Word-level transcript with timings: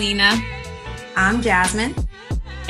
Melina. 0.00 0.32
I'm 1.14 1.42
Jasmine. 1.42 1.94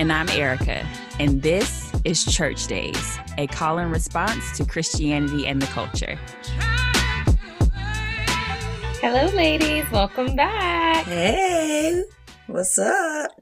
And 0.01 0.13
I'm 0.13 0.29
Erica. 0.31 0.85
And 1.21 1.43
this 1.43 1.93
is 2.04 2.25
Church 2.25 2.67
Days, 2.67 3.21
a 3.38 3.47
call 3.47 3.79
and 3.79 3.93
response 3.93 4.56
to 4.56 4.65
Christianity 4.65 5.47
and 5.47 5.63
the 5.63 5.69
culture. 5.69 6.19
Hello, 9.01 9.27
ladies. 9.27 9.88
Welcome 9.93 10.35
back. 10.35 11.04
Hey, 11.04 12.03
what's 12.49 12.77
up? 12.81 13.40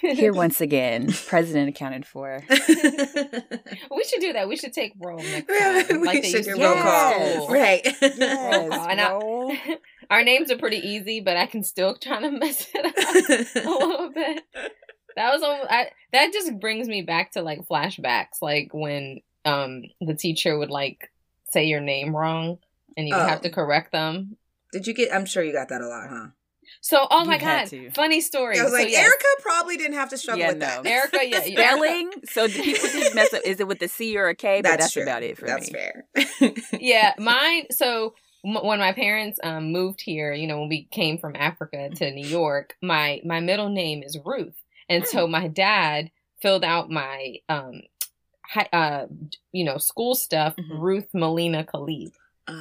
Here 0.00 0.32
once 0.44 0.60
again, 0.60 1.08
president 1.26 1.68
accounted 1.68 2.06
for. 2.06 2.42
we 2.50 4.04
should 4.04 4.20
do 4.20 4.32
that. 4.34 4.46
We 4.48 4.56
should 4.56 4.72
take 4.72 4.92
roll 4.98 5.18
next 5.18 5.46
time. 5.88 6.00
we 6.00 6.06
Like 6.06 6.24
should 6.24 6.44
do 6.44 6.50
roll 6.60 6.74
do. 6.74 6.80
call. 6.82 7.48
Right. 7.48 7.80
Yes, 7.84 8.86
And 8.90 9.00
I- 9.00 9.10
roll. 9.12 9.54
Our 10.10 10.24
names 10.24 10.50
are 10.50 10.56
pretty 10.58 10.78
easy, 10.78 11.20
but 11.20 11.36
I 11.36 11.46
can 11.46 11.62
still 11.62 11.94
try 11.94 12.20
to 12.20 12.30
mess 12.30 12.66
it 12.74 12.84
up 13.56 13.64
a 13.64 13.68
little 13.68 14.10
bit. 14.12 14.42
That 15.16 15.32
was 15.32 15.42
almost, 15.42 15.70
I, 15.70 15.90
that 16.12 16.32
just 16.32 16.58
brings 16.60 16.88
me 16.88 17.02
back 17.02 17.32
to 17.32 17.42
like 17.42 17.66
flashbacks, 17.68 18.40
like 18.40 18.70
when 18.72 19.20
um 19.44 19.82
the 20.00 20.14
teacher 20.14 20.56
would 20.58 20.70
like 20.70 21.10
say 21.50 21.64
your 21.64 21.80
name 21.80 22.14
wrong 22.16 22.58
and 22.96 23.06
you 23.08 23.14
would 23.14 23.22
Oh. 23.22 23.26
have 23.28 23.42
to 23.42 23.50
correct 23.50 23.92
them. 23.92 24.36
Did 24.72 24.86
you 24.86 24.94
get? 24.94 25.12
I'm 25.14 25.26
sure 25.26 25.42
you 25.42 25.52
got 25.52 25.68
that 25.70 25.80
a 25.80 25.86
lot, 25.88 26.08
huh? 26.08 26.26
So, 26.80 27.06
oh 27.10 27.24
my 27.24 27.34
had 27.36 27.40
god, 27.64 27.68
to. 27.68 27.90
funny 27.90 28.20
story. 28.20 28.58
I 28.58 28.62
was 28.62 28.72
So, 28.72 28.78
yes, 28.78 29.04
Erica 29.04 29.24
probably 29.42 29.76
didn't 29.76 29.94
have 29.96 30.10
to 30.10 30.18
struggle 30.18 30.40
Yeah, 30.40 30.48
with 30.50 30.60
that. 30.60 30.84
no. 30.84 30.90
Erica, 30.90 31.18
yeah, 31.28 31.44
yeah. 31.46 31.74
Spelling. 31.74 32.10
So 32.30 32.48
people 32.48 32.88
just 32.88 33.14
mess 33.14 33.32
up? 33.34 33.42
Is 33.44 33.60
it 33.60 33.66
with 33.68 33.78
the 33.80 33.88
C 33.88 34.16
or 34.16 34.28
a 34.28 34.34
K? 34.34 34.58
But 34.62 34.68
That's, 34.70 34.84
that's, 34.84 34.92
true. 34.92 35.02
about 35.02 35.22
it 35.22 35.36
for 35.38 35.46
That's 35.46 35.70
me. 35.72 35.78
That's 36.14 36.30
fair. 36.38 36.52
yeah, 36.80 37.14
mine. 37.18 37.66
So 37.70 38.14
m- 38.44 38.64
when 38.64 38.78
my 38.78 38.92
parents 38.92 39.38
um, 39.42 39.72
moved 39.72 40.00
here, 40.00 40.32
you 40.32 40.46
know, 40.46 40.60
when 40.60 40.68
we 40.68 40.84
came 40.90 41.18
from 41.18 41.34
Africa 41.36 41.90
to 41.96 42.10
New 42.12 42.26
York, 42.26 42.76
my 42.82 43.20
my 43.24 43.40
middle 43.40 43.68
name 43.70 44.02
is 44.02 44.16
Ruth, 44.24 44.54
and 44.88 45.06
so 45.06 45.26
my 45.26 45.48
dad 45.48 46.10
filled 46.40 46.64
out 46.64 46.88
my 46.90 47.36
um, 47.48 47.82
hi, 48.44 48.68
uh, 48.72 49.06
you 49.52 49.64
know, 49.64 49.78
school 49.78 50.14
stuff. 50.14 50.54
Mhm. 50.56 50.78
Ruth 50.80 51.08
Melina 51.12 51.64
Khalid. 51.64 52.12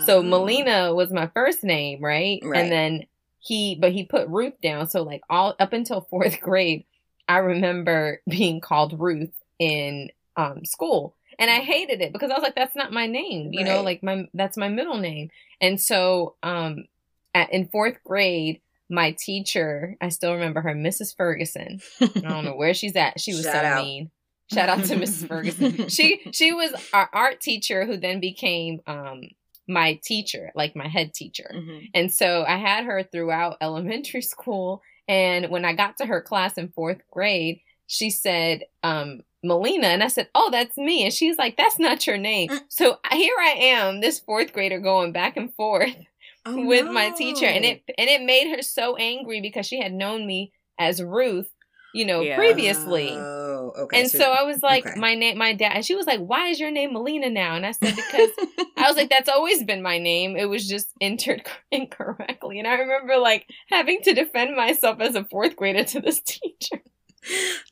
So 0.05 0.17
Oh. 0.19 0.21
Melina 0.23 0.93
was 0.93 1.13
my 1.13 1.27
first 1.27 1.63
name, 1.63 2.03
right? 2.03 2.41
Right. 2.43 2.59
And 2.61 2.71
then 2.71 3.05
he, 3.47 3.75
but 3.75 3.93
he 3.93 4.03
put 4.03 4.27
Ruth 4.27 4.59
down. 4.61 4.89
So 4.89 5.03
like 5.03 5.21
all 5.29 5.55
up 5.59 5.73
until 5.73 6.01
fourth 6.01 6.39
grade, 6.41 6.85
I 7.27 7.37
remember 7.37 8.21
being 8.29 8.59
called 8.61 8.99
Ruth 8.99 9.33
in 9.59 10.09
um, 10.35 10.65
school, 10.65 11.15
and 11.39 11.49
I 11.49 11.57
hated 11.59 12.01
it 12.01 12.13
because 12.13 12.29
I 12.31 12.35
was 12.35 12.43
like, 12.43 12.55
that's 12.55 12.75
not 12.75 12.91
my 12.91 13.07
name, 13.07 13.53
you 13.53 13.63
know, 13.63 13.81
like 13.81 14.03
my 14.03 14.27
that's 14.33 14.57
my 14.57 14.69
middle 14.69 14.97
name. 14.97 15.29
And 15.61 15.79
so, 15.79 16.35
um, 16.43 16.85
at, 17.33 17.51
in 17.53 17.67
fourth 17.69 17.97
grade. 18.03 18.61
My 18.89 19.11
teacher, 19.19 19.97
I 19.99 20.07
still 20.07 20.31
remember 20.31 20.61
her, 20.61 20.73
Mrs. 20.73 21.13
Ferguson. 21.13 21.81
I 21.99 22.07
don't 22.07 22.45
know 22.45 22.55
where 22.55 22.73
she's 22.73 22.95
at. 22.95 23.19
She 23.19 23.33
was 23.33 23.43
Shout 23.43 23.53
so 23.53 23.59
out. 23.59 23.83
mean. 23.83 24.11
Shout 24.53 24.69
out 24.69 24.85
to 24.85 24.95
Mrs. 24.95 25.27
Ferguson. 25.27 25.89
She 25.89 26.21
she 26.31 26.53
was 26.53 26.71
our 26.93 27.09
art 27.11 27.41
teacher 27.41 27.85
who 27.85 27.97
then 27.97 28.21
became 28.21 28.79
um 28.87 29.23
my 29.67 29.99
teacher, 30.03 30.51
like 30.55 30.75
my 30.75 30.87
head 30.87 31.13
teacher. 31.13 31.51
Mhm. 31.53 31.89
And 31.93 32.13
so 32.13 32.43
I 32.47 32.57
had 32.57 32.85
her 32.85 33.03
throughout 33.03 33.57
elementary 33.61 34.21
school. 34.21 34.81
And 35.07 35.49
when 35.49 35.65
I 35.65 35.73
got 35.73 35.97
to 35.97 36.05
her 36.05 36.21
class 36.21 36.57
in 36.57 36.69
fourth 36.69 37.01
grade, 37.11 37.61
she 37.87 38.09
said, 38.09 38.63
um, 38.83 39.21
Melina. 39.43 39.87
And 39.87 40.03
I 40.03 40.07
said, 40.07 40.29
Oh, 40.35 40.49
that's 40.51 40.77
me. 40.77 41.03
And 41.03 41.13
she's 41.13 41.37
like, 41.37 41.57
That's 41.57 41.79
not 41.79 42.05
your 42.07 42.17
name. 42.17 42.49
Mm. 42.49 42.59
So 42.69 42.97
here 43.11 43.35
I 43.39 43.49
am, 43.57 44.01
this 44.01 44.19
fourth 44.19 44.51
grader 44.53 44.79
going 44.79 45.11
back 45.11 45.37
and 45.37 45.53
forth 45.53 45.95
Oh, 46.45 46.65
with 46.65 46.85
my 46.85 47.09
teacher. 47.11 47.45
And 47.45 47.65
it 47.65 47.83
and 47.97 48.09
it 48.09 48.21
made 48.21 48.55
her 48.55 48.61
so 48.61 48.95
angry 48.95 49.41
because 49.41 49.65
she 49.65 49.81
had 49.81 49.93
known 49.93 50.25
me 50.25 50.53
as 50.79 51.01
Ruth, 51.03 51.49
you 51.97 52.05
know, 52.05 52.21
Yeah. 52.21 52.35
previously. 52.37 53.09
Oh, 53.11 53.73
okay. 53.77 54.01
And 54.01 54.09
so 54.09 54.31
I 54.31 54.43
was 54.43 54.61
like, 54.63 54.85
okay. 54.85 54.99
my 54.99 55.15
name, 55.15 55.37
my 55.37 55.53
dad, 55.53 55.73
and 55.75 55.85
she 55.85 55.95
was 55.95 56.05
like, 56.05 56.19
why 56.19 56.47
is 56.49 56.59
your 56.59 56.71
name 56.71 56.93
Melina 56.93 57.29
now? 57.29 57.55
And 57.55 57.65
I 57.65 57.71
said, 57.71 57.95
because 57.95 58.29
I 58.77 58.87
was 58.87 58.95
like, 58.95 59.09
that's 59.09 59.29
always 59.29 59.63
been 59.63 59.81
my 59.81 59.97
name. 59.97 60.37
It 60.37 60.45
was 60.45 60.67
just 60.67 60.87
entered 61.01 61.41
incorrectly. 61.71 62.59
And 62.59 62.67
I 62.67 62.75
remember 62.75 63.17
like 63.17 63.45
having 63.69 63.99
to 64.03 64.13
defend 64.13 64.55
myself 64.55 64.99
as 65.01 65.15
a 65.15 65.23
fourth 65.25 65.55
grader 65.55 65.83
to 65.83 65.99
this 65.99 66.21
teacher. 66.25 66.81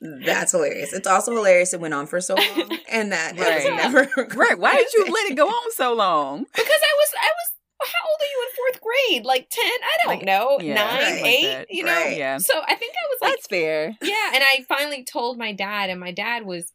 That's 0.01 0.51
hilarious. 0.51 0.91
It's 0.91 1.07
also 1.07 1.33
hilarious 1.33 1.73
it 1.73 1.79
went 1.79 1.93
on 1.93 2.07
for 2.07 2.19
so 2.19 2.35
long 2.35 2.77
and 2.91 3.11
that 3.13 3.35
was 3.37 3.45
Right. 3.45 3.75
never 3.75 4.09
Right. 4.35 4.57
Why 4.59 4.75
did 4.75 4.91
you 4.93 5.05
let 5.05 5.31
it 5.31 5.35
go 5.35 5.47
on 5.47 5.71
so 5.71 5.93
long? 5.93 6.43
Because 6.53 6.67
I 6.67 6.93
was, 6.99 7.09
I 7.21 7.27
was, 7.27 7.51
how 7.85 8.07
old 8.09 8.19
are 8.21 8.25
you 8.25 8.47
in 8.47 8.55
fourth 8.55 8.81
grade? 8.81 9.25
Like 9.25 9.49
10? 9.49 9.63
I 9.65 9.97
don't 10.03 10.15
Like, 10.17 10.25
know. 10.25 10.59
yeah, 10.61 10.73
Nine, 10.75 10.87
right. 11.13 11.21
like 11.21 11.33
eight, 11.33 11.45
that. 11.45 11.67
you 11.71 11.83
know? 11.83 11.91
Right. 11.93 12.17
Yeah. 12.17 12.37
So 12.37 12.53
I 12.59 12.75
think 12.75 12.93
I 12.93 13.07
was 13.09 13.17
like 13.21 13.31
That's 13.33 13.47
fair. 13.47 13.97
Yeah, 14.01 14.31
and 14.33 14.43
I 14.43 14.65
finally 14.67 15.03
told 15.03 15.37
my 15.37 15.53
dad, 15.53 15.89
and 15.89 15.99
my 15.99 16.11
dad 16.11 16.45
was 16.45 16.71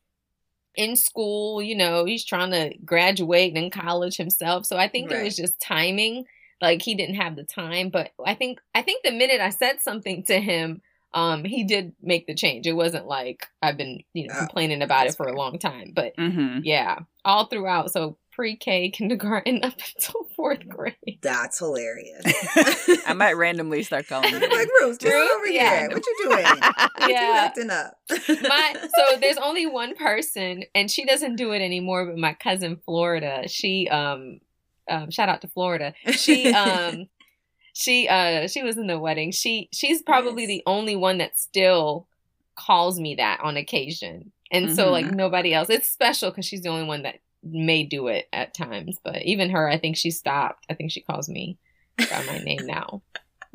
in 0.76 0.96
school, 0.96 1.60
you 1.62 1.74
know, 1.76 2.04
he's 2.04 2.24
trying 2.24 2.52
to 2.52 2.72
graduate 2.84 3.54
and 3.54 3.64
in 3.64 3.70
college 3.70 4.16
himself. 4.16 4.66
So 4.66 4.76
I 4.76 4.88
think 4.88 5.10
it 5.10 5.22
was 5.24 5.36
just 5.36 5.60
timing. 5.60 6.24
Like 6.62 6.82
he 6.82 6.94
didn't 6.94 7.16
have 7.16 7.36
the 7.36 7.44
time. 7.44 7.88
But 7.88 8.10
I 8.24 8.34
think 8.34 8.60
I 8.74 8.82
think 8.82 9.02
the 9.02 9.10
minute 9.10 9.40
I 9.40 9.50
said 9.50 9.80
something 9.80 10.22
to 10.24 10.38
him, 10.40 10.80
um, 11.12 11.42
he 11.44 11.64
did 11.64 11.92
make 12.02 12.26
the 12.28 12.34
change. 12.34 12.66
It 12.68 12.74
wasn't 12.74 13.06
like 13.06 13.46
I've 13.60 13.76
been, 13.76 14.04
you 14.12 14.28
know, 14.28 14.34
Oh, 14.36 14.38
complaining 14.40 14.80
about 14.82 15.06
it 15.06 15.16
for 15.16 15.26
a 15.26 15.36
long 15.36 15.58
time. 15.58 15.92
But 15.94 16.16
Mm-hmm. 16.16 16.60
yeah, 16.62 17.00
all 17.24 17.46
throughout. 17.46 17.90
So 17.92 18.16
pre-K, 18.32 18.90
kindergarten 18.90 19.60
up 19.64 19.74
until 19.96 20.24
fourth 20.36 20.66
grade. 20.68 21.18
That's 21.22 21.58
hilarious. 21.58 22.22
I 23.06 23.12
might 23.14 23.32
randomly 23.34 23.82
start 23.82 24.06
calling 24.08 24.34
I'm 24.34 24.40
you. 24.42 24.48
like, 24.50 24.68
Ruth, 24.80 24.98
just 24.98 25.12
Ruth? 25.14 25.30
over 25.36 25.46
Yeah. 25.48 25.80
here. 25.80 25.90
What 25.90 26.06
you 26.06 26.16
doing? 26.24 26.60
What 26.96 27.08
you 27.08 27.10
Yeah. 27.14 27.42
acting 27.46 27.70
up? 27.70 27.94
my 28.48 28.74
so 28.96 29.18
there's 29.20 29.36
only 29.36 29.66
one 29.66 29.94
person 29.94 30.64
and 30.74 30.90
she 30.90 31.04
doesn't 31.04 31.36
do 31.36 31.52
it 31.52 31.60
anymore 31.62 32.06
but 32.06 32.16
my 32.18 32.34
cousin 32.34 32.76
florida 32.84 33.46
she 33.46 33.86
um 33.88 34.40
um 34.90 35.10
shout 35.10 35.28
out 35.28 35.40
to 35.42 35.48
florida 35.48 35.94
she 36.10 36.52
um 36.52 37.06
she 37.72 38.08
uh 38.08 38.48
she 38.48 38.62
was 38.64 38.76
in 38.76 38.88
the 38.88 38.98
wedding 38.98 39.30
she 39.30 39.68
she's 39.72 40.02
probably 40.02 40.42
Yes. 40.42 40.48
the 40.48 40.62
only 40.66 40.96
one 40.96 41.18
that 41.18 41.38
still 41.38 42.08
calls 42.58 42.98
me 42.98 43.14
that 43.14 43.38
on 43.44 43.56
occasion 43.56 44.32
and 44.50 44.74
so 44.74 44.86
Mhm. 44.88 44.90
like 44.92 45.06
nobody 45.06 45.54
else 45.54 45.70
it's 45.70 45.88
special 45.88 46.30
because 46.30 46.44
she's 46.46 46.62
the 46.62 46.68
only 46.70 46.86
one 46.86 47.02
that 47.04 47.20
may 47.42 47.82
do 47.84 48.08
it 48.08 48.26
at 48.32 48.52
times 48.54 48.98
but 49.04 49.22
even 49.22 49.50
her 49.50 49.68
i 49.68 49.78
think 49.78 49.96
she 49.96 50.10
stopped 50.10 50.64
i 50.70 50.74
think 50.74 50.90
she 50.90 51.00
calls 51.00 51.28
me 51.28 51.58
by 51.98 52.22
my 52.26 52.38
name 52.38 52.66
now 52.66 53.02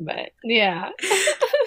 but 0.00 0.30
yeah 0.44 0.90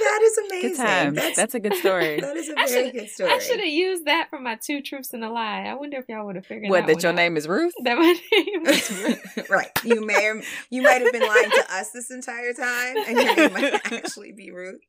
that 0.02 0.20
is 0.24 0.38
amazing. 0.38 0.70
Good 0.70 0.78
times. 0.78 1.36
That's, 1.36 1.56
a 1.56 1.60
good 1.60 1.76
story. 1.76 2.20
that 2.22 2.36
is 2.36 2.50
a 2.50 2.58
I 2.60 2.68
very 2.68 2.92
good 2.92 3.10
story. 3.10 3.32
I 3.32 3.40
should 3.40 3.60
have 3.60 3.68
used 3.68 4.06
that 4.06 4.30
for 4.30 4.40
my 4.40 4.56
two 4.56 4.82
truths 4.82 5.14
and 5.14 5.24
a 5.24 5.30
lie. 5.30 5.64
I 5.64 5.76
wonder 5.76 5.98
if 5.98 6.06
y'all 6.10 6.26
would 6.26 6.36
have 6.36 6.46
figured 6.46 6.70
What? 6.70 6.88
that 6.88 6.96
That 6.96 7.04
your 7.04 7.12
one 7.12 7.20
out. 7.20 7.24
name 7.24 7.38
is 7.38 7.48
Ruth? 7.48 7.74
That 7.84 7.98
my 7.98 8.16
name 8.32 8.64
was 8.64 8.92
Ruth. 9.38 9.50
right. 9.50 9.70
You 9.84 10.06
may 10.06 10.26
or 10.28 10.42
you 10.70 10.82
might 10.82 11.02
have 11.02 11.12
been 11.12 11.28
lying 11.28 11.52
to 11.52 11.66
us 11.74 11.92
this 11.92 12.12
entire 12.12 12.54
time, 12.54 12.98
and 13.08 13.18
your 13.18 13.36
name 13.36 13.54
might 13.54 13.94
actually 13.94 14.32
be 14.32 14.52
Ruth. 14.52 14.80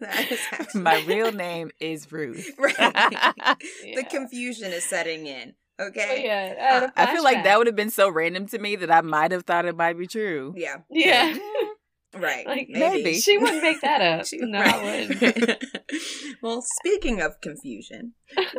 That 0.00 0.30
is 0.32 0.40
actually 0.52 0.82
My 0.82 1.02
real 1.06 1.32
name 1.32 1.70
is 1.80 2.10
Ruth. 2.10 2.50
right. 2.58 2.74
Yeah. 2.78 3.54
The 3.96 4.04
confusion 4.08 4.72
is 4.72 4.84
setting 4.84 5.26
in. 5.26 5.54
Oh, 5.78 5.86
Okay. 5.86 6.22
yeah, 6.24 6.90
I, 6.96 7.00
had 7.06 7.12
feel 7.14 7.24
like 7.24 7.42
that 7.44 7.58
would 7.58 7.66
have 7.66 7.74
been 7.76 7.90
so 7.90 8.08
random 8.08 8.46
to 8.48 8.58
me 8.58 8.76
that 8.76 8.90
I 8.92 9.00
might 9.00 9.32
have 9.32 9.42
thought 9.44 9.64
it 9.66 9.76
might 9.76 9.98
be 9.98 10.06
true. 10.06 10.54
Yeah. 10.56 10.76
Yeah, 10.90 11.36
Right. 12.16 12.46
Like, 12.46 12.68
maybe. 12.68 13.14
she 13.18 13.38
wouldn't 13.38 13.62
make 13.62 13.80
that 13.80 14.00
up. 14.00 14.26
She- 14.26 14.38
no, 14.38 14.60
right. 14.60 14.74
I 14.74 15.08
wouldn't. 15.10 15.64
well, 16.42 16.62
speaking 16.62 17.20
of 17.20 17.40
confusion, 17.40 18.12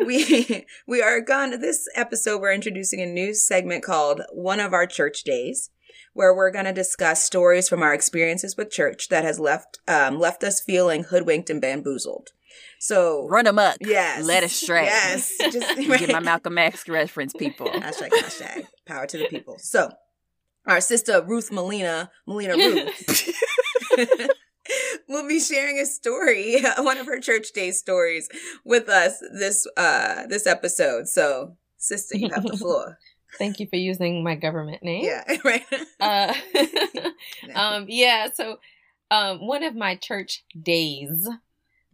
we 0.06 0.66
we 0.86 1.02
are 1.02 1.22
gone. 1.22 1.52
This 1.62 1.88
episode, 1.96 2.42
we're 2.42 2.52
introducing 2.54 3.00
a 3.02 3.06
new 3.06 3.34
segment 3.34 3.84
called 3.84 4.22
"One 4.34 4.60
of 4.60 4.74
Our 4.74 4.86
Church 4.86 5.24
Days," 5.24 5.70
where 6.12 6.36
we're 6.36 6.52
going 6.52 6.66
to 6.66 6.74
discuss 6.74 7.24
stories 7.24 7.70
from 7.70 7.82
our 7.82 7.94
experiences 7.94 8.58
with 8.58 8.72
church 8.72 9.08
that 9.08 9.24
has 9.24 9.40
left 9.40 9.80
um, 9.88 10.20
left 10.20 10.44
us 10.44 10.60
feeling 10.62 11.06
hoodwinked 11.06 11.50
and 11.50 11.62
bamboozled. 11.62 12.32
So, 12.86 13.28
Run 13.28 13.48
amok. 13.48 13.78
yes, 13.82 14.24
Led 14.24 14.44
astray. 14.44 14.84
Yes, 14.86 15.36
just 15.40 15.76
Get 16.00 16.12
my 16.12 16.20
Malcolm 16.20 16.60
X 16.60 16.88
reference, 16.88 17.34
people. 17.34 17.66
hashtag 17.74 18.10
hashtag 18.12 18.68
power 18.86 19.08
to 19.08 19.18
the 19.18 19.26
people. 19.28 19.58
So, 19.58 19.90
our 20.68 20.80
sister 20.82 21.24
Ruth 21.26 21.52
Melina, 21.52 22.12
Melina 22.28 22.54
Ruth. 22.58 23.30
will 25.10 25.28
be 25.28 25.40
sharing 25.40 25.80
a 25.80 25.86
story, 25.88 26.62
one 26.78 27.00
of 27.00 27.08
her 27.08 27.20
church 27.20 27.54
day 27.54 27.72
stories, 27.72 28.30
with 28.64 28.88
us 28.88 29.20
this 29.34 29.66
uh 29.78 30.28
this 30.28 30.46
episode. 30.46 31.08
So, 31.08 31.58
sister, 31.78 32.20
you 32.20 32.30
have 32.30 32.44
the 32.46 32.56
floor. 32.56 33.00
Thank 33.40 33.60
you 33.60 33.66
for 33.68 33.78
using 33.78 34.24
my 34.24 34.36
government 34.36 34.84
name. 34.84 35.06
yeah, 35.06 35.24
right. 35.44 35.66
Uh, 36.00 36.34
um, 37.56 37.86
yeah. 37.90 38.28
So, 38.32 38.58
um, 39.10 39.40
one 39.48 39.64
of 39.64 39.76
my 39.76 39.96
church 39.96 40.44
days. 40.62 41.28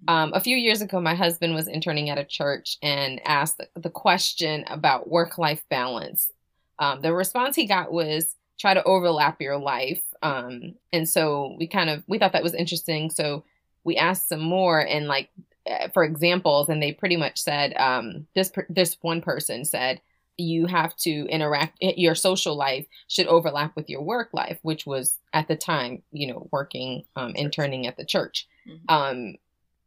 Um, 0.07 0.31
a 0.33 0.41
few 0.41 0.57
years 0.57 0.81
ago, 0.81 0.99
my 0.99 1.15
husband 1.15 1.53
was 1.53 1.67
interning 1.67 2.09
at 2.09 2.17
a 2.17 2.25
church 2.25 2.77
and 2.81 3.21
asked 3.25 3.57
the, 3.57 3.67
the 3.79 3.89
question 3.89 4.63
about 4.67 5.09
work 5.09 5.37
life 5.37 5.63
balance. 5.69 6.31
Um, 6.79 7.01
the 7.01 7.13
response 7.13 7.55
he 7.55 7.67
got 7.67 7.91
was 7.91 8.35
try 8.59 8.73
to 8.73 8.83
overlap 8.83 9.41
your 9.41 9.57
life. 9.57 10.01
Um, 10.23 10.75
and 10.91 11.07
so 11.07 11.55
we 11.57 11.67
kind 11.67 11.89
of 11.89 12.03
we 12.07 12.17
thought 12.17 12.33
that 12.33 12.43
was 12.43 12.53
interesting. 12.53 13.09
So 13.09 13.43
we 13.83 13.97
asked 13.97 14.29
some 14.29 14.41
more 14.41 14.79
and 14.79 15.07
like 15.07 15.29
uh, 15.69 15.89
for 15.93 16.03
examples 16.03 16.69
and 16.69 16.81
they 16.81 16.91
pretty 16.91 17.17
much 17.17 17.39
said 17.39 17.75
um 17.77 18.25
this 18.33 18.51
this 18.67 18.97
one 19.01 19.21
person 19.21 19.63
said 19.63 20.01
you 20.37 20.65
have 20.65 20.95
to 20.95 21.27
interact 21.27 21.77
your 21.81 22.15
social 22.15 22.55
life 22.55 22.87
should 23.07 23.27
overlap 23.27 23.75
with 23.75 23.87
your 23.87 24.01
work 24.01 24.29
life 24.33 24.57
which 24.63 24.87
was 24.87 25.19
at 25.33 25.47
the 25.47 25.55
time 25.55 26.01
you 26.11 26.25
know 26.25 26.47
working 26.51 27.03
um 27.15 27.35
interning 27.35 27.85
at 27.85 27.95
the 27.95 28.05
church 28.05 28.47
mm-hmm. 28.67 28.91
um 28.91 29.35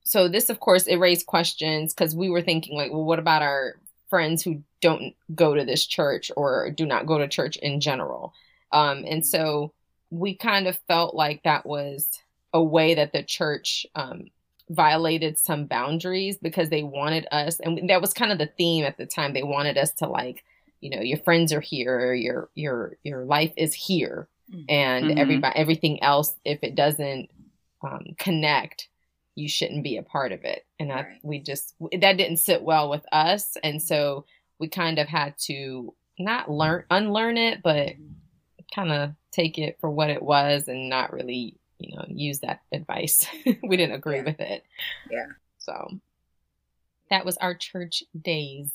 so 0.04 0.28
this 0.28 0.50
of 0.50 0.60
course 0.60 0.86
it 0.86 0.96
raised 0.96 1.26
questions 1.26 1.92
because 1.94 2.14
we 2.14 2.30
were 2.30 2.42
thinking 2.42 2.76
like 2.76 2.92
well 2.92 3.04
what 3.04 3.18
about 3.18 3.42
our 3.42 3.74
friends 4.08 4.42
who 4.42 4.62
don't 4.80 5.14
go 5.34 5.54
to 5.54 5.64
this 5.64 5.86
church 5.86 6.30
or 6.36 6.70
do 6.70 6.86
not 6.86 7.06
go 7.06 7.18
to 7.18 7.26
church 7.26 7.56
in 7.56 7.80
general 7.80 8.32
um 8.72 9.04
and 9.08 9.26
so 9.26 9.72
we 10.10 10.34
kind 10.34 10.66
of 10.66 10.78
felt 10.86 11.14
like 11.14 11.42
that 11.42 11.66
was 11.66 12.08
a 12.52 12.62
way 12.62 12.94
that 12.94 13.12
the 13.12 13.22
church 13.22 13.86
um, 13.94 14.30
violated 14.70 15.38
some 15.38 15.66
boundaries 15.66 16.38
because 16.38 16.70
they 16.70 16.82
wanted 16.82 17.26
us, 17.32 17.60
and 17.60 17.90
that 17.90 18.00
was 18.00 18.14
kind 18.14 18.32
of 18.32 18.38
the 18.38 18.50
theme 18.58 18.84
at 18.84 18.96
the 18.96 19.06
time. 19.06 19.32
They 19.32 19.42
wanted 19.42 19.76
us 19.76 19.92
to 19.94 20.06
like, 20.06 20.44
you 20.80 20.90
know, 20.90 21.02
your 21.02 21.18
friends 21.18 21.52
are 21.52 21.60
here, 21.60 22.14
your 22.14 22.48
your 22.54 22.96
your 23.02 23.24
life 23.24 23.52
is 23.56 23.74
here, 23.74 24.28
mm-hmm. 24.50 24.64
and 24.68 25.06
mm-hmm. 25.06 25.18
everybody 25.18 25.58
everything 25.58 26.02
else, 26.02 26.34
if 26.44 26.60
it 26.62 26.74
doesn't 26.74 27.28
um, 27.82 28.14
connect, 28.18 28.88
you 29.34 29.48
shouldn't 29.48 29.84
be 29.84 29.96
a 29.96 30.02
part 30.02 30.32
of 30.32 30.44
it. 30.44 30.66
And 30.78 30.92
I, 30.92 30.96
right. 30.96 31.18
we 31.22 31.38
just 31.40 31.74
that 31.80 32.16
didn't 32.16 32.38
sit 32.38 32.62
well 32.62 32.90
with 32.90 33.04
us, 33.12 33.56
and 33.62 33.82
so 33.82 34.26
we 34.58 34.68
kind 34.68 34.98
of 34.98 35.08
had 35.08 35.34
to 35.46 35.94
not 36.18 36.50
learn 36.50 36.84
unlearn 36.90 37.36
it, 37.36 37.60
but 37.62 37.92
kind 38.74 38.92
of 38.92 39.10
take 39.32 39.58
it 39.58 39.78
for 39.80 39.90
what 39.90 40.10
it 40.10 40.22
was 40.22 40.68
and 40.68 40.88
not 40.88 41.12
really 41.12 41.58
you 41.78 41.96
know, 41.96 42.04
use 42.08 42.40
that 42.40 42.60
advice. 42.72 43.26
we 43.62 43.76
didn't 43.76 43.94
agree 43.94 44.16
yeah. 44.16 44.24
with 44.24 44.40
it. 44.40 44.64
Yeah. 45.10 45.26
So 45.58 45.98
that 47.10 47.24
was 47.24 47.36
our 47.38 47.54
church 47.54 48.02
days. 48.20 48.72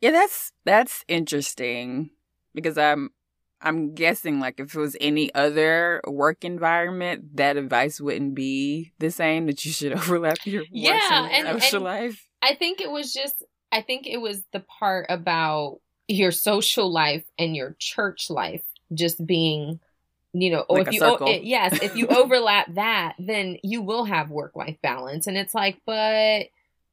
Yeah, 0.00 0.10
that's 0.10 0.52
that's 0.64 1.04
interesting 1.08 2.10
because 2.54 2.76
I'm 2.76 3.10
I'm 3.64 3.94
guessing 3.94 4.40
like 4.40 4.60
if 4.60 4.74
it 4.74 4.78
was 4.78 4.96
any 5.00 5.34
other 5.34 6.00
work 6.06 6.44
environment, 6.44 7.36
that 7.36 7.56
advice 7.56 8.00
wouldn't 8.00 8.34
be 8.34 8.92
the 8.98 9.10
same 9.10 9.46
that 9.46 9.64
you 9.64 9.72
should 9.72 9.92
overlap 9.96 10.38
your 10.44 10.64
yeah, 10.70 11.28
and, 11.30 11.62
social 11.62 11.78
and 11.78 11.84
life. 11.84 12.28
I 12.42 12.54
think 12.54 12.80
it 12.80 12.90
was 12.90 13.12
just 13.12 13.42
I 13.72 13.80
think 13.80 14.06
it 14.06 14.18
was 14.18 14.42
the 14.52 14.60
part 14.60 15.06
about 15.08 15.80
your 16.06 16.30
social 16.30 16.92
life 16.92 17.24
and 17.38 17.56
your 17.56 17.74
church 17.78 18.30
life 18.30 18.62
just 18.92 19.26
being 19.26 19.80
you 20.34 20.50
know, 20.50 20.64
or 20.68 20.78
like 20.78 20.88
if 20.88 20.94
you, 20.94 21.00
o- 21.04 21.14
it, 21.26 21.44
yes, 21.44 21.80
if 21.80 21.96
you 21.96 22.06
overlap 22.08 22.74
that, 22.74 23.14
then 23.20 23.56
you 23.62 23.80
will 23.80 24.04
have 24.04 24.30
work 24.30 24.56
life 24.56 24.76
balance. 24.82 25.28
And 25.28 25.36
it's 25.36 25.54
like, 25.54 25.80
but, 25.86 26.48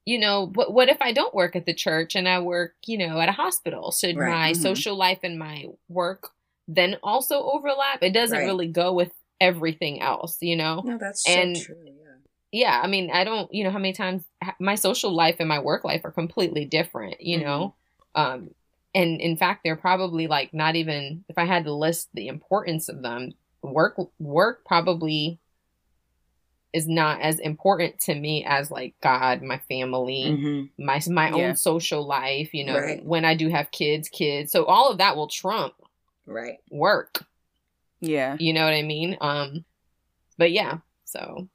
you 0.06 0.20
know, 0.20 0.46
but 0.46 0.72
what 0.72 0.88
if 0.88 1.02
I 1.02 1.12
don't 1.12 1.34
work 1.34 1.56
at 1.56 1.66
the 1.66 1.74
church 1.74 2.14
and 2.14 2.28
I 2.28 2.38
work, 2.38 2.74
you 2.86 2.96
know, 2.96 3.20
at 3.20 3.28
a 3.28 3.32
hospital? 3.32 3.90
Should 3.90 4.16
right. 4.16 4.30
my 4.30 4.52
mm-hmm. 4.52 4.62
social 4.62 4.94
life 4.94 5.18
and 5.24 5.40
my 5.40 5.66
work 5.88 6.30
then 6.68 6.96
also 7.02 7.42
overlap? 7.42 8.02
It 8.02 8.12
doesn't 8.12 8.38
right. 8.38 8.44
really 8.44 8.68
go 8.68 8.92
with 8.92 9.12
everything 9.40 10.00
else, 10.00 10.38
you 10.40 10.56
know? 10.56 10.82
No, 10.84 10.98
that's 10.98 11.28
and, 11.28 11.56
so 11.56 11.64
true. 11.64 11.76
Yeah. 11.84 11.92
Yeah, 12.54 12.80
I 12.82 12.86
mean, 12.86 13.10
I 13.10 13.24
don't, 13.24 13.52
you 13.52 13.64
know, 13.64 13.70
how 13.70 13.78
many 13.78 13.94
times 13.94 14.24
my 14.60 14.74
social 14.74 15.14
life 15.14 15.36
and 15.38 15.48
my 15.48 15.58
work 15.58 15.84
life 15.84 16.02
are 16.04 16.10
completely 16.10 16.66
different, 16.66 17.20
you 17.20 17.38
mm-hmm. 17.38 17.46
know? 17.46 17.74
Um, 18.14 18.50
and 18.94 19.20
in 19.20 19.36
fact 19.36 19.62
they're 19.64 19.76
probably 19.76 20.26
like 20.26 20.52
not 20.52 20.76
even 20.76 21.24
if 21.28 21.38
i 21.38 21.44
had 21.44 21.64
to 21.64 21.72
list 21.72 22.08
the 22.14 22.28
importance 22.28 22.88
of 22.88 23.02
them 23.02 23.32
work 23.62 23.96
work 24.18 24.64
probably 24.64 25.38
is 26.72 26.88
not 26.88 27.20
as 27.20 27.38
important 27.38 27.98
to 27.98 28.14
me 28.14 28.44
as 28.46 28.70
like 28.70 28.94
god 29.02 29.42
my 29.42 29.58
family 29.68 30.24
mm-hmm. 30.26 30.84
my 30.84 31.00
my 31.08 31.28
yeah. 31.28 31.48
own 31.48 31.56
social 31.56 32.06
life 32.06 32.52
you 32.54 32.64
know 32.64 32.78
right. 32.78 33.04
when 33.04 33.24
i 33.24 33.34
do 33.34 33.48
have 33.48 33.70
kids 33.70 34.08
kids 34.08 34.50
so 34.52 34.64
all 34.64 34.90
of 34.90 34.98
that 34.98 35.16
will 35.16 35.28
trump 35.28 35.74
right 36.26 36.58
work 36.70 37.24
yeah 38.00 38.36
you 38.38 38.52
know 38.52 38.64
what 38.64 38.74
i 38.74 38.82
mean 38.82 39.16
um 39.20 39.64
but 40.38 40.52
yeah 40.52 40.78
so 41.04 41.48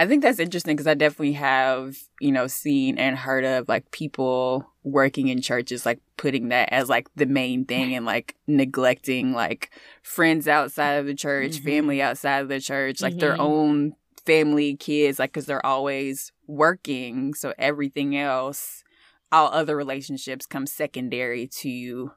I 0.00 0.06
think 0.06 0.22
that's 0.22 0.38
interesting 0.38 0.76
because 0.76 0.86
I 0.86 0.94
definitely 0.94 1.32
have, 1.32 1.96
you 2.20 2.30
know, 2.30 2.46
seen 2.46 2.98
and 2.98 3.18
heard 3.18 3.44
of 3.44 3.68
like 3.68 3.90
people 3.90 4.72
working 4.84 5.26
in 5.26 5.42
churches, 5.42 5.84
like 5.84 5.98
putting 6.16 6.48
that 6.48 6.68
as 6.72 6.88
like 6.88 7.08
the 7.16 7.26
main 7.26 7.64
thing 7.64 7.96
and 7.96 8.06
like 8.06 8.36
neglecting 8.46 9.32
like 9.32 9.70
friends 10.02 10.46
outside 10.46 10.92
of 10.92 11.06
the 11.06 11.14
church, 11.14 11.52
mm-hmm. 11.52 11.64
family 11.64 12.00
outside 12.00 12.38
of 12.38 12.48
the 12.48 12.60
church, 12.60 13.00
like 13.00 13.14
mm-hmm. 13.14 13.20
their 13.20 13.40
own 13.40 13.94
family, 14.24 14.76
kids, 14.76 15.18
like 15.18 15.32
because 15.32 15.46
they're 15.46 15.66
always 15.66 16.30
working. 16.46 17.34
So 17.34 17.52
everything 17.58 18.16
else, 18.16 18.84
all 19.32 19.52
other 19.52 19.76
relationships 19.76 20.46
come 20.46 20.66
secondary 20.66 21.48
to 21.58 22.12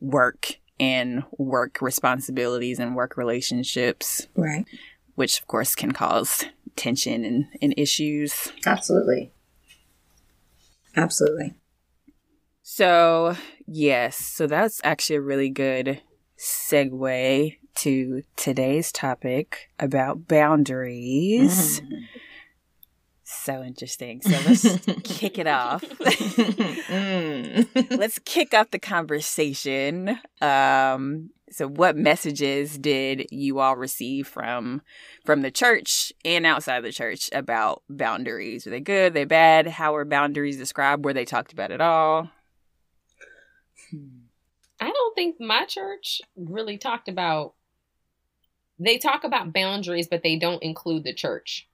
work 0.00 0.58
and 0.78 1.24
work 1.38 1.80
responsibilities 1.80 2.78
and 2.78 2.94
work 2.96 3.16
relationships. 3.16 4.28
Right. 4.36 4.66
Which, 5.14 5.40
of 5.40 5.46
course, 5.46 5.74
can 5.74 5.92
cause 5.92 6.44
tension 6.76 7.24
and, 7.24 7.46
and 7.62 7.74
issues. 7.76 8.52
Absolutely. 8.66 9.32
Absolutely. 10.94 11.54
So, 12.62 13.36
yes, 13.66 14.18
so 14.18 14.46
that's 14.46 14.80
actually 14.82 15.16
a 15.16 15.20
really 15.20 15.50
good 15.50 16.00
segue 16.38 17.56
to 17.76 18.22
today's 18.36 18.90
topic 18.90 19.70
about 19.78 20.26
boundaries. 20.26 21.80
Mm. 21.80 22.08
So 23.46 23.62
interesting. 23.62 24.20
So 24.22 24.30
let's 24.44 24.64
kick 25.04 25.38
it 25.38 25.46
off. 25.46 25.80
mm. 26.90 27.96
Let's 27.96 28.18
kick 28.18 28.52
off 28.52 28.72
the 28.72 28.80
conversation. 28.80 30.18
Um, 30.40 31.30
so 31.48 31.68
what 31.68 31.96
messages 31.96 32.76
did 32.76 33.28
you 33.30 33.60
all 33.60 33.76
receive 33.76 34.26
from 34.26 34.82
from 35.24 35.42
the 35.42 35.52
church 35.52 36.12
and 36.24 36.44
outside 36.44 36.80
the 36.80 36.90
church 36.90 37.30
about 37.32 37.84
boundaries? 37.88 38.66
Were 38.66 38.70
they 38.70 38.80
good? 38.80 39.12
Were 39.12 39.20
they 39.20 39.24
bad? 39.24 39.68
How 39.68 39.92
were 39.92 40.04
boundaries 40.04 40.56
described? 40.56 41.04
Were 41.04 41.12
they 41.12 41.24
talked 41.24 41.52
about 41.52 41.70
at 41.70 41.80
all? 41.80 42.28
I 44.80 44.90
don't 44.90 45.14
think 45.14 45.36
my 45.38 45.66
church 45.66 46.20
really 46.34 46.78
talked 46.78 47.08
about 47.08 47.54
they 48.80 48.98
talk 48.98 49.22
about 49.22 49.52
boundaries, 49.52 50.08
but 50.08 50.24
they 50.24 50.36
don't 50.36 50.64
include 50.64 51.04
the 51.04 51.14
church. 51.14 51.68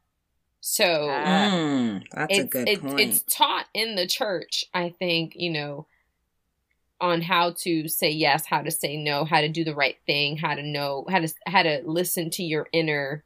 So 0.64 0.84
mm, 0.84 2.04
that's 2.12 2.38
a 2.38 2.44
good 2.44 2.80
point. 2.80 3.00
It's 3.00 3.22
taught 3.22 3.66
in 3.74 3.96
the 3.96 4.06
church, 4.06 4.64
I 4.72 4.90
think, 4.90 5.34
you 5.34 5.50
know, 5.50 5.86
on 7.00 7.20
how 7.20 7.50
to 7.58 7.88
say 7.88 8.10
yes, 8.10 8.46
how 8.46 8.62
to 8.62 8.70
say 8.70 8.96
no, 8.96 9.24
how 9.24 9.40
to 9.40 9.48
do 9.48 9.64
the 9.64 9.74
right 9.74 9.98
thing, 10.06 10.36
how 10.36 10.54
to 10.54 10.62
know 10.62 11.04
how 11.10 11.18
to 11.18 11.28
how 11.46 11.64
to 11.64 11.82
listen 11.84 12.30
to 12.30 12.44
your 12.44 12.68
inner, 12.72 13.24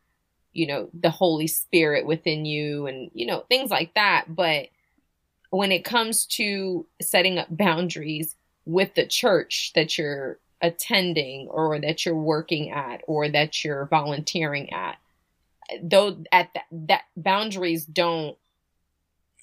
you 0.54 0.66
know, 0.66 0.88
the 0.98 1.10
Holy 1.10 1.46
Spirit 1.46 2.06
within 2.06 2.46
you 2.46 2.86
and 2.86 3.10
you 3.12 3.26
know, 3.26 3.40
things 3.50 3.70
like 3.70 3.92
that, 3.92 4.24
but 4.34 4.68
when 5.50 5.72
it 5.72 5.84
comes 5.84 6.24
to 6.24 6.86
setting 7.02 7.38
up 7.38 7.48
boundaries 7.50 8.34
with 8.64 8.94
the 8.94 9.06
church 9.06 9.72
that 9.74 9.98
you're 9.98 10.38
attending 10.62 11.48
or 11.48 11.78
that 11.78 12.06
you're 12.06 12.16
working 12.16 12.70
at 12.70 13.02
or 13.06 13.28
that 13.28 13.62
you're 13.62 13.84
volunteering 13.86 14.72
at 14.72 14.96
though 15.82 16.18
at 16.32 16.52
that, 16.54 16.64
that 16.70 17.02
boundaries 17.16 17.84
don't 17.84 18.36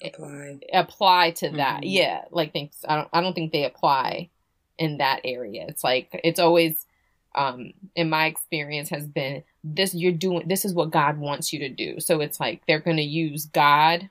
apply 0.02 0.58
apply 0.72 1.30
to 1.32 1.50
that. 1.50 1.80
Mm-hmm. 1.80 1.88
Yeah, 1.88 2.24
like 2.30 2.52
things 2.52 2.76
I 2.88 2.96
don't 2.96 3.08
I 3.12 3.20
don't 3.20 3.34
think 3.34 3.52
they 3.52 3.64
apply 3.64 4.30
in 4.78 4.98
that 4.98 5.20
area. 5.24 5.66
It's 5.68 5.84
like 5.84 6.08
it's 6.24 6.40
always 6.40 6.86
um 7.34 7.72
in 7.96 8.10
my 8.10 8.26
experience 8.26 8.90
has 8.90 9.06
been 9.06 9.42
this 9.64 9.94
you're 9.94 10.12
doing 10.12 10.46
this 10.46 10.64
is 10.64 10.74
what 10.74 10.90
God 10.90 11.18
wants 11.18 11.52
you 11.52 11.60
to 11.60 11.68
do. 11.68 12.00
So 12.00 12.20
it's 12.20 12.40
like 12.40 12.62
they're 12.66 12.80
going 12.80 12.98
to 12.98 13.02
use 13.02 13.46
God 13.46 14.08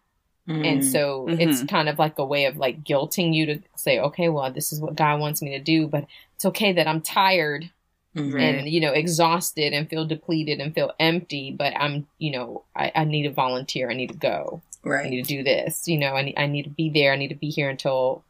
mm-hmm. 0.47 0.65
and 0.65 0.85
so 0.85 1.27
mm-hmm. 1.27 1.39
it's 1.39 1.63
kind 1.63 1.89
of 1.89 1.99
like 1.99 2.17
a 2.17 2.25
way 2.25 2.45
of 2.45 2.57
like 2.57 2.83
guilting 2.83 3.33
you 3.33 3.45
to 3.47 3.59
say 3.75 3.99
okay, 3.99 4.29
well 4.29 4.51
this 4.51 4.73
is 4.73 4.81
what 4.81 4.95
God 4.95 5.19
wants 5.19 5.41
me 5.41 5.51
to 5.51 5.59
do, 5.59 5.87
but 5.87 6.05
it's 6.35 6.45
okay 6.45 6.73
that 6.73 6.87
I'm 6.87 7.01
tired 7.01 7.69
mm-hmm. 8.15 8.37
and 8.37 8.69
you 8.69 8.79
know 8.79 8.91
exhausted 8.91 9.73
and 9.73 9.89
feel 9.89 10.05
depleted 10.05 10.59
and 10.59 10.73
feel 10.73 10.91
empty 10.99 11.51
but 11.51 11.73
i'm 11.77 12.07
you 12.17 12.31
know 12.31 12.63
I, 12.75 12.91
I 12.95 13.03
need 13.05 13.23
to 13.23 13.31
volunteer 13.31 13.89
i 13.89 13.93
need 13.93 14.09
to 14.09 14.17
go 14.17 14.61
Right. 14.83 15.05
I 15.05 15.09
need 15.09 15.23
to 15.23 15.37
do 15.37 15.43
this. 15.43 15.87
You 15.87 15.97
know, 15.97 16.13
I 16.13 16.23
need, 16.23 16.37
I 16.37 16.45
need 16.45 16.63
to 16.63 16.69
be 16.69 16.89
there. 16.89 17.13
I 17.13 17.15
need 17.15 17.29
to 17.29 17.35
be 17.35 17.49
here 17.49 17.69
until 17.69 18.23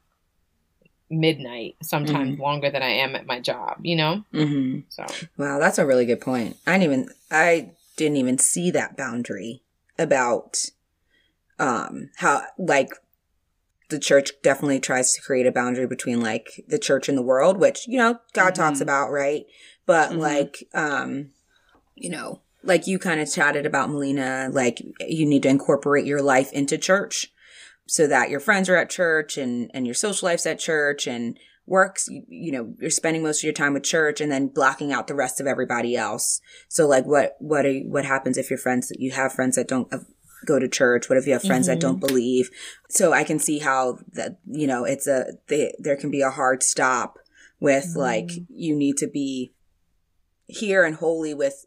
midnight, 1.10 1.76
sometimes 1.82 2.34
mm-hmm. 2.34 2.42
longer 2.42 2.70
than 2.70 2.84
I 2.84 2.90
am 2.90 3.16
at 3.16 3.26
my 3.26 3.40
job, 3.40 3.78
you 3.82 3.96
know? 3.96 4.24
Mm-hmm. 4.34 4.82
So, 4.90 5.06
wow, 5.38 5.60
that's 5.60 5.78
a 5.78 5.86
really 5.86 6.06
good 6.06 6.22
point. 6.22 6.58
I 6.66 6.78
didn't 6.78 6.84
even, 6.84 7.10
I 7.32 7.72
didn't 7.98 8.18
even 8.18 8.38
see 8.38 8.72
that 8.72 8.96
boundary 8.96 9.62
about, 9.98 10.66
um, 11.60 12.10
how, 12.18 12.44
like, 12.58 12.90
the 13.90 14.00
church 14.00 14.32
definitely 14.42 14.80
tries 14.80 15.14
to 15.14 15.22
create 15.22 15.46
a 15.46 15.52
boundary 15.52 15.86
between 15.86 16.20
like 16.20 16.64
the 16.68 16.80
church 16.80 17.08
and 17.08 17.16
the 17.18 17.22
world, 17.22 17.60
which, 17.60 17.88
you 17.88 18.00
know, 18.00 18.20
God 18.34 18.54
mm-hmm. 18.54 18.64
talks 18.64 18.82
about, 18.82 19.12
right? 19.12 19.46
But 19.86 20.12
mm-hmm. 20.12 20.20
like, 20.20 20.68
um, 20.74 21.30
you 21.96 22.10
know, 22.10 22.42
like 22.64 22.88
you 22.88 22.98
kind 23.00 23.20
of 23.20 23.32
chatted 23.32 23.66
about 23.66 23.90
Melina, 23.90 24.50
like 24.52 24.82
you 25.02 25.26
need 25.26 25.44
to 25.44 25.50
incorporate 25.50 26.06
your 26.06 26.22
life 26.22 26.52
into 26.54 26.78
church 26.78 27.32
so 27.86 28.08
that 28.08 28.30
your 28.30 28.40
friends 28.40 28.70
are 28.70 28.78
at 28.78 28.90
church 28.90 29.38
and, 29.38 29.70
and 29.74 29.86
your 29.86 29.94
social 29.96 30.28
life's 30.28 30.46
at 30.46 30.60
church 30.60 31.06
and 31.06 31.38
works, 31.66 32.08
you, 32.10 32.24
you 32.28 32.52
know, 32.52 32.74
you're 32.80 32.90
spending 32.90 33.24
most 33.24 33.40
of 33.40 33.44
your 33.44 33.54
time 33.54 33.74
with 33.74 33.84
church 33.84 34.22
and 34.22 34.32
then 34.32 34.48
blocking 34.48 34.94
out 34.94 35.08
the 35.08 35.16
rest 35.16 35.42
of 35.42 35.48
everybody 35.48 35.96
else. 35.96 36.40
So 36.70 36.88
like 36.88 37.06
what, 37.06 37.36
what 37.40 37.66
are, 37.66 37.80
what 37.80 38.06
happens 38.06 38.38
if 38.38 38.50
your 38.50 38.60
friends, 38.60 38.92
you 38.98 39.12
have 39.12 39.34
friends 39.34 39.58
that 39.58 39.68
don't 39.68 39.92
go 40.46 40.60
to 40.60 40.68
church? 40.68 41.10
What 41.10 41.18
if 41.18 41.28
you 41.28 41.34
have 41.34 41.44
friends 41.44 41.68
mm-hmm. 41.68 41.76
that 41.76 41.82
don't 41.82 42.00
mm-hmm. 42.00 42.08
believe? 42.08 42.50
So 42.90 43.14
I 43.14 43.24
can 43.24 43.40
see 43.40 43.60
how 43.60 44.00
that, 44.14 44.40
you 44.46 44.68
know, 44.68 44.86
it's 44.86 45.08
a, 45.08 45.34
they, 45.48 45.74
there 45.80 45.98
can 45.98 46.12
be 46.12 46.22
a 46.22 46.30
hard 46.30 46.64
stop 46.64 47.20
with 47.60 47.86
mm-hmm. 47.90 48.00
like, 48.00 48.32
you 48.50 48.76
need 48.76 48.98
to 48.98 49.08
be 49.08 49.54
here 50.54 50.84
and 50.84 50.96
holy 50.96 51.34
with 51.34 51.66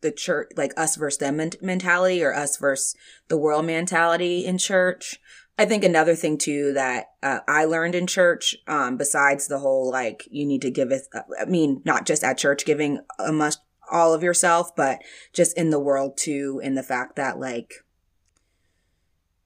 the 0.00 0.12
church, 0.12 0.50
like 0.56 0.72
us 0.76 0.96
versus 0.96 1.18
them 1.18 1.40
mentality 1.62 2.22
or 2.22 2.34
us 2.34 2.56
versus 2.56 2.94
the 3.28 3.38
world 3.38 3.64
mentality 3.64 4.44
in 4.44 4.58
church. 4.58 5.18
I 5.58 5.64
think 5.64 5.84
another 5.84 6.14
thing 6.14 6.36
too 6.36 6.72
that 6.74 7.06
uh, 7.22 7.40
I 7.48 7.64
learned 7.64 7.94
in 7.94 8.06
church, 8.06 8.56
um, 8.66 8.96
besides 8.96 9.46
the 9.46 9.60
whole 9.60 9.90
like 9.90 10.28
you 10.30 10.44
need 10.44 10.62
to 10.62 10.70
give 10.70 10.90
it, 10.90 11.02
I 11.40 11.44
mean, 11.46 11.80
not 11.84 12.06
just 12.06 12.24
at 12.24 12.38
church 12.38 12.64
giving 12.64 13.00
a 13.18 13.32
must 13.32 13.60
all 13.90 14.14
of 14.14 14.22
yourself, 14.22 14.74
but 14.76 15.00
just 15.32 15.56
in 15.56 15.70
the 15.70 15.80
world 15.80 16.16
too, 16.16 16.60
in 16.62 16.74
the 16.74 16.82
fact 16.82 17.16
that 17.16 17.38
like 17.38 17.74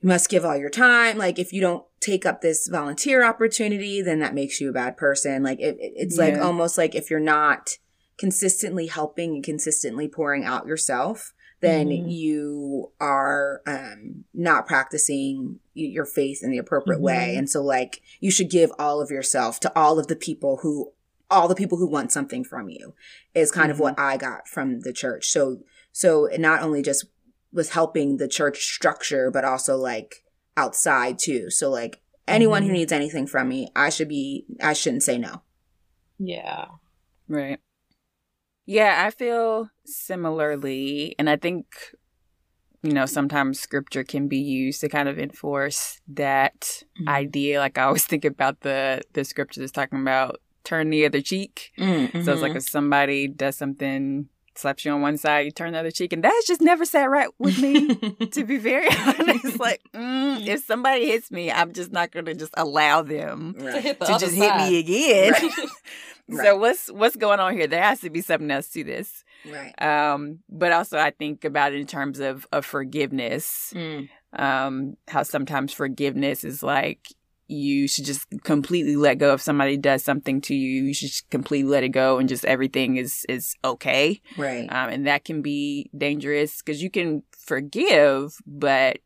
you 0.01 0.09
must 0.09 0.31
give 0.31 0.45
all 0.45 0.57
your 0.57 0.71
time. 0.71 1.19
Like 1.19 1.39
if 1.39 1.53
you 1.53 1.61
don't 1.61 1.85
take 2.01 2.25
up 2.25 2.41
this 2.41 2.69
volunteer 2.69 3.25
opportunity, 3.25 4.01
then 4.01 4.21
that 4.21 4.35
makes 4.35 4.61
you 4.61 4.71
a 4.71 4.73
bad 4.73 4.97
person. 4.97 5.43
Like 5.43 5.61
it, 5.61 5.77
it's 5.79 6.17
yeah. 6.17 6.25
like 6.25 6.39
almost 6.39 6.79
like 6.79 6.95
if 6.95 7.11
you're 7.11 7.21
not 7.21 7.77
consistently 8.19 8.89
helping 8.89 9.37
and 9.37 9.45
consistently 9.45 10.09
pouring 10.09 10.45
out 10.45 10.67
yourself, 10.67 11.33
then 11.61 11.89
mm-hmm. 11.89 12.09
you 12.09 12.93
are 13.01 13.63
um, 13.67 14.25
not 14.35 14.67
practicing 14.67 15.59
your 15.75 16.05
faith 16.05 16.41
in 16.43 16.51
the 16.51 16.59
appropriate 16.59 16.99
mm-hmm. 16.99 17.05
way. 17.05 17.37
And 17.37 17.49
so, 17.49 17.63
like, 17.63 18.03
you 18.21 18.31
should 18.31 18.51
give 18.51 18.71
all 18.79 19.01
of 19.01 19.11
yourself 19.11 19.59
to 19.61 19.73
all 19.77 19.99
of 19.99 20.09
the 20.09 20.17
people 20.17 20.59
who, 20.63 20.93
all 21.31 21.49
the 21.49 21.55
people 21.55 21.79
who 21.79 21.89
want 21.89 22.13
something 22.13 22.45
from 22.45 22.69
you, 22.69 22.95
is 23.35 23.51
kind 23.51 23.65
mm-hmm. 23.65 23.73
of 23.73 23.81
what 23.81 23.97
mm-hmm. 23.97 24.09
I 24.09 24.17
got 24.17 24.47
from 24.47 24.81
the 24.81 24.93
church. 24.93 25.29
So, 25.29 25.61
so 25.93 26.27
it 26.27 26.41
not 26.41 26.63
only 26.63 26.83
just 26.83 27.07
was 27.53 27.71
helping 27.71 28.19
the 28.19 28.29
church 28.29 28.65
structure, 28.65 29.31
but 29.31 29.45
also 29.45 29.77
like 29.77 30.23
outside 30.57 31.19
too. 31.19 31.51
So, 31.51 31.71
like, 31.71 32.01
anyone 32.29 32.63
who 32.63 32.69
mm-hmm. 32.69 32.75
needs 32.75 32.93
anything 32.93 33.27
from 33.27 33.49
me, 33.49 33.69
I 33.75 33.89
should 33.91 34.09
be, 34.09 34.45
I 34.61 34.75
shouldn't 34.75 35.03
say 35.03 35.19
no. 35.19 35.43
Yeah. 36.19 36.67
Right. 37.29 37.59
Yeah, 38.69 39.07
I 39.07 39.11
feel 39.11 39.71
similarly. 39.87 41.15
And 41.19 41.31
I 41.31 41.37
think, 41.37 41.65
you 42.83 42.93
know, 42.93 43.07
sometimes 43.07 43.59
scripture 43.59 44.05
can 44.05 44.29
be 44.29 44.37
used 44.37 44.83
to 44.83 44.91
kind 44.91 45.09
of 45.09 45.19
enforce 45.19 46.03
that 46.09 46.61
mm-hmm. 47.01 47.09
idea. 47.09 47.61
Like 47.61 47.79
I 47.79 47.85
always 47.85 48.05
think 48.05 48.27
about 48.27 48.61
the 48.61 49.01
the 49.15 49.25
scripture 49.25 49.61
that's 49.61 49.73
talking 49.73 50.03
about 50.03 50.43
turn 50.65 50.91
the 50.91 51.07
other 51.07 51.23
cheek. 51.23 51.73
Mm-hmm. 51.79 52.25
So 52.25 52.33
it's 52.33 52.43
like 52.43 52.51
mm-hmm. 52.51 52.59
if 52.59 52.69
somebody 52.69 53.27
does 53.27 53.57
something 53.57 54.29
slaps 54.59 54.85
you 54.85 54.93
on 54.93 55.01
one 55.01 55.17
side, 55.17 55.41
you 55.41 55.51
turn 55.51 55.73
the 55.73 55.79
other 55.79 55.91
cheek, 55.91 56.13
and 56.13 56.23
that's 56.23 56.47
just 56.47 56.61
never 56.61 56.85
sat 56.85 57.09
right 57.09 57.29
with 57.39 57.59
me. 57.59 57.95
to 58.33 58.45
be 58.45 58.59
very 58.59 58.89
honest, 59.07 59.59
like 59.59 59.83
mm, 59.95 60.47
if 60.47 60.65
somebody 60.65 61.07
hits 61.07 61.31
me, 61.31 61.51
I'm 61.51 61.73
just 61.73 61.93
not 61.93 62.11
going 62.11 62.27
to 62.27 62.35
just 62.35 62.53
allow 62.57 63.03
them 63.03 63.55
right. 63.59 63.83
to, 63.83 63.95
to 63.95 64.19
just 64.19 64.37
side. 64.37 64.61
hit 64.61 64.71
me 64.71 64.79
again. 64.79 65.33
Right. 65.33 65.69
Right. 66.31 66.45
So 66.45 66.57
what's 66.59 66.93
what's 66.93 67.17
going 67.17 67.41
on 67.41 67.55
here? 67.55 67.67
There 67.67 67.83
has 67.83 68.01
to 68.01 68.11
be 68.11 68.21
something 68.21 68.51
else 68.51 68.69
to 68.73 68.85
this. 68.85 69.25
Right. 69.51 69.73
Um, 69.81 70.41
but 70.51 70.73
also 70.73 70.99
I 70.99 71.11
think 71.11 71.47
about 71.47 71.73
it 71.73 71.81
in 71.81 71.87
terms 71.87 72.21
of 72.21 72.47
of 72.53 72.67
forgiveness. 72.67 73.73
Mm. 73.75 74.11
Um, 74.35 74.99
how 75.09 75.23
sometimes 75.23 75.73
forgiveness 75.73 76.45
is 76.45 76.63
like 76.63 77.09
you 77.49 77.89
should 77.89 78.05
just 78.05 78.27
completely 78.45 78.95
let 78.95 79.17
go 79.17 79.33
if 79.33 79.41
somebody 79.41 79.77
does 79.77 80.05
something 80.05 80.41
to 80.43 80.55
you. 80.55 80.85
You 80.85 80.95
should 80.95 81.09
just 81.09 81.31
completely 81.31 81.71
let 81.71 81.83
it 81.83 81.89
go 81.89 82.19
and 82.19 82.29
just 82.29 82.45
everything 82.45 82.97
is 82.97 83.25
is 83.29 83.57
okay. 83.65 84.21
Right. 84.37 84.71
Um, 84.71 84.91
and 84.91 85.07
that 85.07 85.25
can 85.25 85.41
be 85.43 85.91
dangerous 85.97 86.63
because 86.63 86.83
you 86.83 86.91
can 86.91 87.23
forgive, 87.31 88.37
but 88.47 88.99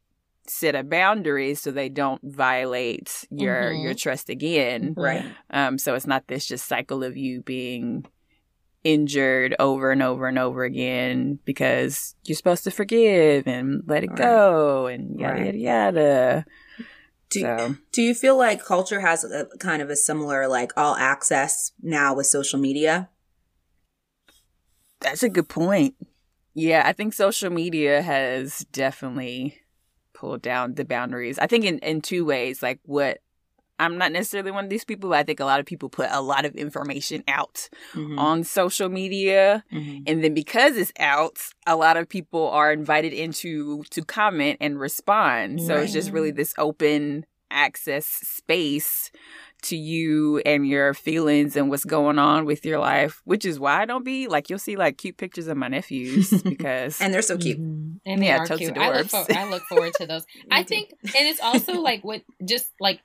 set 0.48 0.74
a 0.74 0.82
boundary 0.82 1.54
so 1.54 1.70
they 1.70 1.88
don't 1.88 2.20
violate 2.24 3.24
your 3.30 3.70
mm-hmm. 3.70 3.82
your 3.84 3.94
trust 3.94 4.28
again. 4.28 4.94
Right. 4.96 5.24
Um 5.50 5.78
so 5.78 5.94
it's 5.94 6.06
not 6.06 6.26
this 6.26 6.46
just 6.46 6.66
cycle 6.66 7.04
of 7.04 7.16
you 7.16 7.42
being 7.42 8.04
injured 8.84 9.54
over 9.60 9.92
and 9.92 10.02
over 10.02 10.26
and 10.26 10.40
over 10.40 10.64
again 10.64 11.38
because 11.44 12.16
you're 12.24 12.36
supposed 12.36 12.64
to 12.64 12.72
forgive 12.72 13.46
and 13.46 13.82
let 13.86 14.02
it 14.02 14.10
right. 14.10 14.18
go 14.18 14.86
and 14.86 15.20
yada 15.20 15.34
right. 15.34 15.54
yada 15.54 15.58
yada. 15.58 16.44
Do, 17.32 17.40
so. 17.40 17.76
do 17.92 18.02
you 18.02 18.14
feel 18.14 18.36
like 18.36 18.62
culture 18.62 19.00
has 19.00 19.24
a 19.24 19.46
kind 19.58 19.80
of 19.80 19.88
a 19.88 19.96
similar 19.96 20.46
like 20.46 20.72
all 20.76 20.94
access 20.96 21.72
now 21.82 22.14
with 22.14 22.26
social 22.26 22.60
media? 22.60 23.08
That's 25.00 25.22
a 25.22 25.28
good 25.28 25.48
point. 25.48 25.94
Yeah, 26.54 26.82
I 26.84 26.92
think 26.92 27.14
social 27.14 27.50
media 27.50 28.02
has 28.02 28.66
definitely 28.70 29.58
pulled 30.12 30.42
down 30.42 30.74
the 30.74 30.84
boundaries. 30.84 31.38
I 31.38 31.46
think 31.46 31.64
in, 31.64 31.78
in 31.78 32.02
two 32.02 32.24
ways. 32.26 32.62
Like 32.62 32.80
what 32.84 33.18
I'm 33.82 33.98
not 33.98 34.12
necessarily 34.12 34.52
one 34.52 34.64
of 34.64 34.70
these 34.70 34.84
people, 34.84 35.10
but 35.10 35.18
I 35.18 35.22
think 35.24 35.40
a 35.40 35.44
lot 35.44 35.58
of 35.58 35.66
people 35.66 35.88
put 35.88 36.08
a 36.10 36.20
lot 36.20 36.44
of 36.44 36.54
information 36.54 37.24
out 37.26 37.68
mm-hmm. 37.94 38.18
on 38.18 38.44
social 38.44 38.88
media. 38.88 39.64
Mm-hmm. 39.72 40.04
And 40.06 40.22
then 40.22 40.34
because 40.34 40.76
it's 40.76 40.92
out, 40.98 41.38
a 41.66 41.74
lot 41.74 41.96
of 41.96 42.08
people 42.08 42.48
are 42.50 42.72
invited 42.72 43.12
into 43.12 43.82
to 43.90 44.04
comment 44.04 44.58
and 44.60 44.78
respond. 44.78 45.60
So 45.62 45.74
right. 45.74 45.84
it's 45.84 45.92
just 45.92 46.12
really 46.12 46.30
this 46.30 46.54
open 46.58 47.26
access 47.50 48.06
space 48.06 49.10
to 49.62 49.76
you 49.76 50.38
and 50.38 50.66
your 50.66 50.92
feelings 50.92 51.56
and 51.56 51.70
what's 51.70 51.84
going 51.84 52.18
on 52.18 52.44
with 52.44 52.64
your 52.64 52.78
life, 52.78 53.22
which 53.24 53.44
is 53.44 53.60
why 53.60 53.82
I 53.82 53.84
don't 53.84 54.04
be 54.04 54.26
like 54.26 54.50
you'll 54.50 54.58
see 54.58 54.76
like 54.76 54.98
cute 54.98 55.16
pictures 55.16 55.46
of 55.46 55.56
my 55.56 55.68
nephews 55.68 56.30
because 56.42 57.00
and 57.00 57.14
they're 57.14 57.22
so 57.22 57.38
cute. 57.38 57.60
Mm-hmm. 57.60 57.96
And 58.04 58.24
yeah, 58.24 58.38
are 58.38 58.56
cute. 58.56 58.76
I 58.76 58.98
look, 58.98 59.06
for, 59.08 59.24
I 59.30 59.48
look 59.48 59.62
forward 59.64 59.92
to 59.94 60.06
those. 60.06 60.24
I 60.50 60.64
think, 60.64 60.90
and 61.02 61.28
it's 61.28 61.40
also 61.40 61.80
like 61.80 62.02
what 62.02 62.22
just 62.44 62.70
like 62.80 63.00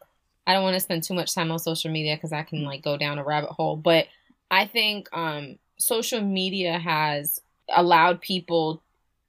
I 0.47 0.53
don't 0.53 0.63
want 0.63 0.73
to 0.75 0.79
spend 0.79 1.03
too 1.03 1.13
much 1.13 1.35
time 1.35 1.51
on 1.51 1.59
social 1.59 1.91
media 1.91 2.15
because 2.15 2.33
I 2.33 2.41
can 2.41 2.63
like 2.63 2.81
go 2.81 2.97
down 2.97 3.19
a 3.19 3.23
rabbit 3.23 3.51
hole, 3.51 3.75
but 3.75 4.07
I 4.49 4.65
think 4.65 5.07
um 5.13 5.59
social 5.77 6.21
media 6.21 6.79
has 6.79 7.39
allowed 7.69 8.21
people 8.21 8.81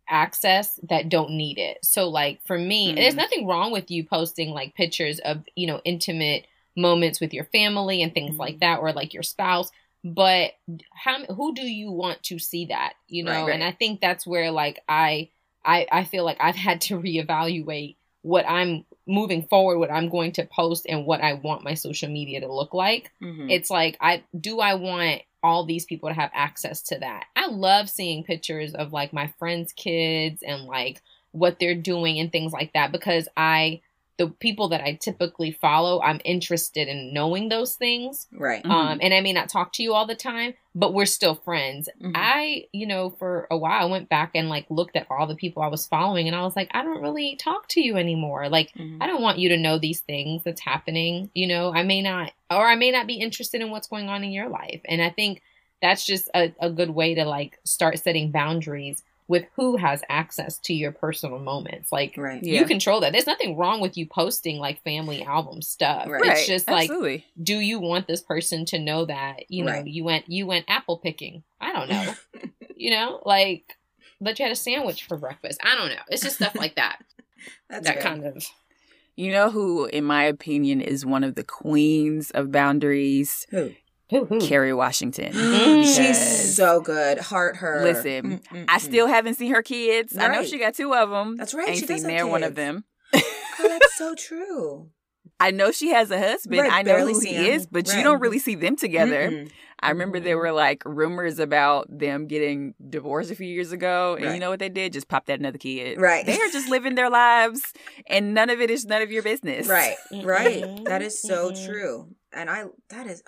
access 0.08 0.80
that 0.88 1.10
don't 1.10 1.32
need 1.32 1.58
it. 1.58 1.78
So 1.82 2.08
like 2.08 2.40
for 2.46 2.58
me, 2.58 2.88
mm-hmm. 2.88 2.96
there's 2.96 3.14
nothing 3.14 3.46
wrong 3.46 3.72
with 3.72 3.90
you 3.90 4.04
posting 4.04 4.50
like 4.50 4.74
pictures 4.74 5.18
of, 5.18 5.42
you 5.54 5.66
know, 5.66 5.82
intimate 5.84 6.46
moments 6.74 7.20
with 7.20 7.34
your 7.34 7.44
family 7.44 8.02
and 8.02 8.14
things 8.14 8.30
mm-hmm. 8.30 8.40
like 8.40 8.60
that 8.60 8.78
or 8.78 8.92
like 8.92 9.12
your 9.12 9.22
spouse 9.22 9.70
but 10.04 10.52
how 10.92 11.24
who 11.26 11.54
do 11.54 11.62
you 11.62 11.90
want 11.90 12.22
to 12.22 12.38
see 12.38 12.66
that 12.66 12.94
you 13.08 13.24
know 13.24 13.32
right, 13.32 13.46
right. 13.46 13.54
and 13.54 13.64
i 13.64 13.72
think 13.72 14.00
that's 14.00 14.26
where 14.26 14.50
like 14.50 14.80
I, 14.88 15.30
I 15.64 15.86
i 15.90 16.04
feel 16.04 16.24
like 16.24 16.38
i've 16.40 16.56
had 16.56 16.80
to 16.82 16.94
reevaluate 17.00 17.96
what 18.22 18.48
i'm 18.48 18.84
moving 19.08 19.42
forward 19.42 19.78
what 19.78 19.90
i'm 19.90 20.08
going 20.08 20.32
to 20.32 20.44
post 20.44 20.86
and 20.88 21.06
what 21.06 21.20
i 21.20 21.34
want 21.34 21.64
my 21.64 21.74
social 21.74 22.08
media 22.08 22.40
to 22.40 22.52
look 22.52 22.74
like 22.74 23.10
mm-hmm. 23.22 23.48
it's 23.50 23.70
like 23.70 23.96
i 24.00 24.22
do 24.38 24.60
i 24.60 24.74
want 24.74 25.22
all 25.42 25.64
these 25.64 25.84
people 25.84 26.08
to 26.08 26.14
have 26.14 26.30
access 26.34 26.82
to 26.82 26.98
that 26.98 27.24
i 27.34 27.46
love 27.48 27.88
seeing 27.88 28.22
pictures 28.22 28.74
of 28.74 28.92
like 28.92 29.12
my 29.12 29.26
friends 29.38 29.72
kids 29.72 30.42
and 30.42 30.64
like 30.64 31.00
what 31.32 31.58
they're 31.58 31.74
doing 31.74 32.18
and 32.18 32.30
things 32.30 32.52
like 32.52 32.72
that 32.74 32.92
because 32.92 33.28
i 33.36 33.80
the 34.18 34.28
people 34.28 34.68
that 34.68 34.80
I 34.80 34.98
typically 35.00 35.52
follow, 35.52 36.02
I'm 36.02 36.20
interested 36.24 36.88
in 36.88 37.14
knowing 37.14 37.48
those 37.48 37.74
things. 37.74 38.26
Right. 38.32 38.64
Um, 38.64 38.70
mm-hmm. 38.70 38.98
and 39.00 39.14
I 39.14 39.20
may 39.20 39.32
not 39.32 39.48
talk 39.48 39.72
to 39.74 39.82
you 39.82 39.94
all 39.94 40.06
the 40.06 40.16
time, 40.16 40.54
but 40.74 40.92
we're 40.92 41.06
still 41.06 41.36
friends. 41.36 41.88
Mm-hmm. 42.02 42.12
I, 42.16 42.66
you 42.72 42.86
know, 42.86 43.10
for 43.10 43.46
a 43.48 43.56
while, 43.56 43.80
I 43.80 43.90
went 43.90 44.08
back 44.08 44.32
and 44.34 44.48
like 44.48 44.66
looked 44.70 44.96
at 44.96 45.06
all 45.08 45.28
the 45.28 45.36
people 45.36 45.62
I 45.62 45.68
was 45.68 45.86
following, 45.86 46.26
and 46.26 46.36
I 46.36 46.42
was 46.42 46.56
like, 46.56 46.68
I 46.72 46.82
don't 46.82 47.00
really 47.00 47.36
talk 47.36 47.68
to 47.68 47.80
you 47.80 47.96
anymore. 47.96 48.48
Like, 48.48 48.72
mm-hmm. 48.74 49.00
I 49.00 49.06
don't 49.06 49.22
want 49.22 49.38
you 49.38 49.48
to 49.50 49.56
know 49.56 49.78
these 49.78 50.00
things 50.00 50.42
that's 50.42 50.60
happening. 50.60 51.30
You 51.34 51.46
know, 51.46 51.72
I 51.72 51.84
may 51.84 52.02
not, 52.02 52.32
or 52.50 52.66
I 52.66 52.74
may 52.74 52.90
not 52.90 53.06
be 53.06 53.14
interested 53.14 53.60
in 53.60 53.70
what's 53.70 53.88
going 53.88 54.08
on 54.08 54.24
in 54.24 54.32
your 54.32 54.48
life. 54.48 54.80
And 54.84 55.00
I 55.00 55.10
think 55.10 55.42
that's 55.80 56.04
just 56.04 56.28
a, 56.34 56.52
a 56.60 56.70
good 56.70 56.90
way 56.90 57.14
to 57.14 57.24
like 57.24 57.58
start 57.64 58.00
setting 58.00 58.32
boundaries 58.32 59.04
with 59.28 59.44
who 59.56 59.76
has 59.76 60.02
access 60.08 60.58
to 60.58 60.72
your 60.72 60.90
personal 60.90 61.38
moments. 61.38 61.92
Like 61.92 62.14
right. 62.16 62.42
you 62.42 62.64
control 62.64 63.00
that. 63.00 63.12
There's 63.12 63.26
nothing 63.26 63.56
wrong 63.56 63.80
with 63.80 63.96
you 63.96 64.06
posting 64.06 64.56
like 64.56 64.82
family 64.82 65.22
album 65.22 65.60
stuff. 65.60 66.08
Right. 66.08 66.24
It's 66.24 66.46
just 66.46 66.68
Absolutely. 66.68 67.12
like 67.12 67.24
do 67.40 67.58
you 67.58 67.78
want 67.78 68.08
this 68.08 68.22
person 68.22 68.64
to 68.66 68.78
know 68.78 69.04
that, 69.04 69.50
you 69.50 69.64
know, 69.64 69.72
right. 69.72 69.86
you 69.86 70.02
went 70.02 70.28
you 70.28 70.46
went 70.46 70.64
apple 70.68 70.96
picking? 70.96 71.44
I 71.60 71.72
don't 71.74 71.90
know. 71.90 72.14
you 72.76 72.90
know, 72.90 73.22
like 73.24 73.76
that 74.22 74.38
you 74.38 74.46
had 74.46 74.52
a 74.52 74.56
sandwich 74.56 75.04
for 75.04 75.18
breakfast. 75.18 75.60
I 75.62 75.76
don't 75.76 75.90
know. 75.90 76.02
It's 76.08 76.22
just 76.22 76.36
stuff 76.36 76.56
like 76.56 76.76
that. 76.76 76.98
That's 77.70 77.86
that 77.86 77.96
good. 77.96 78.02
kind 78.02 78.24
of 78.24 78.46
You 79.14 79.30
know 79.30 79.50
who 79.50 79.84
in 79.84 80.04
my 80.04 80.24
opinion 80.24 80.80
is 80.80 81.04
one 81.04 81.22
of 81.22 81.34
the 81.34 81.44
queens 81.44 82.30
of 82.30 82.50
boundaries? 82.50 83.46
Who? 83.50 83.74
Who-who? 84.10 84.40
Kerry 84.40 84.72
Washington. 84.72 85.32
She's 85.84 86.56
so 86.56 86.80
good. 86.80 87.18
Heart 87.18 87.56
her. 87.58 87.82
Listen, 87.82 88.40
Mm, 88.40 88.42
mm, 88.48 88.64
I 88.68 88.78
mm. 88.78 88.80
still 88.80 89.06
haven't 89.06 89.34
seen 89.34 89.52
her 89.54 89.62
kids. 89.62 90.16
I 90.16 90.28
know 90.28 90.42
she 90.44 90.58
got 90.58 90.74
two 90.74 90.94
of 90.94 91.10
them. 91.10 91.36
That's 91.36 91.52
right, 91.54 91.68
Ain't 91.68 91.78
she 91.78 91.86
does 91.86 92.02
seen 92.02 92.10
have 92.10 92.28
one 92.28 92.42
of 92.42 92.54
them. 92.54 92.84
Oh, 93.60 93.66
that's 93.68 93.94
so 93.98 94.14
true. 94.18 94.90
I 95.40 95.50
know 95.50 95.72
she 95.72 95.88
has 95.88 96.10
a 96.12 96.18
husband. 96.18 96.60
Right, 96.60 96.70
I 96.72 96.82
know 96.82 96.94
barely 96.94 97.12
who 97.12 97.20
see 97.20 97.30
he 97.30 97.34
him. 97.48 97.54
is, 97.54 97.66
but 97.66 97.92
you 97.92 98.02
don't 98.04 98.20
really 98.20 98.38
see 98.38 98.54
them 98.54 98.76
together. 98.76 99.30
Mm-mm. 99.30 99.50
I 99.80 99.90
remember 99.90 100.20
there 100.20 100.38
were 100.38 100.52
like 100.52 100.84
rumors 100.84 101.38
about 101.40 101.86
them 101.90 102.26
getting 102.28 102.74
divorced 102.88 103.30
a 103.32 103.34
few 103.34 103.46
years 103.48 103.72
ago, 103.72 104.16
and 104.16 104.32
you 104.34 104.38
know 104.40 104.50
what 104.50 104.58
they 104.60 104.68
did? 104.68 104.92
Just 104.92 105.08
popped 105.08 105.28
out 105.28 105.38
another 105.40 105.58
kid. 105.58 106.00
Right. 106.00 106.24
They 106.24 106.34
are 106.40 106.48
just 106.50 106.68
living 106.68 106.94
their 106.94 107.10
lives, 107.10 107.60
and 108.06 108.32
none 108.32 108.48
of 108.48 108.60
it 108.60 108.70
is 108.70 108.84
none 108.86 109.02
of 109.02 109.10
your 109.10 109.22
business. 109.24 109.66
Right, 109.68 109.96
right. 110.24 110.62
Mhm. 110.62 110.84
That 110.84 111.02
is 111.02 111.20
so 111.20 111.50
Mhm. 111.50 111.66
true. 111.66 112.08
And 112.32 112.48
I, 112.48 112.64
that 112.90 113.06
is, 113.08 113.22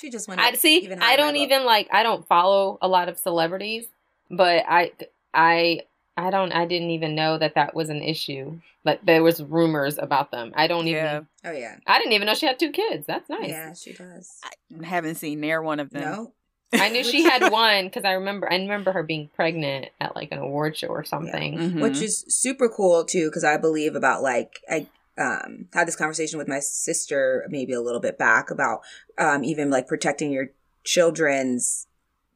she 0.00 0.10
just 0.10 0.28
went. 0.28 0.40
I 0.40 0.52
see. 0.52 0.78
even 0.78 1.02
I 1.02 1.16
don't 1.16 1.36
even 1.36 1.64
like. 1.64 1.88
I 1.92 2.02
don't 2.02 2.26
follow 2.26 2.78
a 2.80 2.88
lot 2.88 3.08
of 3.08 3.18
celebrities, 3.18 3.86
but 4.30 4.64
I, 4.68 4.92
I, 5.34 5.80
I 6.16 6.30
don't. 6.30 6.52
I 6.52 6.64
didn't 6.66 6.90
even 6.90 7.14
know 7.14 7.38
that 7.38 7.54
that 7.54 7.74
was 7.74 7.88
an 7.90 8.02
issue. 8.02 8.60
Like 8.84 9.04
there 9.04 9.22
was 9.22 9.42
rumors 9.42 9.98
about 9.98 10.30
them. 10.30 10.52
I 10.54 10.66
don't 10.66 10.86
Yeah, 10.86 11.14
even. 11.16 11.26
Oh 11.44 11.50
yeah, 11.52 11.76
I 11.86 11.98
didn't 11.98 12.12
even 12.12 12.26
know 12.26 12.34
she 12.34 12.46
had 12.46 12.58
two 12.58 12.70
kids. 12.70 13.06
That's 13.06 13.28
nice. 13.28 13.50
yeah, 13.50 13.72
she 13.74 13.92
does. 13.92 14.38
I 14.44 14.84
haven't 14.86 15.16
seen 15.16 15.40
near 15.40 15.60
one 15.60 15.80
of 15.80 15.90
them. 15.90 16.02
No, 16.02 16.32
I 16.72 16.88
knew 16.88 17.02
she 17.04 17.22
had 17.22 17.50
one 17.52 17.86
because 17.86 18.04
I 18.04 18.12
remember. 18.12 18.50
I 18.50 18.56
remember 18.56 18.92
her 18.92 19.02
being 19.02 19.28
pregnant 19.34 19.88
at 20.00 20.14
like 20.16 20.32
an 20.32 20.38
award 20.38 20.76
show 20.76 20.88
or 20.88 21.04
something. 21.04 21.58
Mhm. 21.58 21.80
which 21.82 22.00
is 22.00 22.24
super 22.28 22.68
cool 22.68 23.04
too 23.04 23.28
because 23.28 23.44
i 23.44 23.56
believe 23.56 23.94
about 23.96 24.22
like 24.22 24.60
i 24.70 24.86
um 25.18 25.66
had 25.72 25.86
this 25.88 25.96
conversation 25.96 26.38
with 26.38 26.48
my 26.48 26.60
sister 26.60 27.44
maybe 27.48 27.72
a 27.72 27.80
little 27.80 28.00
bit 28.00 28.16
back 28.18 28.50
about 28.50 28.80
um 29.18 29.42
even 29.44 29.70
like 29.70 29.86
protecting 29.88 30.30
your 30.30 30.48
children's 30.84 31.86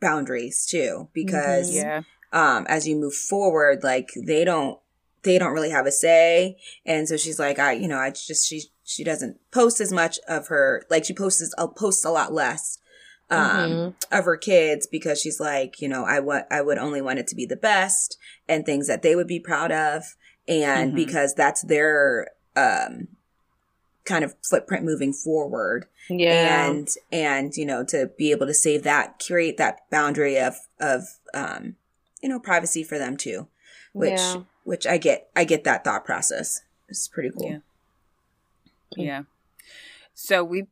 boundaries 0.00 0.66
too 0.66 1.08
because 1.12 1.70
Mm-hmm. 1.70 1.76
yeah, 1.76 2.02
um 2.32 2.66
as 2.68 2.86
you 2.88 2.96
move 2.96 3.14
forward 3.14 3.82
like 3.82 4.08
they 4.26 4.44
don't 4.44 4.78
they 5.22 5.38
don't 5.38 5.52
really 5.52 5.70
have 5.70 5.86
a 5.86 5.92
say 5.92 6.56
and 6.84 7.06
so 7.08 7.16
she's 7.16 7.38
like 7.38 7.58
i 7.58 7.72
you 7.72 7.86
know 7.88 7.98
i 7.98 8.10
just 8.10 8.48
she 8.48 8.62
she 8.84 9.04
doesn't 9.04 9.38
post 9.52 9.80
as 9.80 9.92
much 9.92 10.18
of 10.28 10.48
her 10.48 10.84
like 10.90 11.04
she 11.04 11.14
posts 11.14 11.54
uh, 11.58 11.66
posts 11.68 12.04
a 12.04 12.10
lot 12.10 12.32
less 12.32 12.78
um 13.30 13.70
Mhm. 13.70 13.94
of 14.10 14.24
her 14.24 14.36
kids 14.36 14.86
because 14.90 15.20
she's 15.20 15.38
like 15.40 15.80
you 15.80 15.88
know 15.88 16.04
i 16.04 16.18
want 16.18 16.44
i 16.50 16.60
would 16.60 16.78
only 16.78 17.00
want 17.00 17.18
it 17.20 17.26
to 17.28 17.36
be 17.36 17.46
the 17.46 17.56
best 17.56 18.18
and 18.48 18.66
things 18.66 18.88
that 18.88 19.02
they 19.02 19.14
would 19.14 19.28
be 19.28 19.38
proud 19.40 19.70
of 19.70 20.02
and 20.48 20.92
Mhm. 20.92 20.96
because 20.96 21.32
that's 21.34 21.62
their 21.62 22.28
um 22.56 23.08
kind 24.04 24.24
of 24.24 24.34
footprint 24.42 24.84
moving 24.84 25.12
forward 25.12 25.86
Yeah. 26.10 26.66
and 26.68 26.88
and 27.12 27.56
you 27.56 27.64
know 27.64 27.84
to 27.84 28.10
be 28.18 28.30
able 28.32 28.46
to 28.46 28.54
save 28.54 28.82
that 28.82 29.22
create 29.24 29.56
that 29.58 29.88
boundary 29.90 30.38
of 30.38 30.56
of 30.80 31.18
um 31.34 31.76
you 32.20 32.28
know 32.28 32.40
privacy 32.40 32.82
for 32.82 32.98
them 32.98 33.16
too 33.16 33.46
which 33.92 34.18
Yeah. 34.18 34.42
which 34.64 34.86
i 34.86 34.98
get 34.98 35.30
i 35.36 35.44
get 35.44 35.62
that 35.64 35.84
thought 35.84 36.04
process 36.04 36.62
it's 36.88 37.06
pretty 37.08 37.30
cool 37.30 37.48
Yeah. 37.48 37.58
yeah. 38.96 39.22
So 40.14 40.44
we've 40.44 40.66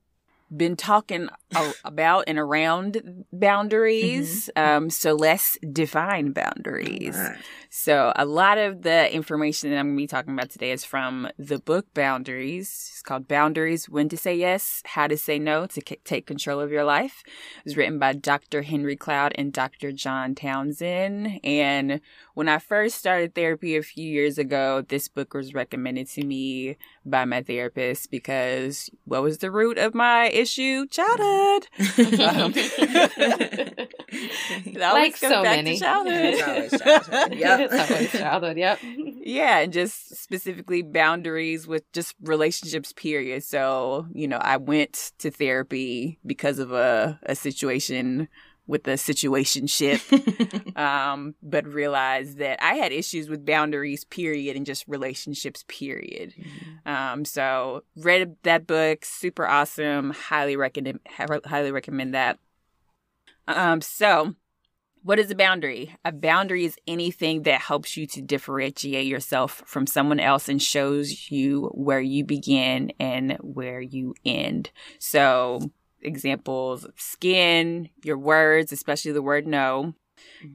been 0.54 0.76
talking 0.76 1.28
a- 1.54 1.72
about 1.84 2.24
and 2.26 2.38
around 2.38 3.24
boundaries. 3.32 4.50
Um, 4.56 4.90
so 4.90 5.14
let's 5.14 5.56
define 5.72 6.32
boundaries. 6.32 7.16
Alright. 7.16 7.38
So, 7.72 8.12
a 8.16 8.24
lot 8.24 8.58
of 8.58 8.82
the 8.82 9.14
information 9.14 9.70
that 9.70 9.78
I'm 9.78 9.86
going 9.86 9.96
to 9.96 10.02
be 10.02 10.06
talking 10.08 10.34
about 10.34 10.50
today 10.50 10.72
is 10.72 10.84
from 10.84 11.28
the 11.38 11.60
book 11.60 11.86
Boundaries. 11.94 12.90
It's 12.90 13.00
called 13.00 13.28
Boundaries 13.28 13.88
When 13.88 14.08
to 14.08 14.16
Say 14.16 14.34
Yes, 14.34 14.82
How 14.84 15.06
to 15.06 15.16
Say 15.16 15.38
No 15.38 15.66
to 15.66 15.80
C- 15.88 16.00
Take 16.04 16.26
Control 16.26 16.58
of 16.58 16.72
Your 16.72 16.82
Life. 16.82 17.22
It 17.26 17.64
was 17.64 17.76
written 17.76 18.00
by 18.00 18.14
Dr. 18.14 18.62
Henry 18.62 18.96
Cloud 18.96 19.34
and 19.36 19.52
Dr. 19.52 19.92
John 19.92 20.34
Townsend. 20.34 21.38
And 21.44 22.00
when 22.34 22.48
I 22.48 22.58
first 22.58 22.96
started 22.96 23.36
therapy 23.36 23.76
a 23.76 23.84
few 23.84 24.10
years 24.10 24.36
ago, 24.36 24.82
this 24.82 25.06
book 25.06 25.32
was 25.32 25.54
recommended 25.54 26.08
to 26.08 26.24
me 26.24 26.76
by 27.06 27.24
my 27.24 27.40
therapist 27.40 28.10
because 28.10 28.90
what 29.04 29.22
was 29.22 29.38
the 29.38 29.50
root 29.52 29.78
of 29.78 29.94
my 29.94 30.26
issue? 30.30 30.88
Childhood. 30.88 31.68
Um, 32.20 32.52
It 34.80 34.84
always 34.84 35.12
Like 35.12 35.20
comes 35.20 35.34
so 35.34 35.42
back 35.42 35.56
many. 35.56 35.74
To 35.74 35.80
childhood. 35.80 36.14
It's 36.24 36.42
always 36.42 36.70
childhood. 37.10 37.38
Yep. 37.38 37.60
it's 37.60 37.90
always 37.90 38.12
childhood. 38.12 38.56
Yep. 38.56 38.78
yeah, 38.82 39.58
and 39.58 39.72
just 39.72 40.16
specifically 40.16 40.82
boundaries 40.82 41.66
with 41.66 41.90
just 41.92 42.14
relationships, 42.22 42.92
period. 42.92 43.42
So, 43.42 44.06
you 44.12 44.26
know, 44.26 44.38
I 44.38 44.56
went 44.56 45.12
to 45.18 45.30
therapy 45.30 46.18
because 46.24 46.58
of 46.58 46.72
a, 46.72 47.18
a 47.24 47.34
situation 47.34 48.28
with 48.66 48.86
a 48.86 48.92
situationship, 48.92 50.76
um, 50.78 51.34
but 51.42 51.66
realized 51.66 52.38
that 52.38 52.62
I 52.62 52.74
had 52.74 52.92
issues 52.92 53.28
with 53.28 53.44
boundaries, 53.44 54.04
period, 54.04 54.56
and 54.56 54.64
just 54.64 54.84
relationships, 54.86 55.64
period. 55.66 56.32
Um, 56.86 57.24
so 57.24 57.82
read 57.96 58.36
that 58.44 58.68
book, 58.68 59.04
super 59.04 59.44
awesome. 59.46 60.10
Highly 60.10 60.54
recommend, 60.56 61.00
highly 61.08 61.72
recommend 61.72 62.14
that. 62.14 62.38
Um, 63.48 63.80
so 63.80 64.34
what 65.02 65.18
is 65.18 65.30
a 65.30 65.34
boundary? 65.34 65.94
A 66.04 66.12
boundary 66.12 66.64
is 66.64 66.76
anything 66.86 67.42
that 67.42 67.60
helps 67.60 67.96
you 67.96 68.06
to 68.08 68.22
differentiate 68.22 69.06
yourself 69.06 69.62
from 69.66 69.86
someone 69.86 70.20
else 70.20 70.48
and 70.48 70.60
shows 70.60 71.30
you 71.30 71.70
where 71.74 72.00
you 72.00 72.24
begin 72.24 72.92
and 73.00 73.32
where 73.40 73.80
you 73.80 74.14
end. 74.24 74.70
So, 74.98 75.60
examples 76.02 76.86
skin, 76.96 77.90
your 78.04 78.18
words, 78.18 78.72
especially 78.72 79.12
the 79.12 79.22
word 79.22 79.46
no, 79.46 79.94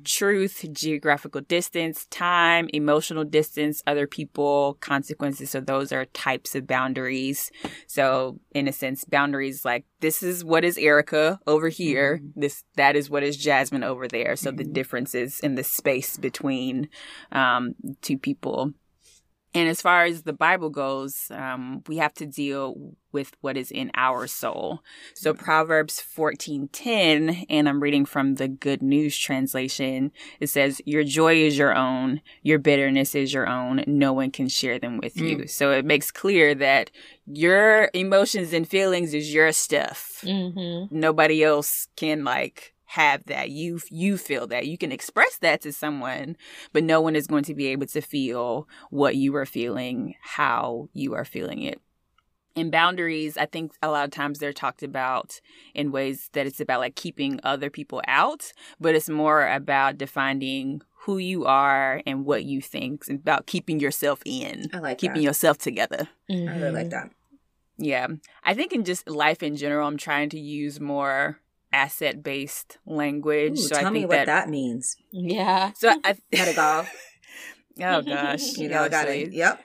truth, 0.03 0.65
geographical 0.71 1.41
distance, 1.41 2.05
time, 2.07 2.69
emotional 2.73 3.23
distance, 3.23 3.83
other 3.87 4.07
people, 4.07 4.77
consequences. 4.79 5.51
So, 5.51 5.59
those 5.59 5.91
are 5.91 6.05
types 6.05 6.55
of 6.55 6.67
boundaries. 6.67 7.51
So, 7.87 8.39
in 8.53 8.67
a 8.67 8.71
sense, 8.73 9.03
boundaries 9.05 9.65
like 9.65 9.85
this 10.01 10.23
is 10.23 10.43
what 10.43 10.63
is 10.63 10.77
Erica 10.77 11.39
over 11.47 11.69
here. 11.69 12.21
This 12.35 12.63
that 12.75 12.95
is 12.95 13.09
what 13.09 13.23
is 13.23 13.37
Jasmine 13.37 13.83
over 13.83 14.07
there. 14.07 14.35
So 14.35 14.51
the 14.51 14.63
Mhm. 14.63 14.73
differences 14.73 15.39
in 15.39 15.55
the 15.55 15.63
space 15.63 16.17
between 16.17 16.89
um, 17.31 17.75
two 18.01 18.17
people. 18.17 18.73
And 19.55 19.69
as 19.69 19.81
far 19.81 20.03
as 20.03 20.23
the 20.23 20.33
Bible 20.33 20.69
goes, 20.69 21.31
um, 21.31 21.81
we 21.87 21.95
have 21.97 22.13
to 22.15 22.25
deal 22.25 22.93
with 23.13 23.31
what 23.39 23.55
is 23.55 23.71
in 23.71 23.89
our 23.95 24.27
soul. 24.27 24.81
So 25.13 25.33
Proverbs 25.33 26.01
fourteen 26.01 26.67
ten, 26.67 27.45
and 27.49 27.69
I'm 27.69 27.81
reading 27.81 28.05
from 28.05 28.35
the 28.35 28.49
Good 28.49 28.83
News 28.83 29.17
translation. 29.17 30.11
It 30.41 30.47
says, 30.47 30.81
"Your 30.85 31.05
joy 31.05 31.35
is 31.35 31.57
your 31.57 31.73
own, 31.73 32.19
your 32.43 32.59
bitterness 32.59 33.15
is 33.15 33.33
your 33.33 33.47
own. 33.47 33.85
No 33.87 34.11
one 34.11 34.31
can 34.31 34.49
share 34.49 34.77
them 34.77 34.97
with 34.97 35.15
you." 35.15 35.47
So 35.47 35.71
it 35.71 35.85
makes 35.85 36.11
clear 36.11 36.53
that 36.55 36.91
your 37.25 37.89
emotions 37.93 38.51
and 38.51 38.67
feelings 38.67 39.13
is 39.13 39.33
your 39.33 39.53
stuff. 39.53 40.19
Mm-hmm. 40.23 40.99
Nobody 40.99 41.43
else 41.43 41.87
can 41.95 42.25
like 42.25 42.74
have 42.85 43.25
that. 43.25 43.49
You 43.49 43.79
you 43.89 44.17
feel 44.17 44.47
that. 44.47 44.67
You 44.67 44.77
can 44.77 44.91
express 44.91 45.37
that 45.37 45.61
to 45.61 45.71
someone, 45.73 46.37
but 46.73 46.83
no 46.83 47.01
one 47.01 47.15
is 47.15 47.27
going 47.27 47.43
to 47.45 47.55
be 47.55 47.67
able 47.67 47.87
to 47.87 48.01
feel 48.01 48.67
what 48.89 49.15
you 49.15 49.35
are 49.35 49.45
feeling, 49.45 50.15
how 50.21 50.89
you 50.93 51.13
are 51.13 51.25
feeling 51.25 51.61
it. 51.63 51.81
And 52.57 52.71
boundaries, 52.71 53.37
I 53.37 53.47
think 53.47 53.73
a 53.81 53.89
lot 53.89 54.05
of 54.05 54.11
times 54.11 54.39
they're 54.39 54.53
talked 54.53 54.81
about 54.81 55.41
in 55.73 55.91
ways 55.91 56.29
that 56.31 56.47
it's 56.47 56.61
about 56.61 56.79
like 56.79 56.95
keeping 56.95 57.39
other 57.43 57.69
people 57.69 58.01
out, 58.07 58.53
but 58.79 58.95
it's 58.95 59.09
more 59.09 59.45
about 59.45 59.97
defining 59.97 60.81
who 61.01 61.17
you 61.17 61.43
are 61.45 62.01
and 62.07 62.23
what 62.25 62.45
you 62.45 62.61
think, 62.61 63.01
it's 63.01 63.09
about 63.09 63.45
keeping 63.45 63.79
yourself 63.81 64.21
in, 64.25 64.69
I 64.73 64.77
like 64.79 64.97
keeping 64.99 65.17
that. 65.17 65.23
yourself 65.23 65.57
together. 65.57 66.07
I 66.29 66.33
really 66.33 66.47
Mm-hmm. 66.47 66.75
like 66.75 66.89
that. 66.91 67.11
Yeah. 67.77 68.07
I 68.43 68.53
think 68.53 68.71
in 68.71 68.85
just 68.85 69.09
life 69.09 69.43
in 69.43 69.57
general, 69.57 69.85
I'm 69.85 69.97
trying 69.97 70.29
to 70.29 70.39
use 70.39 70.79
more 70.79 71.39
asset 71.75 72.23
based 72.23 72.77
language. 72.85 73.53
Ooh, 73.59 73.61
so 73.69 73.75
tell 73.75 73.87
I 73.87 73.89
me 73.89 74.05
what 74.05 74.11
that, 74.11 74.25
that, 74.27 74.49
means. 74.49 74.95
Yeah. 75.11 75.71
So 75.75 75.89
I 76.03 76.15
Gotta 76.31 76.53
go. 76.53 76.85
oh 77.81 78.01
gosh, 78.01 78.57
You 78.57 78.69
know, 78.69 78.83
I 78.83 78.89
got 78.89 79.07
it. 79.09 79.33
Yep. 79.33 79.61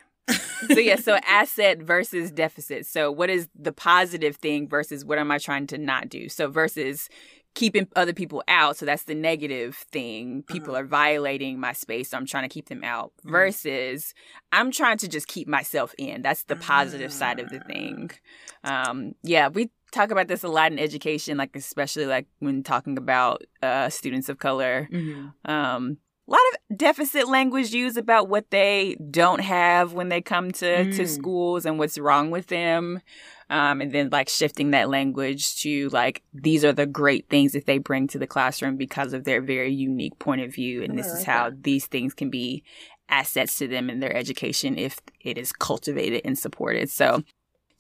so 0.72 0.78
yeah, 0.78 0.96
so 0.96 1.14
asset 1.26 1.78
versus 1.82 2.30
deficit. 2.30 2.86
So 2.86 3.10
what 3.12 3.30
is 3.30 3.48
the 3.58 3.72
positive 3.72 4.36
thing 4.36 4.68
versus 4.68 5.04
what 5.04 5.18
am 5.18 5.30
I 5.30 5.38
trying 5.38 5.66
to 5.68 5.78
not 5.78 6.08
do? 6.08 6.28
So 6.28 6.48
versus 6.50 7.08
keeping 7.54 7.88
other 7.96 8.12
people 8.12 8.44
out. 8.46 8.76
So 8.76 8.86
that's 8.86 9.02
the 9.04 9.14
negative 9.14 9.74
thing. 9.90 10.44
People 10.46 10.74
Uh-huh. 10.74 10.82
are 10.84 10.86
violating 10.86 11.58
my 11.58 11.72
space. 11.72 12.10
So 12.10 12.16
I'm 12.16 12.26
trying 12.26 12.44
to 12.48 12.52
keep 12.52 12.68
them 12.68 12.84
out. 12.84 13.12
Mhm. 13.26 13.30
Versus 13.32 14.14
I'm 14.52 14.70
trying 14.70 14.98
to 14.98 15.08
just 15.08 15.26
keep 15.26 15.48
myself 15.48 15.92
in. 15.98 16.22
That's 16.22 16.44
the 16.44 16.54
positive 16.54 17.12
side 17.12 17.40
of 17.40 17.48
the 17.50 17.58
Ah. 17.60 17.66
thing. 17.66 18.10
Um, 18.62 19.14
yeah, 19.24 19.48
we 19.48 19.70
talk 19.90 20.10
about 20.10 20.28
this 20.28 20.42
a 20.44 20.48
lot 20.48 20.72
in 20.72 20.78
education, 20.78 21.36
like 21.36 21.54
especially 21.56 22.06
like 22.06 22.26
when 22.38 22.62
talking 22.62 22.96
about 22.98 23.42
uh, 23.62 23.88
students 23.88 24.28
of 24.28 24.38
color. 24.38 24.88
Mhm. 24.92 25.32
Um, 25.44 25.98
a 26.28 26.30
lot 26.30 26.40
of 26.70 26.78
deficit 26.78 27.28
language 27.28 27.72
used 27.72 27.96
about 27.98 28.28
what 28.28 28.50
they 28.50 28.96
don't 29.10 29.40
have 29.40 29.92
when 29.94 30.10
they 30.10 30.20
come 30.20 30.52
to, 30.52 30.84
to 30.92 31.02
Mm. 31.02 31.08
schools 31.08 31.66
and 31.66 31.76
what's 31.78 31.98
wrong 31.98 32.30
with 32.30 32.46
them. 32.46 33.00
Um, 33.48 33.80
and 33.80 33.90
then 33.90 34.10
like 34.10 34.28
shifting 34.28 34.70
that 34.70 34.88
language 34.88 35.60
to 35.62 35.88
like 35.88 36.22
these 36.32 36.64
are 36.64 36.72
the 36.72 36.86
great 36.86 37.28
things 37.28 37.50
that 37.52 37.66
they 37.66 37.78
bring 37.78 38.06
to 38.08 38.18
the 38.18 38.28
classroom 38.28 38.76
because 38.76 39.12
of 39.12 39.24
their 39.24 39.40
very 39.42 39.72
unique 39.74 40.16
point 40.20 40.40
of 40.42 40.54
view 40.54 40.84
and 40.84 40.92
Oh, 40.92 40.96
this 40.96 41.12
I 41.12 41.18
is 41.18 41.24
how 41.24 41.50
that. 41.50 41.64
these 41.64 41.86
things 41.86 42.14
can 42.14 42.30
be 42.30 42.62
assets 43.08 43.58
to 43.58 43.66
them 43.66 43.90
in 43.90 43.98
their 43.98 44.16
education 44.16 44.78
if 44.78 45.00
it 45.20 45.36
is 45.36 45.50
cultivated 45.50 46.20
and 46.24 46.38
supported 46.38 46.88
so 46.90 47.24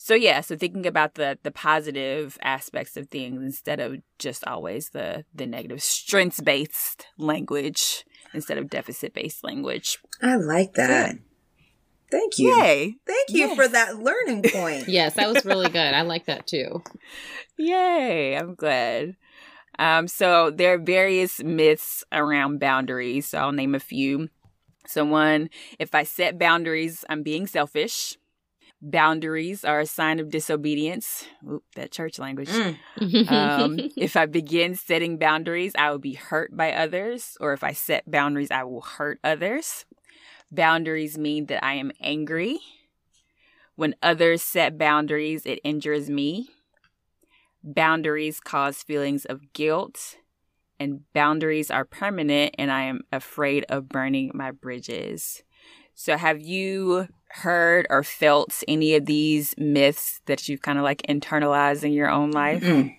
so 0.02 0.14
yeah 0.14 0.40
so 0.40 0.56
thinking 0.56 0.86
about 0.86 1.14
the 1.14 1.38
the 1.42 1.50
positive 1.50 2.38
aspects 2.42 2.96
of 2.96 3.08
things 3.08 3.42
instead 3.42 3.80
of 3.80 3.96
just 4.18 4.46
always 4.46 4.90
the 4.90 5.24
the 5.34 5.46
negative 5.46 5.82
strengths 5.82 6.40
based 6.40 7.06
language 7.18 8.04
instead 8.32 8.56
of 8.56 8.70
deficit 8.70 9.12
based 9.12 9.44
language 9.44 9.98
I 10.22 10.36
like 10.36 10.74
that. 10.74 11.16
Thank 12.10 12.38
you. 12.38 12.56
yay 12.58 12.94
Thank 13.06 13.28
you 13.30 13.48
Yes. 13.48 13.56
for 13.56 13.68
that 13.68 13.98
learning 13.98 14.42
point. 14.50 14.88
yes, 14.88 15.14
that 15.14 15.28
was 15.28 15.44
really 15.44 15.68
good. 15.78 15.94
I 15.94 16.00
like 16.02 16.26
that 16.26 16.46
too. 16.46 16.82
Yay, 17.58 18.36
I'm 18.36 18.54
glad. 18.54 19.16
Um, 19.78 20.08
so 20.08 20.50
there 20.50 20.74
are 20.74 20.78
various 20.78 21.42
myths 21.42 22.04
around 22.12 22.58
boundaries. 22.58 23.26
So 23.28 23.38
I'll 23.38 23.52
name 23.52 23.74
a 23.74 23.80
few. 23.80 24.28
So 24.86 25.04
one, 25.04 25.50
if 25.78 25.94
I 25.94 26.02
set 26.04 26.38
boundaries, 26.38 27.04
I'm 27.08 27.22
being 27.22 27.46
selfish. 27.46 28.16
Boundaries 28.82 29.64
are 29.64 29.80
a 29.80 29.86
sign 29.86 30.20
of 30.20 30.30
disobedience. 30.30 31.26
Oop, 31.48 31.64
that 31.74 31.92
church 31.92 32.18
language. 32.18 32.48
Mm. 32.48 33.30
Um, 33.30 33.90
if 33.96 34.16
I 34.16 34.26
begin 34.26 34.74
setting 34.74 35.18
boundaries, 35.18 35.72
I 35.76 35.90
will 35.90 35.98
be 35.98 36.14
hurt 36.14 36.56
by 36.56 36.72
others, 36.72 37.36
or 37.40 37.52
if 37.52 37.62
I 37.62 37.72
set 37.72 38.10
boundaries, 38.10 38.50
I 38.50 38.64
will 38.64 38.80
hurt 38.80 39.20
others. 39.22 39.84
Boundaries 40.50 41.18
mean 41.18 41.46
that 41.46 41.64
I 41.64 41.74
am 41.74 41.92
angry. 42.00 42.58
When 43.76 43.94
others 44.02 44.42
set 44.42 44.78
boundaries, 44.78 45.46
it 45.46 45.60
injures 45.62 46.08
me. 46.10 46.48
Boundaries 47.62 48.40
cause 48.40 48.82
feelings 48.82 49.26
of 49.26 49.52
guilt, 49.52 50.16
and 50.78 51.02
boundaries 51.12 51.70
are 51.70 51.84
permanent, 51.84 52.54
and 52.58 52.72
I 52.72 52.82
am 52.82 53.02
afraid 53.12 53.64
of 53.68 53.90
burning 53.90 54.30
my 54.34 54.50
bridges. 54.50 55.42
So, 56.02 56.16
have 56.16 56.40
you 56.40 57.08
heard 57.28 57.86
or 57.90 58.02
felt 58.02 58.64
any 58.66 58.94
of 58.94 59.04
these 59.04 59.54
myths 59.58 60.22
that 60.24 60.48
you've 60.48 60.62
kind 60.62 60.78
of 60.78 60.82
like 60.82 61.02
internalized 61.02 61.84
in 61.84 61.92
your 61.92 62.08
own 62.08 62.30
life? 62.30 62.62
Mm. 62.62 62.96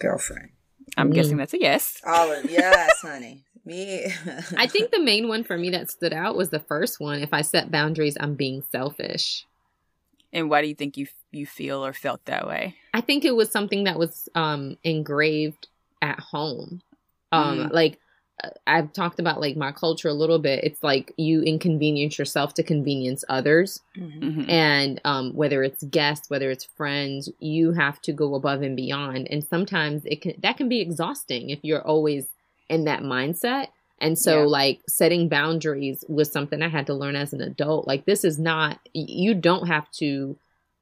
Girlfriend. 0.00 0.48
I'm 0.96 1.10
Mm. 1.10 1.14
guessing 1.14 1.36
that's 1.36 1.52
a 1.52 1.60
yes. 1.60 2.00
All 2.06 2.32
of 2.32 2.50
yes, 2.50 2.98
honey. 3.02 3.44
Me. 3.66 4.06
I 4.56 4.66
think 4.66 4.90
the 4.90 5.00
main 5.02 5.28
one 5.28 5.44
for 5.44 5.58
me 5.58 5.68
that 5.68 5.90
stood 5.90 6.14
out 6.14 6.34
was 6.34 6.48
the 6.48 6.60
first 6.60 6.98
one. 6.98 7.20
If 7.20 7.34
I 7.34 7.42
set 7.42 7.70
boundaries, 7.70 8.16
I'm 8.18 8.36
being 8.36 8.62
selfish. 8.72 9.44
And 10.32 10.48
why 10.48 10.62
do 10.62 10.68
you 10.68 10.74
think 10.74 10.96
you 10.96 11.08
you 11.30 11.44
feel 11.44 11.84
or 11.84 11.92
felt 11.92 12.24
that 12.24 12.46
way? 12.48 12.74
I 12.94 13.02
think 13.02 13.26
it 13.26 13.36
was 13.36 13.50
something 13.50 13.84
that 13.84 13.98
was 13.98 14.30
um 14.34 14.78
engraved 14.82 15.68
at 16.00 16.18
home. 16.20 16.80
Um 17.32 17.68
like 17.70 17.96
uh, 17.96 17.96
I've 18.66 18.92
talked 18.92 19.18
about 19.18 19.40
like 19.40 19.56
my 19.56 19.72
culture 19.72 20.08
a 20.08 20.12
little 20.14 20.38
bit. 20.38 20.62
It's 20.62 20.82
like 20.82 21.12
you 21.16 21.42
inconvenience 21.42 22.18
yourself 22.18 22.54
to 22.54 22.62
convenience 22.62 23.24
others. 23.28 23.80
Mhm. 23.96 24.20
Mhm. 24.20 24.50
And 24.50 25.00
um 25.04 25.32
whether 25.34 25.62
it's 25.64 25.82
guests, 25.84 26.30
whether 26.30 26.50
it's 26.50 26.64
friends, 26.64 27.28
you 27.40 27.72
have 27.72 28.00
to 28.02 28.12
go 28.12 28.34
above 28.34 28.62
and 28.62 28.76
beyond. 28.76 29.26
And 29.30 29.42
sometimes 29.44 30.04
it 30.04 30.20
can 30.22 30.34
that 30.40 30.56
can 30.56 30.68
be 30.68 30.80
exhausting 30.80 31.50
if 31.50 31.58
you're 31.62 31.86
always 31.86 32.28
in 32.68 32.84
that 32.84 33.02
mindset. 33.02 33.68
And 34.00 34.16
so 34.16 34.42
Yeah. 34.42 34.46
like 34.46 34.80
setting 34.88 35.28
boundaries 35.28 36.04
was 36.08 36.30
something 36.30 36.62
I 36.62 36.68
had 36.68 36.86
to 36.86 36.94
learn 36.94 37.16
as 37.16 37.32
an 37.32 37.40
adult. 37.40 37.88
Like 37.88 38.04
this 38.04 38.22
is 38.24 38.38
not 38.38 38.78
you 38.94 39.34
don't 39.34 39.66
have 39.66 39.90
to 39.92 40.36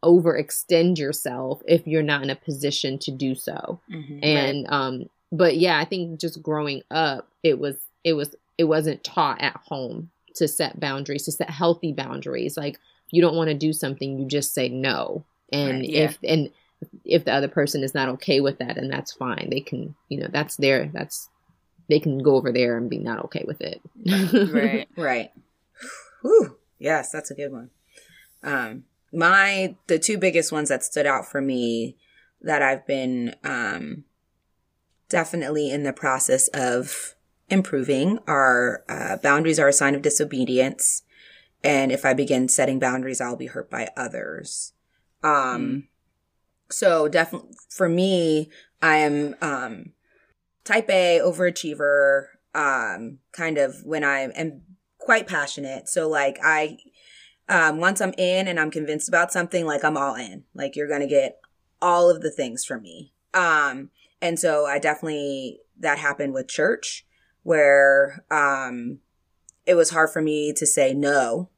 overextend 0.04 0.98
yourself 0.98 1.62
if 1.66 1.86
you're 1.86 2.02
not 2.02 2.22
in 2.22 2.30
a 2.30 2.36
position 2.36 2.98
to 2.98 3.10
do 3.10 3.34
so 3.34 3.80
Mhm. 3.90 4.18
and 4.22 4.66
um 4.68 5.08
but 5.32 5.56
yeah 5.56 5.78
i 5.78 5.84
think 5.84 6.20
just 6.20 6.42
growing 6.42 6.82
up 6.90 7.28
it 7.42 7.58
was 7.58 7.76
it 8.04 8.12
was 8.14 8.34
it 8.58 8.64
wasn't 8.64 9.02
taught 9.04 9.40
at 9.40 9.56
home 9.64 10.10
to 10.34 10.46
set 10.46 10.78
boundaries 10.78 11.24
to 11.24 11.32
set 11.32 11.50
healthy 11.50 11.92
boundaries 11.92 12.56
like 12.56 12.78
you 13.10 13.22
don't 13.22 13.36
want 13.36 13.48
to 13.48 13.54
do 13.54 13.72
something 13.72 14.18
you 14.18 14.26
just 14.26 14.54
say 14.54 14.68
no 14.68 15.24
and 15.52 15.78
Right, 15.78 15.88
yeah. 15.88 16.00
if 16.04 16.18
and 16.24 16.50
if 17.04 17.24
the 17.24 17.32
other 17.32 17.48
person 17.48 17.82
is 17.82 17.94
not 17.94 18.08
okay 18.10 18.40
with 18.40 18.58
that 18.58 18.76
and 18.76 18.90
that's 18.92 19.12
fine 19.12 19.48
they 19.50 19.60
can 19.60 19.94
you 20.08 20.20
know 20.20 20.28
that's 20.30 20.56
their 20.56 20.90
that's 20.92 21.28
they 21.88 22.00
can 22.00 22.18
go 22.18 22.34
over 22.34 22.50
there 22.52 22.76
and 22.76 22.90
be 22.90 22.98
not 22.98 23.24
okay 23.24 23.44
with 23.46 23.60
it 23.60 23.80
right. 24.52 24.88
Right. 24.96 25.30
Whew. 26.22 26.56
Yes, 26.78 27.12
that's 27.12 27.30
a 27.30 27.34
good 27.34 27.52
one. 27.52 27.70
Um, 28.42 28.84
my 29.12 29.76
the 29.86 29.98
two 29.98 30.18
biggest 30.18 30.50
ones 30.50 30.68
that 30.68 30.82
stood 30.82 31.06
out 31.06 31.26
for 31.30 31.40
me 31.40 31.96
that 32.42 32.60
I've 32.62 32.86
been 32.86 33.36
um 33.44 34.04
definitely 35.08 35.70
in 35.70 35.82
the 35.82 35.92
process 35.92 36.48
of 36.48 37.14
improving 37.48 38.18
Our 38.26 38.84
uh, 38.88 39.16
boundaries 39.18 39.58
are 39.58 39.68
a 39.68 39.72
sign 39.72 39.94
of 39.94 40.02
disobedience, 40.02 41.02
and 41.62 41.92
if 41.92 42.04
I 42.04 42.12
begin 42.12 42.48
setting 42.48 42.78
boundaries, 42.78 43.20
I'll 43.20 43.36
be 43.36 43.46
hurt 43.46 43.70
by 43.70 43.88
others. 43.96 44.72
Um, 45.22 45.88
so 46.70 47.08
definitely 47.08 47.54
for 47.68 47.88
me, 47.88 48.50
I 48.82 48.96
am 48.96 49.34
um 49.40 49.92
type 50.64 50.90
A 50.90 51.20
overachiever. 51.22 52.26
Um, 52.54 53.18
kind 53.32 53.58
of 53.58 53.84
when 53.84 54.02
I 54.02 54.20
am 54.20 54.62
quite 54.98 55.26
passionate. 55.26 55.90
So 55.90 56.08
like 56.08 56.38
I, 56.42 56.78
um, 57.50 57.80
once 57.80 58.00
I'm 58.00 58.14
in 58.16 58.48
and 58.48 58.58
I'm 58.58 58.70
convinced 58.70 59.08
about 59.08 59.30
something, 59.30 59.66
like 59.66 59.84
I'm 59.84 59.98
all 59.98 60.14
in. 60.14 60.44
Like 60.54 60.74
you're 60.74 60.88
gonna 60.88 61.06
get 61.06 61.38
all 61.82 62.08
of 62.10 62.22
the 62.22 62.30
things 62.30 62.64
from 62.64 62.82
me. 62.82 63.12
Um, 63.34 63.90
and 64.20 64.38
so 64.38 64.66
I 64.66 64.78
definitely 64.78 65.60
that 65.78 65.98
happened 65.98 66.32
with 66.34 66.48
church, 66.48 67.06
where 67.42 68.24
um, 68.30 68.98
it 69.66 69.74
was 69.74 69.90
hard 69.90 70.10
for 70.10 70.22
me 70.22 70.52
to 70.54 70.66
say 70.66 70.94
no 70.94 71.50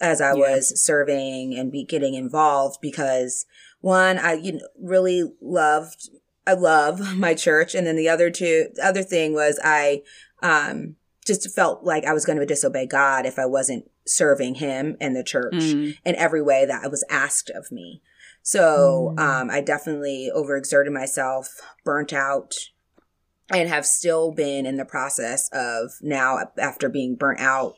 as 0.00 0.20
I 0.20 0.30
Yeah. 0.30 0.34
was 0.34 0.82
serving 0.84 1.56
and 1.56 1.72
be 1.72 1.84
getting 1.84 2.14
involved 2.14 2.78
because 2.80 3.46
one, 3.80 4.18
I 4.18 4.34
you 4.34 4.52
know, 4.54 4.68
really 4.80 5.22
loved 5.40 6.08
I 6.46 6.52
love 6.54 7.00
my 7.16 7.34
church, 7.34 7.74
and 7.74 7.86
then 7.86 7.96
the 7.96 8.08
other 8.08 8.30
two, 8.30 8.68
the 8.74 8.84
other 8.86 9.02
thing 9.02 9.32
was 9.32 9.58
I 9.64 10.02
um, 10.42 10.96
just 11.24 11.54
felt 11.54 11.84
like 11.84 12.04
I 12.04 12.12
was 12.12 12.26
going 12.26 12.38
to 12.38 12.44
disobey 12.46 12.86
God 12.86 13.24
if 13.24 13.38
I 13.38 13.46
wasn't 13.46 13.90
serving 14.06 14.56
Him 14.56 14.96
and 15.00 15.16
the 15.16 15.24
church 15.24 15.54
Mm. 15.54 15.96
in 16.04 16.14
every 16.16 16.42
way 16.42 16.66
that 16.66 16.90
was 16.90 17.02
asked 17.08 17.48
of 17.50 17.72
me. 17.72 18.02
So 18.44 19.14
Mm. 19.16 19.20
um, 19.20 19.50
I 19.50 19.62
definitely 19.62 20.30
overexerted 20.34 20.92
myself, 20.92 21.60
burnt 21.82 22.12
out, 22.12 22.54
and 23.50 23.68
have 23.68 23.86
still 23.86 24.32
been 24.32 24.66
in 24.66 24.76
the 24.76 24.84
process 24.84 25.48
of 25.52 25.92
now 26.02 26.38
after 26.58 26.88
being 26.88 27.16
burnt 27.16 27.40
out. 27.40 27.74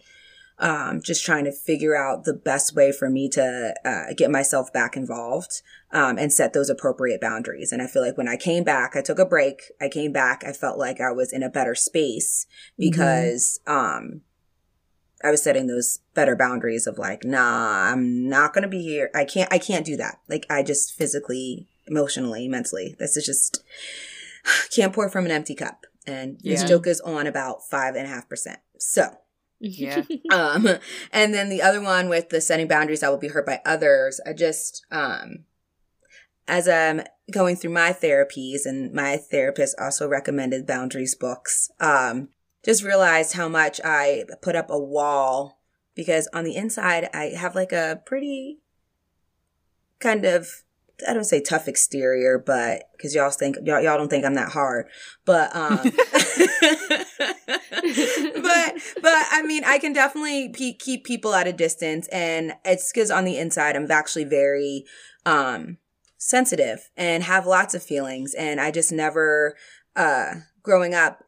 Um, 0.59 1.02
just 1.02 1.22
trying 1.22 1.44
to 1.44 1.52
figure 1.52 1.94
out 1.94 2.24
the 2.24 2.33
best 2.33 2.74
way 2.74 2.90
for 2.90 3.11
me 3.11 3.29
to 3.29 3.74
uh, 3.85 4.14
get 4.16 4.31
myself 4.31 4.72
back 4.72 4.96
involved 4.96 5.61
um, 5.92 6.16
and 6.16 6.33
set 6.33 6.55
those 6.55 6.70
appropriate 6.70 7.20
boundaries. 7.20 7.72
And 7.72 7.83
I 7.83 7.87
feel 7.87 8.00
like 8.00 8.16
when 8.16 8.26
I 8.26 8.37
came 8.38 8.64
back, 8.64 8.96
I 8.96 9.02
took 9.02 9.18
a 9.18 9.26
break. 9.26 9.70
I 9.83 9.90
came 9.90 10.12
back, 10.12 10.44
I 10.46 10.52
felt 10.52 10.79
like 10.79 10.98
I 10.98 11.12
was 11.12 11.31
in 11.31 11.42
a 11.42 11.50
better 11.50 11.74
space 11.74 12.46
because 12.79 13.61
um, 13.66 14.22
I 15.24 15.31
was 15.31 15.42
setting 15.42 15.66
those 15.66 16.00
better 16.14 16.37
boundaries 16.37 16.87
of 16.87 16.98
like, 16.98 17.24
nah, 17.24 17.90
I'm 17.92 18.29
not 18.29 18.52
gonna 18.52 18.68
be 18.68 18.83
here. 18.83 19.11
I 19.14 19.24
can't. 19.24 19.52
I 19.52 19.59
can't 19.59 19.87
do 19.87 19.96
that. 19.96 20.20
Like 20.29 20.46
I 20.50 20.62
just 20.62 20.94
physically, 20.96 21.68
emotionally, 21.87 22.48
mentally. 22.48 22.96
This 22.98 23.16
is 23.16 23.24
just 23.24 23.62
can't 24.74 24.92
pour 24.92 25.09
from 25.09 25.24
an 25.24 25.31
empty 25.31 25.55
cup. 25.55 25.87
And 26.07 26.38
this 26.42 26.62
Yeah. 26.62 26.68
joke 26.68 26.87
is 26.87 27.00
on 27.00 27.26
about 27.26 27.66
five 27.68 27.96
and 27.96 28.07
a 28.07 28.11
half 28.11 28.29
percent. 28.29 28.61
So 28.79 29.16
Yeah. 29.59 30.05
um 30.31 30.68
and 31.12 31.33
then 31.35 31.48
the 31.48 31.62
other 31.62 31.81
one 31.81 32.09
with 32.11 32.29
the 32.29 32.40
setting 32.42 32.68
boundaries 32.68 33.02
i 33.02 33.09
will 33.09 33.16
be 33.16 33.29
hurt 33.29 33.46
by 33.46 33.61
others 33.64 34.20
i 34.26 34.33
just 34.35 34.85
um 34.90 35.44
as 36.46 36.68
i'm 36.68 37.00
going 37.31 37.57
through 37.57 37.70
my 37.72 37.90
therapies 37.90 38.66
and 38.66 38.92
my 38.92 39.16
therapist 39.16 39.74
also 39.81 40.07
recommended 40.07 40.66
boundaries 40.66 41.14
books 41.14 41.70
um 41.81 42.29
just 42.66 42.83
realized 42.83 43.33
how 43.33 43.48
much 43.48 43.81
i 43.83 44.24
put 44.42 44.55
up 44.55 44.68
a 44.68 44.79
wall 44.79 45.59
because 45.94 46.29
on 46.35 46.44
the 46.44 46.55
inside 46.55 47.09
i 47.14 47.26
have 47.26 47.55
like 47.55 47.72
a 47.72 48.02
pretty 48.05 48.59
kind 49.98 50.26
of 50.26 50.64
I 51.07 51.12
don't 51.12 51.24
say 51.24 51.40
tough 51.42 51.68
exterior, 51.68 52.38
but 52.38 52.85
because 52.96 53.14
y'all 53.14 53.31
think 53.31 53.57
y'all, 53.64 53.81
y'all 53.81 53.98
don't 53.98 54.09
think 54.09 54.24
I'm 54.24 54.35
that 54.35 54.52
hard, 54.52 54.87
but 55.24 55.55
um, 55.55 55.76
but 55.83 55.92
but 59.02 59.26
I 59.31 59.42
mean 59.44 59.62
I 59.64 59.79
can 59.79 59.92
definitely 59.92 60.48
pe- 60.48 60.72
keep 60.72 61.05
people 61.05 61.35
at 61.35 61.46
a 61.46 61.52
distance, 61.52 62.09
and 62.09 62.55
it's 62.64 62.92
because 62.92 63.11
on 63.11 63.24
the 63.24 63.37
inside 63.37 63.76
I'm 63.76 63.90
actually 63.90 64.24
very 64.24 64.85
um 65.26 65.76
sensitive 66.16 66.88
and 66.96 67.22
have 67.24 67.46
lots 67.46 67.74
of 67.74 67.83
feelings, 67.83 68.33
and 68.33 68.61
I 68.61 68.70
just 68.70 68.92
never 68.92 69.55
uh 69.94 70.37
growing 70.62 70.94
up. 70.94 71.22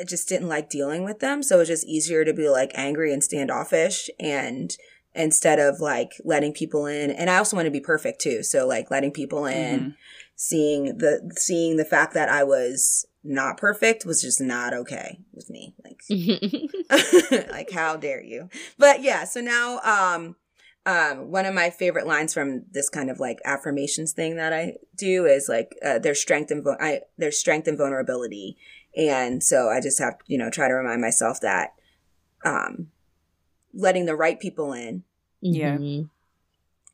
I 0.00 0.04
just 0.04 0.28
didn't 0.28 0.48
like 0.48 0.68
dealing 0.70 1.04
with 1.04 1.20
them, 1.20 1.42
so 1.42 1.56
it 1.56 1.58
was 1.60 1.68
just 1.68 1.86
easier 1.86 2.24
to 2.24 2.32
be 2.32 2.48
like 2.48 2.72
angry 2.74 3.12
and 3.12 3.22
standoffish 3.22 4.10
and 4.18 4.76
instead 5.14 5.60
of 5.60 5.80
like 5.80 6.10
letting 6.24 6.52
people 6.52 6.86
in. 6.86 7.10
And 7.12 7.30
I 7.30 7.36
also 7.38 7.56
want 7.56 7.66
to 7.66 7.70
be 7.70 7.80
perfect 7.80 8.20
too. 8.20 8.42
So 8.42 8.66
like 8.66 8.90
letting 8.90 9.12
people 9.12 9.46
in, 9.46 9.80
Mhm. 9.80 9.94
seeing 10.34 10.98
the 10.98 11.32
seeing 11.36 11.76
the 11.76 11.84
fact 11.84 12.14
that 12.14 12.28
I 12.28 12.42
was 12.42 13.06
not 13.22 13.56
perfect 13.56 14.04
was 14.04 14.20
just 14.20 14.40
not 14.40 14.74
okay 14.74 15.20
with 15.32 15.48
me. 15.48 15.74
Like 15.84 16.00
like 17.50 17.70
how 17.70 17.96
dare 17.96 18.22
you 18.22 18.48
but 18.78 19.02
yeah 19.02 19.24
so 19.24 19.40
now 19.40 19.78
um 19.80 20.36
um 20.86 21.30
one 21.30 21.46
of 21.46 21.54
my 21.54 21.70
favorite 21.70 22.06
lines 22.06 22.34
from 22.34 22.64
this 22.70 22.88
kind 22.90 23.10
of 23.10 23.18
like 23.18 23.38
affirmations 23.44 24.12
thing 24.12 24.36
that 24.36 24.52
i 24.52 24.74
do 24.96 25.24
is 25.24 25.48
like 25.48 25.70
uh, 25.84 25.98
there's 25.98 26.20
strength 26.20 26.50
and 26.50 26.62
vo- 26.62 26.76
I, 26.78 27.00
there's 27.16 27.38
strength 27.38 27.66
and 27.66 27.78
vulnerability 27.78 28.58
and 28.96 29.42
so 29.42 29.68
i 29.68 29.80
just 29.80 29.98
have 29.98 30.14
you 30.26 30.38
know 30.38 30.50
try 30.50 30.68
to 30.68 30.74
remind 30.74 31.00
myself 31.00 31.40
that 31.40 31.74
um 32.44 32.88
letting 33.72 34.06
the 34.06 34.14
right 34.16 34.38
people 34.40 34.72
in 34.72 35.02
Yeah. 35.40 35.76
Mhm. 35.76 36.10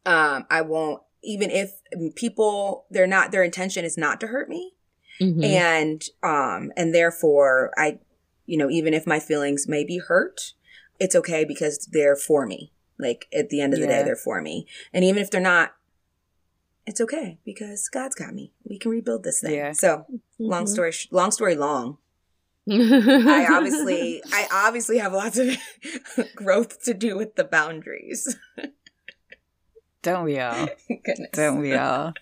um 0.06 0.46
i 0.50 0.60
won't 0.62 1.02
even 1.22 1.50
if 1.50 1.72
people 2.14 2.86
they're 2.90 3.06
not 3.06 3.30
their 3.32 3.42
intention 3.42 3.84
is 3.84 3.98
not 3.98 4.20
to 4.20 4.26
hurt 4.28 4.48
me 4.48 4.74
Mhm. 5.20 5.44
and 5.44 6.02
um 6.22 6.72
and 6.76 6.94
therefore 6.94 7.72
i 7.76 7.98
you 8.46 8.56
know 8.56 8.70
even 8.70 8.94
if 8.94 9.06
my 9.06 9.20
feelings 9.20 9.68
may 9.68 9.84
be 9.84 9.98
hurt 9.98 10.54
it's 10.98 11.14
okay 11.14 11.44
because 11.44 11.86
they're 11.92 12.16
for 12.16 12.46
me 12.46 12.72
like 12.98 13.26
at 13.34 13.48
the 13.50 13.60
end 13.60 13.74
of 13.74 13.80
the 13.80 13.86
day 13.86 14.02
they're 14.04 14.16
for 14.16 14.40
me 14.40 14.66
and 14.92 15.04
even 15.04 15.22
if 15.22 15.30
they're 15.30 15.40
not 15.40 15.74
it's 16.90 17.00
okay 17.00 17.38
because 17.44 17.88
god's 17.88 18.14
got 18.14 18.34
me 18.34 18.52
we 18.68 18.78
can 18.78 18.90
rebuild 18.90 19.22
this 19.24 19.40
thing 19.40 19.54
Yeah. 19.54 19.72
so 19.72 20.06
long 20.38 20.64
Mhm. 20.64 20.68
story 20.68 20.92
sh- 20.92 21.08
long 21.10 21.30
story 21.30 21.54
long 21.54 21.96
i 22.68 22.72
I 23.46 23.46
obviously 23.56 24.22
i 24.32 24.46
obviously 24.52 24.98
have 24.98 25.12
lots 25.12 25.38
of 25.38 25.56
growth 26.34 26.82
to 26.84 26.92
do 26.94 27.16
with 27.16 27.36
the 27.36 27.44
boundaries 27.44 28.36
Don't 30.02 30.24
we 30.24 30.38
all? 30.40 30.66
goodness 30.88 31.28
Don't 31.34 31.58
we 31.60 31.74
all? 31.74 32.14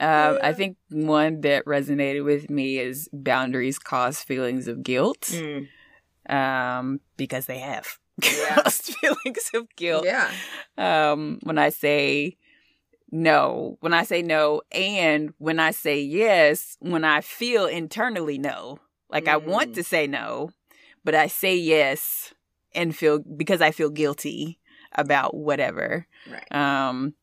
Um, 0.00 0.38
I 0.42 0.52
think 0.52 0.76
one 0.90 1.42
that 1.42 1.64
resonated 1.64 2.24
with 2.24 2.50
me 2.50 2.78
is 2.78 3.08
boundaries 3.12 3.78
cause 3.78 4.20
feelings 4.20 4.66
of 4.66 4.82
guilt. 4.82 5.20
Mm, 5.30 5.68
Um, 6.28 7.00
because 7.16 7.46
they 7.46 7.60
have 7.60 7.86
Yeah. 8.20 8.56
caused 8.62 8.94
feelings 8.96 9.48
of 9.54 9.68
guilt. 9.76 10.06
yeah 10.06 10.28
Um, 10.76 11.38
when 11.44 11.56
I 11.56 11.68
say 11.68 12.36
no, 13.10 13.76
when 13.80 13.92
I 13.94 14.02
say 14.02 14.22
no, 14.22 14.62
and 14.72 15.32
when 15.38 15.58
I 15.58 15.70
say 15.70 16.00
yes, 16.00 16.76
when 16.80 17.04
I 17.04 17.20
feel 17.20 17.66
internally 17.66 18.38
no. 18.38 18.78
Like 19.10 19.28
I 19.28 19.36
want 19.38 19.70
Mm. 19.70 19.74
to 19.76 19.84
say 19.84 20.06
no, 20.06 20.50
but 21.04 21.14
I 21.14 21.28
say 21.28 21.56
yes 21.56 22.34
and 22.74 22.94
feel 22.94 23.20
because 23.20 23.62
I 23.62 23.70
feel 23.70 23.88
guilty 23.90 24.58
about 24.92 25.34
whatever. 25.34 26.06
right 26.30 26.52
Um 26.52 27.14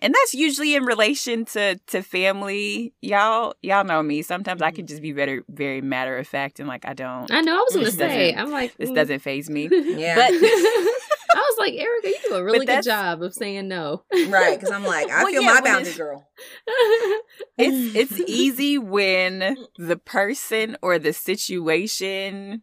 and 0.00 0.12
that's 0.12 0.34
usually 0.34 0.74
in 0.74 0.84
relation 0.84 1.44
to 1.46 1.76
to 1.88 2.02
family. 2.02 2.94
Y'all 3.02 3.54
y'all 3.62 3.84
know 3.84 4.02
me. 4.02 4.22
Sometimes 4.22 4.62
I 4.62 4.70
can 4.70 4.86
just 4.86 5.02
be 5.02 5.12
very 5.12 5.42
very 5.48 5.80
matter 5.82 6.16
of 6.16 6.26
fact 6.26 6.58
and 6.60 6.68
like 6.68 6.86
I 6.86 6.94
don't 6.94 7.30
I 7.30 7.42
know. 7.42 7.56
I 7.58 7.64
was 7.68 7.74
gonna 7.76 7.90
say. 7.90 8.32
doesn't- 8.32 8.38
I'm 8.46 8.50
like 8.50 8.74
this 8.78 8.90
mm. 8.90 8.94
doesn't 8.94 9.20
faze 9.20 9.50
me. 9.50 9.68
yeah 9.96 10.14
But 10.16 10.32
I 11.34 11.38
was 11.38 11.56
like, 11.58 11.74
Erica, 11.74 12.08
you 12.08 12.18
do 12.28 12.34
a 12.34 12.44
really 12.44 12.66
good 12.66 12.82
job 12.84 13.22
of 13.22 13.34
saying 13.34 13.68
no. 13.68 14.02
right 14.28 14.58
because 14.58 14.70
i'm 14.70 14.84
like 14.84 15.10
i 15.10 15.22
Well, 15.24 15.32
feel 15.32 15.42
yeah, 15.42 15.48
my 15.48 15.54
when 15.54 15.64
boundary 15.64 15.92
it's- 15.92 15.96
girl 15.96 16.26
it's 17.58 17.96
it's 17.96 18.20
easy 18.28 18.78
when 18.78 19.56
the 19.78 19.96
person 19.96 20.76
or 20.82 20.98
the 20.98 21.12
situation 21.12 22.62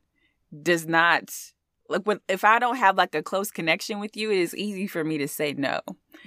does 0.61 0.85
not 0.87 1.31
like 1.89 2.03
when 2.03 2.19
if 2.29 2.43
I 2.45 2.59
don't 2.59 2.77
have 2.77 2.97
like 2.97 3.13
a 3.15 3.21
close 3.23 3.51
connection 3.51 3.99
with 3.99 4.15
you, 4.15 4.31
it 4.31 4.37
is 4.37 4.55
easy 4.55 4.87
for 4.87 5.03
me 5.03 5.17
to 5.17 5.27
say 5.27 5.53
no. 5.53 5.81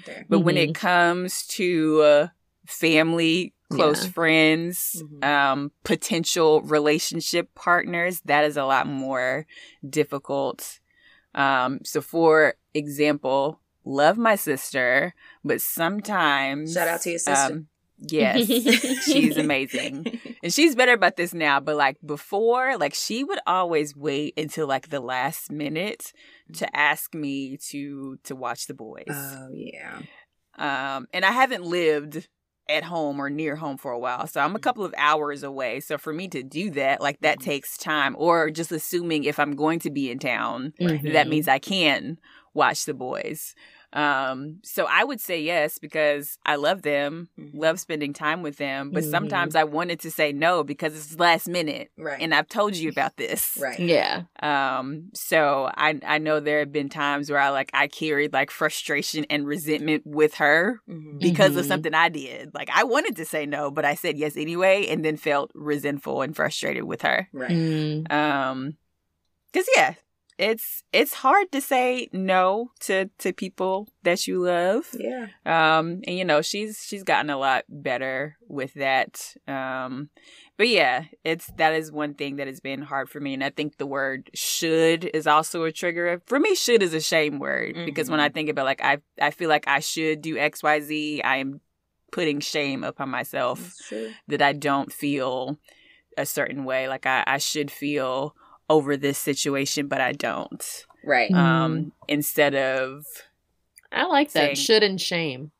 There. 0.05 0.27
But 0.29 0.41
when 0.41 0.59
it 0.59 0.75
comes 0.75 1.47
to 1.59 2.03
uh, 2.03 2.27
family, 2.67 3.55
close 3.71 4.05
Yeah. 4.05 4.11
friends, 4.11 5.03
Mhm. 5.03 5.25
um, 5.25 5.73
potential 5.85 6.61
relationship 6.63 7.49
partners, 7.55 8.21
that 8.27 8.45
is 8.45 8.59
a 8.59 8.65
lot 8.67 8.87
more 8.87 9.47
difficult. 9.89 10.81
Um, 11.35 11.81
so, 11.85 12.01
for 12.01 12.55
example, 12.75 13.61
love 13.85 14.17
my 14.19 14.37
sister, 14.37 15.15
but 15.45 15.61
sometimes 15.61 16.73
Shout 16.73 16.89
out 16.89 17.01
to 17.03 17.11
your 17.11 17.19
sister. 17.19 17.53
um, 17.55 17.67
yes, 17.99 18.47
she's 19.05 19.37
amazing, 19.37 20.21
and 20.43 20.53
she's 20.53 20.75
better 20.75 20.93
about 20.93 21.17
this 21.17 21.35
now. 21.35 21.61
But 21.61 21.77
like 21.77 21.97
before, 22.05 22.77
like 22.79 22.95
she 22.95 23.25
would 23.25 23.41
always 23.47 23.97
wait 23.97 24.35
until 24.37 24.67
like 24.67 24.89
the 24.91 25.01
last 25.01 25.51
minute 25.51 26.13
to 26.55 26.77
ask 26.77 27.15
me 27.15 27.57
to 27.71 28.19
to 28.25 28.37
watch 28.37 28.67
the 28.67 28.75
boys. 28.75 29.05
Oh 29.09 29.49
yeah. 29.53 30.01
Um, 30.57 31.09
and 31.13 31.25
I 31.25 31.33
haven't 31.33 31.65
lived 31.65 32.29
at 32.69 32.85
home 32.85 33.21
or 33.21 33.29
near 33.31 33.57
home 33.57 33.77
for 33.77 33.93
a 33.93 33.99
while. 33.99 34.27
So 34.27 34.41
I'm 34.41 34.57
a 34.57 34.59
couple 34.61 34.85
of 34.85 34.95
hours 34.97 35.43
away. 35.43 35.81
So 35.81 35.99
for 35.99 36.13
me 36.13 36.29
to 36.29 36.43
do 36.43 36.71
that, 36.71 37.01
like 37.01 37.21
that 37.21 37.39
Mhm. 37.39 37.41
takes 37.41 37.77
time. 37.77 38.17
Or 38.19 38.51
just 38.51 38.73
assuming 38.73 39.25
if 39.25 39.39
I'm 39.39 39.55
going 39.57 39.79
to 39.81 39.91
be 39.91 40.11
in 40.11 40.19
town, 40.19 40.73
Mhm. 40.81 41.13
that 41.13 41.29
means 41.29 41.47
I 41.49 41.59
can 41.59 42.19
watch 42.55 42.85
the 42.87 42.95
boys. 42.95 43.55
Um, 43.95 44.59
so 44.65 44.87
I 44.91 45.05
would 45.05 45.21
say 45.21 45.41
yes 45.41 45.79
because 45.79 46.37
I 46.45 46.57
love 46.57 46.83
them, 46.83 47.29
Mhm. 47.39 47.51
love 47.55 47.79
spending 47.79 48.13
time 48.13 48.43
with 48.43 48.57
them. 48.57 48.91
But 48.91 49.05
Mhm. 49.05 49.11
sometimes 49.11 49.55
I 49.55 49.63
wanted 49.65 50.01
to 50.01 50.11
say 50.11 50.33
no 50.33 50.65
because 50.65 50.95
it's 50.97 51.19
last 51.19 51.47
minute. 51.49 51.91
Right. 51.97 52.21
And 52.21 52.35
I've 52.35 52.49
told 52.49 52.75
you 52.75 52.91
about 52.91 53.17
this. 53.17 53.57
right. 53.61 53.79
Yeah. 53.79 54.23
Um, 54.43 55.11
so 55.15 55.71
I 55.77 56.01
I 56.05 56.19
know 56.19 56.41
there 56.41 56.59
have 56.59 56.73
been 56.73 56.89
times 56.89 57.31
where 57.31 57.39
I 57.39 57.51
like 57.51 57.71
I 57.73 57.87
carried 57.87 58.33
like 58.33 58.51
frustration 58.51 59.25
and 59.31 59.47
resentment 59.47 60.03
with 60.05 60.35
her 60.35 60.81
Mhm. 60.89 61.21
because 61.21 61.55
of 61.57 61.65
Mhm. 61.65 61.69
something 61.69 61.95
I 61.95 62.09
did. 62.09 62.53
Like 62.53 62.71
I 62.75 62.83
wanted 62.83 63.15
to 63.17 63.25
say 63.25 63.47
no, 63.47 63.71
but 63.71 63.85
I 63.85 63.95
said 63.95 64.19
yes 64.19 64.37
anyway, 64.37 64.87
and 64.89 65.05
then 65.05 65.17
felt 65.17 65.53
resentful 65.55 66.21
and 66.23 66.35
frustrated 66.35 66.83
with 66.85 67.03
her. 67.03 67.29
Right. 67.33 67.53
Mm. 67.53 68.11
Um, 68.13 68.77
cause 69.53 69.67
yeah, 69.77 69.95
it's 70.39 70.83
it's 70.93 71.15
hard 71.15 71.53
to 71.53 71.61
say 71.61 72.09
no 72.13 72.71
to 72.81 73.09
to 73.19 73.33
people 73.33 73.89
that 74.03 74.27
you 74.27 74.43
love. 74.43 74.87
Yeah. 74.99 75.29
Um, 75.47 76.03
and 76.07 76.19
you 76.19 76.25
know 76.25 76.43
she's 76.43 76.85
she's 76.85 77.05
gotten 77.05 77.31
a 77.31 77.39
lot 77.39 77.65
better 77.69 78.37
with 78.49 78.75
that. 78.75 79.35
Um, 79.47 80.11
but 80.57 80.69
yeah, 80.69 81.05
it's 81.23 81.51
that 81.57 81.75
is 81.75 81.93
one 81.93 82.15
thing 82.15 82.37
that 82.37 82.49
has 82.49 82.61
been 82.61 82.83
hard 82.83 83.09
for 83.09 83.21
me, 83.21 83.35
and 83.35 83.45
I 83.45 83.51
think 83.51 83.77
the 83.77 83.87
word 83.87 84.31
should 84.35 85.05
is 85.15 85.27
also 85.27 85.65
a 85.65 85.73
trigger 85.73 86.21
for 86.27 86.41
me. 86.41 86.55
Should 86.55 86.83
is 86.83 86.95
a 86.95 87.01
shame 87.01 87.39
word 87.39 87.77
because 87.85 88.11
when 88.11 88.21
I 88.21 88.29
think 88.29 88.49
about 88.49 88.65
like 88.65 88.83
I 88.83 88.99
I 89.21 89.31
feel 89.31 89.49
like 89.49 89.69
I 89.69 89.81
should 89.81 90.21
do 90.21 90.37
X 90.37 90.63
Y 90.63 90.81
Z, 90.81 91.23
I 91.23 91.37
am 91.37 91.61
putting 92.11 92.41
shame 92.41 92.85
upon 92.85 93.09
myself 93.09 93.75
that 94.29 94.43
I 94.43 94.53
don't 94.53 94.93
feel 94.93 95.59
a 96.17 96.27
certain 96.27 96.65
way. 96.65 96.89
Like 96.89 97.07
I, 97.07 97.25
I 97.27 97.39
should 97.39 97.71
feel 97.71 98.35
over 98.71 98.97
this 98.97 99.19
situation, 99.19 99.89
but 99.89 100.01
I 100.01 100.13
don't. 100.13 100.65
Right. 101.05 101.31
Mm. 101.31 101.37
Um, 101.37 101.93
instead 102.09 102.55
of 102.55 103.05
I 103.93 104.05
like 104.07 104.33
that. 104.33 104.41
Saying- 104.41 104.57
Should 104.57 104.83
and 104.83 105.01
shame. 105.01 105.51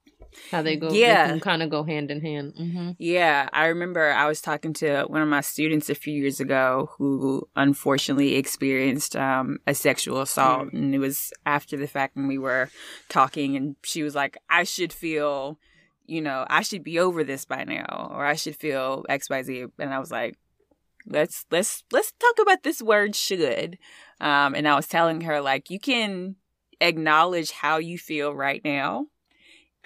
How 0.51 0.63
they 0.63 0.75
go. 0.75 0.91
Yeah. 0.91 1.31
They 1.33 1.39
kind 1.39 1.63
of 1.63 1.71
go 1.71 1.85
hand 1.85 2.11
in 2.11 2.21
hand. 2.21 2.55
hmm 2.57 2.91
yeah, 2.99 3.49
I 3.53 3.67
remember 3.67 4.11
I 4.11 4.27
was 4.27 4.41
talking 4.41 4.73
to 4.75 5.05
one 5.07 5.23
of 5.23 5.29
my 5.29 5.41
students 5.41 5.89
a 5.89 5.95
few 5.95 6.13
years 6.13 6.41
ago 6.41 6.91
who 6.99 7.47
unfortunately 7.55 8.35
experienced 8.35 9.15
um, 9.15 9.59
a 9.69 9.75
sexual 9.75 10.21
assault, 10.21 10.73
and 10.73 10.93
it 10.93 10.99
was 10.99 11.33
after 11.47 11.77
the 11.77 11.87
fact 11.87 12.17
when 12.17 12.27
we 12.27 12.39
were 12.39 12.69
talking, 13.09 13.55
and 13.55 13.77
she 13.85 14.03
was 14.03 14.17
like, 14.17 14.37
"I 14.51 14.65
should 14.65 14.93
feel." 14.93 15.59
You 16.07 16.21
know, 16.21 16.45
I 16.51 16.63
should 16.63 16.83
be 16.85 16.99
over 16.99 17.23
this 17.25 17.45
by 17.45 17.63
now, 17.65 18.11
or 18.13 18.27
I 18.27 18.35
should 18.35 18.57
feel 18.57 19.07
X, 19.09 19.31
Y, 19.31 19.43
Z. 19.43 19.67
And 19.79 19.95
I 19.95 19.99
was 20.01 20.11
like, 20.11 20.37
let's 21.07 21.45
let's 21.51 21.85
let's 21.93 22.13
talk 22.13 22.35
about 22.41 22.63
this 22.63 22.83
word 22.83 23.15
should. 23.17 23.79
Um 24.21 24.55
and 24.55 24.67
i 24.69 24.75
was 24.75 24.87
telling 24.87 25.23
her 25.23 25.41
like 25.41 25.71
you 25.71 25.79
can 25.79 26.37
acknowledge 26.81 27.51
how 27.53 27.79
you 27.79 27.99
feel 27.99 28.33
right 28.35 28.63
now 28.65 29.07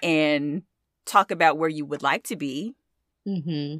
and 0.01 0.63
talk 1.05 1.31
about 1.31 1.57
where 1.57 1.69
you 1.69 1.85
would 1.85 2.03
like 2.03 2.23
to 2.25 2.35
be. 2.35 2.75
Mm-hmm. 3.27 3.79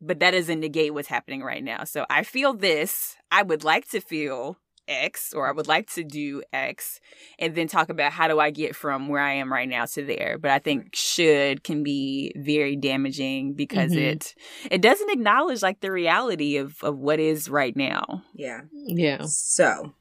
but 0.00 0.20
that 0.20 0.32
doesn't 0.32 0.60
negate 0.60 0.94
what's 0.94 1.08
happening 1.08 1.42
right 1.42 1.64
now. 1.64 1.84
So 1.84 2.06
i 2.10 2.22
feel 2.22 2.54
this. 2.54 3.16
I 3.30 3.42
would 3.42 3.64
like 3.64 3.88
to 3.90 4.00
feel 4.00 4.58
x 4.90 5.32
or 5.32 5.48
i 5.48 5.52
would 5.52 5.68
like 5.68 5.88
to 5.88 6.02
do 6.04 6.42
x 6.52 7.00
and 7.38 7.54
then 7.54 7.68
talk 7.68 7.88
about 7.88 8.12
how 8.12 8.26
do 8.28 8.38
i 8.40 8.50
get 8.50 8.74
from 8.74 9.08
where 9.08 9.22
i 9.22 9.32
am 9.32 9.52
right 9.52 9.68
now 9.68 9.84
to 9.84 10.04
there 10.04 10.36
but 10.38 10.50
i 10.50 10.58
think 10.58 10.94
should 10.94 11.62
can 11.62 11.82
be 11.82 12.32
very 12.36 12.74
damaging 12.76 13.52
because 13.54 13.92
Mhm. 13.92 13.98
it 14.12 14.34
it 14.70 14.82
doesn't 14.82 15.10
acknowledge 15.10 15.62
like 15.62 15.80
the 15.80 15.92
reality 15.92 16.56
of 16.56 16.76
of 16.82 16.98
what 16.98 17.20
is 17.20 17.48
right 17.48 17.76
now 17.76 18.24
Yeah. 18.34 18.62
Yeah. 18.72 19.22
So, 19.26 19.94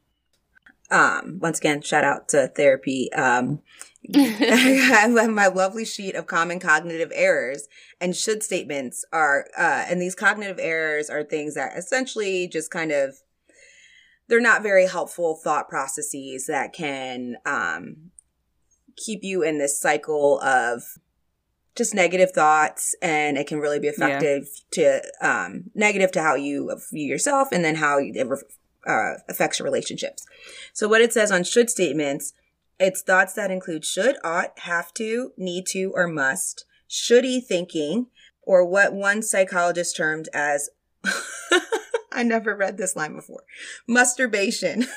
um, 0.92 1.38
once 1.42 1.60
again, 1.60 1.82
shout 1.82 2.04
out 2.04 2.30
to 2.30 2.48
therapy. 2.48 3.12
Um, 3.14 3.62
I 4.16 5.12
have 5.14 5.30
my 5.30 5.48
lovely 5.48 5.86
sheet 5.86 6.16
of 6.16 6.26
common 6.26 6.60
cognitive 6.60 7.12
errors 7.14 7.68
and 8.02 8.16
should 8.16 8.42
statements 8.44 9.06
are, 9.14 9.46
uh, 9.58 9.86
and 9.88 10.02
these 10.02 10.16
cognitive 10.16 10.58
errors 10.60 11.10
are 11.10 11.24
things 11.24 11.54
that 11.56 11.78
essentially 11.78 12.48
just 12.48 12.72
kind 12.72 12.92
of, 12.92 13.16
they're 14.30 14.40
not 14.40 14.64
very 14.64 14.88
helpful 14.88 15.36
thought 15.36 15.68
processes 15.68 16.46
that 16.48 16.72
can, 16.72 17.36
um, 17.46 18.12
keep 18.96 19.24
you 19.24 19.42
in 19.44 19.58
this 19.58 19.80
cycle 19.80 20.40
of 20.42 20.84
just 21.76 21.94
negative 21.94 22.32
thoughts 22.32 22.96
and 23.02 23.38
it 23.38 23.48
can 23.48 23.60
really 23.60 23.80
be 23.80 23.88
effective 23.88 24.50
to 24.72 25.02
um, 25.22 25.72
negative 25.74 26.12
to 26.12 26.22
how 26.22 26.36
you 26.36 26.76
view 26.92 27.08
yourself 27.08 27.50
and 27.52 27.64
then 27.64 27.76
how 27.76 27.98
it 28.00 28.18
uh, 28.86 29.14
affects 29.30 29.60
your 29.60 29.66
relationships. 29.66 30.26
So 30.74 30.88
what 30.88 31.02
it 31.02 31.14
says 31.14 31.32
on 31.32 31.44
should 31.44 31.70
statements 31.70 32.34
it's 32.80 33.02
thoughts 33.02 33.34
that 33.34 33.52
include 33.52 33.86
should 33.86 34.18
ought 34.24 34.58
have 34.60 34.94
to 34.96 35.34
need 35.38 35.66
to 35.68 35.92
or 35.94 36.08
must 36.08 36.66
shouldy 36.90 37.44
thinking 37.44 38.08
or 38.42 38.66
what 38.66 38.94
one 38.94 39.22
psychologist 39.22 39.96
termed 39.98 40.30
as 40.34 40.70
I 42.12 42.24
never 42.24 42.56
read 42.56 42.78
this 42.78 42.96
line 42.96 43.16
before. 43.16 43.44
Musturbation. 43.88 44.86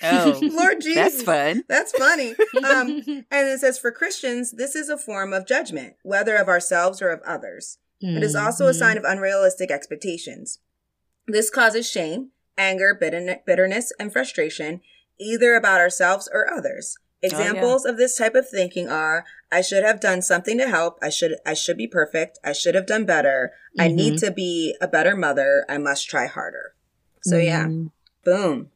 Oh, 0.00 0.38
Lord 0.52 0.80
Jesus. 0.80 0.94
that's 0.94 1.22
fun. 1.24 1.64
That's 1.68 1.90
funny. 1.90 2.36
Um, 2.58 3.02
and 3.32 3.48
it 3.48 3.58
says 3.58 3.80
for 3.80 3.90
Christians, 3.90 4.52
this 4.52 4.76
is 4.76 4.88
a 4.88 4.96
form 4.96 5.32
of 5.32 5.44
judgment, 5.44 5.94
whether 6.04 6.36
of 6.36 6.46
ourselves 6.46 7.02
or 7.02 7.10
of 7.10 7.20
others. 7.26 7.78
It 8.00 8.22
is 8.22 8.36
also 8.36 8.66
a 8.66 8.70
Mm-hmm. 8.70 8.78
sign 8.78 8.96
of 8.96 9.02
unrealistic 9.02 9.72
expectations. 9.72 10.60
This 11.26 11.50
causes 11.50 11.90
shame, 11.90 12.30
anger, 12.56 12.94
bittern- 12.94 13.40
bitterness, 13.44 13.90
and 13.98 14.12
frustration, 14.12 14.82
either 15.18 15.56
about 15.56 15.80
ourselves 15.80 16.28
or 16.32 16.48
others. 16.48 16.96
Yeah. 17.22 17.28
Examples 17.28 17.84
of 17.84 17.96
this 17.96 18.16
type 18.16 18.34
of 18.34 18.48
thinking 18.48 18.88
are 18.88 19.24
I 19.50 19.60
should 19.60 19.82
have 19.84 20.00
done 20.00 20.22
something 20.22 20.56
to 20.58 20.68
help. 20.68 20.98
I 21.02 21.08
should 21.10 21.36
I 21.44 21.54
should 21.54 21.76
be 21.76 21.86
perfect. 21.88 22.38
I 22.44 22.52
should 22.52 22.74
have 22.74 22.86
done 22.86 23.04
better. 23.06 23.52
I 23.78 23.88
need 23.88 24.18
to 24.18 24.30
be 24.30 24.76
a 24.80 24.86
better 24.88 25.16
mother. 25.16 25.64
I 25.68 25.78
must 25.78 26.08
try 26.08 26.26
harder. 26.26 26.74
So 27.22 27.38
yeah, 27.38 27.66
Mhm. 27.66 27.90
boom. 28.24 28.70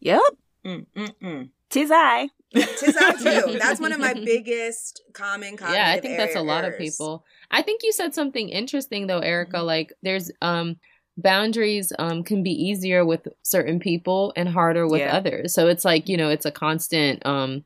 Yep. 0.00 0.20
Mm, 0.64 0.86
mm, 0.96 1.14
mm. 1.22 1.48
Tis 1.68 1.90
I. 1.92 2.28
Tis 2.54 2.96
I 2.96 3.12
too. 3.12 3.58
That's 3.58 3.80
one 3.80 3.92
of 3.92 4.00
my 4.00 4.14
biggest 4.14 5.02
common 5.12 5.56
yeah 5.60 5.92
i 5.94 6.00
think 6.00 6.16
that's 6.16 6.34
a 6.36 6.40
lot 6.42 6.64
of 6.64 6.76
people 6.78 7.24
i 7.50 7.62
think 7.62 7.82
you 7.84 7.92
said 7.92 8.12
something 8.14 8.48
interesting 8.48 9.06
though 9.06 9.18
erica 9.20 9.58
Mm-hmm. 9.58 9.66
like 9.66 9.92
there's 10.02 10.30
um 10.42 10.76
boundaries 11.22 11.92
um 11.98 12.22
can 12.22 12.42
be 12.42 12.50
easier 12.52 13.04
with 13.04 13.28
certain 13.42 13.78
people 13.80 14.32
and 14.36 14.48
harder 14.48 14.86
with 14.86 15.00
Yeah. 15.00 15.16
others 15.16 15.54
so 15.54 15.68
it's 15.68 15.84
like 15.84 16.08
you 16.08 16.16
know 16.16 16.28
it's 16.30 16.46
a 16.46 16.50
constant 16.50 17.24
um 17.26 17.64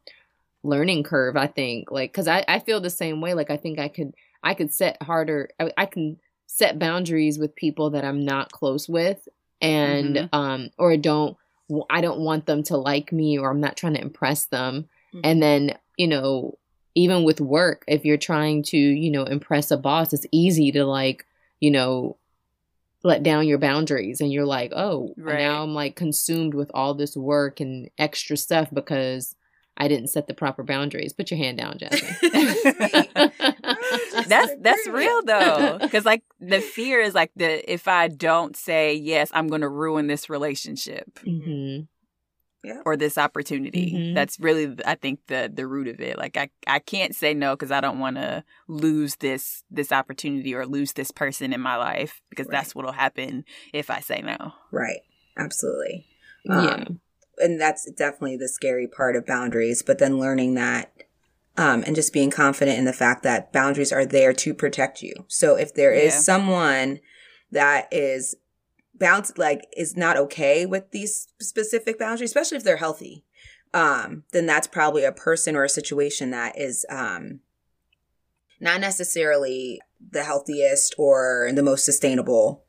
learning 0.63 1.03
curve 1.03 1.37
i 1.37 1.47
think 1.47 1.91
like 1.91 2.11
because 2.13 2.27
I, 2.29 2.45
I 2.49 2.59
feel 2.59 2.81
the 2.81 2.91
same 2.91 3.21
way 3.21 3.35
like 3.35 3.51
i 3.51 3.57
think 3.57 3.79
i 3.79 3.89
could 3.89 4.15
i 4.43 4.55
could 4.55 4.73
set 4.73 5.03
harder 5.03 5.51
I, 5.61 5.73
I 5.77 5.87
can 5.87 6.19
set 6.47 6.79
boundaries 6.79 7.39
with 7.39 7.55
people 7.55 7.91
that 7.91 8.05
i'm 8.05 8.25
not 8.25 8.51
close 8.53 8.89
with 8.89 9.29
and 9.61 10.17
Mhm. 10.17 10.29
um 10.33 10.71
or 10.79 10.97
don't 10.97 11.37
i 11.91 12.01
don't 12.01 12.21
want 12.21 12.47
them 12.47 12.63
to 12.65 12.77
like 12.77 13.13
me 13.13 13.39
or 13.39 13.51
i'm 13.51 13.61
not 13.61 13.77
trying 13.77 13.95
to 13.95 14.01
impress 14.01 14.47
them 14.47 14.89
Mhm. 15.15 15.21
and 15.25 15.43
then 15.43 15.79
you 15.97 16.09
know 16.09 16.59
even 16.95 17.25
with 17.25 17.41
work 17.41 17.85
if 17.89 18.05
you're 18.05 18.17
trying 18.17 18.63
to 18.63 18.79
you 18.79 19.11
know 19.11 19.25
impress 19.25 19.71
a 19.71 19.77
boss 19.77 20.13
it's 20.13 20.27
easy 20.33 20.73
to 20.73 20.85
like 20.85 21.27
you 21.61 21.71
know 21.71 22.17
let 23.05 23.23
down 23.23 23.47
your 23.47 23.59
boundaries 23.59 24.21
and 24.21 24.33
you're 24.33 24.47
like 24.47 24.73
oh 24.75 25.15
Right. 25.17 25.39
now 25.39 25.63
i'm 25.63 25.75
like 25.75 25.95
consumed 25.95 26.55
with 26.55 26.71
all 26.75 26.95
this 26.95 27.17
work 27.17 27.61
and 27.61 27.89
extra 27.99 28.37
stuff 28.37 28.69
because 28.73 29.37
i 29.77 29.87
didn't 29.89 30.09
set 30.09 30.27
the 30.27 30.35
proper 30.35 30.63
boundaries. 30.63 31.13
Put 31.13 31.31
your 31.31 31.39
hand 31.39 31.59
down 31.59 31.79
jasmine. 31.79 32.17
That's 34.27 34.53
that's 34.61 34.87
real 34.87 35.23
though, 35.25 35.79
because 35.81 36.05
like 36.05 36.23
the 36.41 36.61
fear 36.61 37.01
is 37.01 37.15
like 37.15 37.33
the 37.37 37.71
if 37.71 37.89
I 37.89 38.09
don't 38.09 38.57
say 38.57 38.95
yes, 38.95 39.31
I'm 39.35 39.49
going 39.49 39.61
to 39.63 39.69
ruin 39.69 40.07
this 40.07 40.31
relationship 40.31 41.19
mm-hmm. 41.27 41.83
Or 42.85 42.97
this 42.97 43.19
opportunity. 43.19 43.93
Mhm. 43.93 44.15
That's 44.15 44.39
really 44.41 44.75
I 44.85 44.95
think 44.95 45.21
the 45.27 45.51
the 45.53 45.67
root 45.67 45.89
of 45.89 46.01
it. 46.01 46.19
Like 46.19 46.37
I 46.37 46.51
I 46.67 46.79
can't 46.79 47.15
say 47.15 47.35
no 47.35 47.55
because 47.55 47.71
I 47.71 47.81
don't 47.81 47.99
want 47.99 48.17
to 48.17 48.45
lose 48.69 49.17
this 49.17 49.63
this 49.71 49.93
opportunity 49.93 50.55
or 50.55 50.67
lose 50.67 50.93
this 50.93 51.11
person 51.11 51.53
in 51.53 51.61
my 51.61 51.77
life 51.77 52.21
because 52.31 52.47
Right. 52.47 52.53
that's 52.59 52.75
what'll 52.75 52.93
happen 52.93 53.45
if 53.73 53.91
I 53.91 54.01
say 54.01 54.23
no. 54.23 54.53
Right. 54.71 55.01
Absolutely. 55.37 56.07
yeah 56.45 56.75
Um, 56.75 57.01
and 57.39 57.61
that's 57.61 57.91
definitely 57.93 58.37
the 58.37 58.49
scary 58.49 58.87
part 58.87 59.17
of 59.17 59.27
boundaries 59.27 59.83
but 59.83 59.99
then 59.99 60.19
learning 60.19 60.55
that 60.55 60.93
um, 61.57 61.83
and 61.87 61.95
just 61.97 62.13
being 62.13 62.31
confident 62.31 62.79
in 62.79 62.85
the 62.85 62.93
fact 62.93 63.23
that 63.23 63.53
boundaries 63.53 63.93
are 63.93 64.05
there 64.07 64.33
to 64.33 64.53
protect 64.55 65.03
you 65.03 65.13
so 65.29 65.57
if 65.57 65.73
there 65.75 65.93
is 65.93 66.13
Yeah. 66.15 66.21
someone 66.21 67.01
that 67.51 67.89
is 67.93 68.35
bound 68.99 69.31
like 69.37 69.67
is 69.77 69.97
not 69.97 70.17
okay 70.17 70.67
with 70.67 70.91
these 70.91 71.29
specific 71.41 71.99
boundaries 71.99 72.31
especially 72.31 72.57
if 72.57 72.65
they're 72.65 72.77
healthy 72.77 73.25
um, 73.75 74.23
then 74.31 74.47
that's 74.47 74.69
probably 74.69 75.03
a 75.03 75.11
person 75.11 75.57
or 75.57 75.65
a 75.65 75.69
situation 75.69 76.31
that 76.31 76.57
is 76.57 76.87
um, 76.89 77.41
not 78.61 78.81
necessarily 78.81 79.81
the 80.13 80.23
healthiest 80.23 80.95
or 80.97 81.51
the 81.53 81.63
most 81.63 81.85
sustainable 81.85 82.65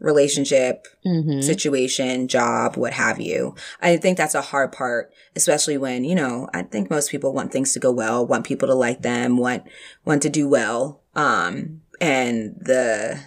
relationship 0.00 0.86
hmm 1.04 1.40
situation, 1.40 2.26
job, 2.26 2.76
what 2.76 2.94
have 2.94 3.20
you. 3.20 3.54
I 3.82 3.98
think 3.98 4.16
that's 4.16 4.34
a 4.34 4.40
hard 4.40 4.72
part, 4.72 5.12
especially 5.36 5.76
when, 5.76 6.04
you 6.04 6.14
know, 6.14 6.48
I 6.54 6.62
think 6.62 6.88
most 6.88 7.10
people 7.10 7.34
want 7.34 7.52
things 7.52 7.72
to 7.74 7.80
go 7.80 7.90
well, 7.92 8.24
want 8.26 8.46
people 8.46 8.68
to 8.68 8.74
like 8.74 9.02
them, 9.02 9.36
want 9.36 9.64
want 10.06 10.22
to 10.22 10.30
do 10.30 10.48
well. 10.48 11.02
Um 11.14 11.82
and 12.00 12.56
the 12.58 13.20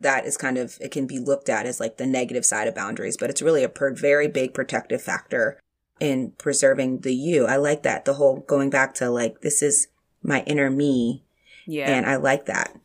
that 0.00 0.26
is 0.26 0.36
kind 0.36 0.58
of 0.58 0.78
it 0.80 0.90
can 0.90 1.06
be 1.06 1.18
looked 1.18 1.48
at 1.48 1.66
as 1.66 1.80
like 1.80 1.96
the 1.96 2.06
negative 2.06 2.44
side 2.44 2.68
of 2.68 2.74
boundaries, 2.74 3.16
but 3.16 3.30
it's 3.30 3.42
really 3.42 3.64
a 3.64 3.68
per- 3.68 3.94
very 3.94 4.28
big 4.28 4.54
protective 4.54 5.02
factor 5.02 5.58
in 6.00 6.32
preserving 6.38 7.00
the 7.00 7.14
you. 7.14 7.46
I 7.46 7.56
like 7.56 7.82
that 7.82 8.04
the 8.04 8.14
whole 8.14 8.40
going 8.40 8.70
back 8.70 8.94
to 8.94 9.10
like 9.10 9.40
this 9.40 9.62
is 9.62 9.88
my 10.22 10.42
inner 10.46 10.70
me 10.70 11.24
Yeah. 11.66 11.96
and 11.96 12.06
I 12.06 12.16
like 12.16 12.46
that. 12.46 12.78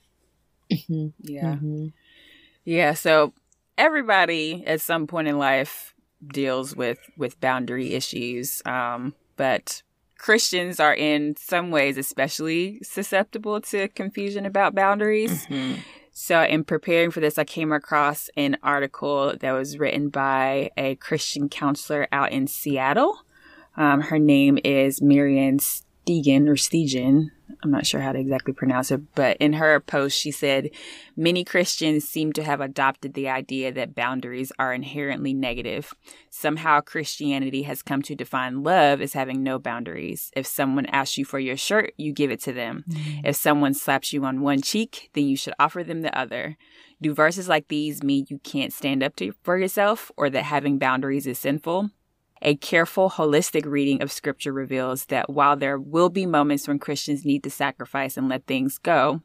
hmm 0.88 1.08
yeah. 1.20 1.56
hmm 1.56 1.88
Yeah, 2.64 2.94
so 2.94 3.34
everybody 3.78 4.64
at 4.66 4.82
some 4.82 5.08
point 5.08 5.28
in 5.28 5.38
life 5.38 5.94
deals 6.26 6.76
with 6.76 7.00
with 7.18 7.40
boundary 7.40 7.94
issues, 7.94 8.62
um, 8.66 9.14
but 9.36 9.84
Christians 10.18 10.80
are 10.80 10.96
in 10.96 11.36
some 11.36 11.70
ways 11.70 11.98
especially 11.98 12.80
susceptible 12.82 13.60
to 13.62 13.90
confusion 13.90 14.46
about 14.46 14.74
boundaries. 14.74 15.46
So, 16.16 16.44
in 16.44 16.64
preparing 16.64 17.10
for 17.10 17.22
this, 17.22 17.40
I 17.40 17.44
came 17.44 17.72
across 17.72 18.30
an 18.38 18.58
article 18.62 19.36
that 19.40 19.52
was 19.52 19.80
written 19.80 20.10
by 20.10 20.70
a 20.78 20.94
Christian 20.96 21.50
counselor 21.50 22.08
out 22.12 22.32
in 22.32 22.46
Seattle. 22.46 23.18
Um, 23.76 24.02
her 24.02 24.20
name 24.20 24.60
is 24.64 25.02
Marianne 25.02 25.58
Stegen 26.06 26.48
or 26.48 26.56
Stegen. 26.56 27.32
I'm 27.64 27.72
not 27.72 27.86
sure 27.86 28.02
how 28.02 28.12
to 28.12 28.20
exactly 28.20 28.54
pronounce 28.54 28.92
it, 28.92 29.02
but 29.16 29.38
in 29.38 29.54
her 29.54 29.80
post, 29.80 30.18
she 30.18 30.32
said 30.32 30.70
many 31.16 31.44
Christians 31.44 32.08
seem 32.08 32.34
to 32.34 32.44
have 32.44 32.60
adopted 32.60 33.14
the 33.14 33.30
idea 33.30 33.72
that 33.72 33.96
boundaries 33.96 34.52
are 34.60 34.74
inherently 34.74 35.34
negative. 35.34 35.94
Somehow, 36.30 36.82
Christianity 36.82 37.64
has 37.64 37.82
come 37.82 38.02
to 38.04 38.16
define 38.16 38.64
love 38.64 39.02
as 39.02 39.14
having 39.14 39.44
no 39.44 39.60
boundaries. 39.60 40.32
If 40.36 40.46
someone 40.46 40.88
asks 40.88 41.18
you 41.18 41.26
for 41.26 41.40
your 41.40 41.58
shirt, 41.58 41.94
you 41.96 42.12
give 42.12 42.32
it 42.32 42.42
to 42.42 42.54
them. 42.54 42.84
Mm-hmm. 42.90 43.28
If 43.28 43.36
someone 43.36 43.74
slaps 43.74 44.12
you 44.12 44.26
on 44.26 44.42
one 44.42 44.62
cheek, 44.62 45.10
then 45.14 45.26
you 45.26 45.38
should 45.38 45.54
offer 45.60 45.84
them 45.84 46.02
the 46.02 46.18
other. 46.18 46.58
Do 47.02 47.14
verses 47.14 47.48
like 47.48 47.68
these 47.68 48.04
mean 48.04 48.26
you 48.30 48.40
can't 48.40 48.74
stand 48.74 49.04
up 49.04 49.16
to, 49.18 49.34
for 49.44 49.58
yourself 49.58 50.12
or 50.18 50.30
that 50.30 50.44
having 50.44 50.80
boundaries 50.80 51.28
is 51.28 51.40
sinful? 51.40 51.92
A 52.46 52.56
careful, 52.58 53.10
holistic 53.10 53.66
reading 53.66 54.02
of 54.02 54.12
Scripture 54.12 54.52
reveals 54.52 55.06
that 55.06 55.30
while 55.30 55.56
there 55.56 55.80
will 55.80 56.10
be 56.10 56.26
moments 56.26 56.68
when 56.68 56.78
Christians 56.78 57.24
need 57.24 57.42
to 57.44 57.50
sacrifice 57.50 58.18
and 58.18 58.28
let 58.28 58.46
things 58.46 58.78
go, 58.78 59.22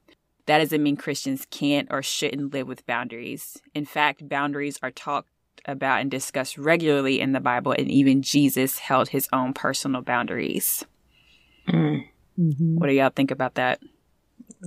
that 0.47 0.59
doesn't 0.59 0.83
mean 0.83 0.97
Christians 0.97 1.45
can't 1.51 1.89
or 1.91 2.01
shouldn't 2.01 2.55
live 2.55 2.69
with 2.69 2.87
boundaries. 2.87 3.61
In 3.75 3.85
fact, 3.85 4.29
boundaries 4.29 4.79
are 4.85 4.93
talked 4.93 5.29
about 5.65 6.01
and 6.01 6.11
discussed 6.13 6.57
regularly 6.57 7.21
in 7.21 7.33
the 7.33 7.41
Bible, 7.41 7.73
and 7.73 7.91
even 7.91 8.23
Jesus 8.23 8.79
held 8.79 9.09
his 9.09 9.29
own 9.33 9.53
personal 9.53 10.01
boundaries. 10.01 10.85
Mm. 11.69 12.07
hmm 12.37 12.77
What 12.77 12.87
do 12.87 12.93
y'all 12.93 13.11
think 13.11 13.33
about 13.33 13.57
that? 13.57 13.81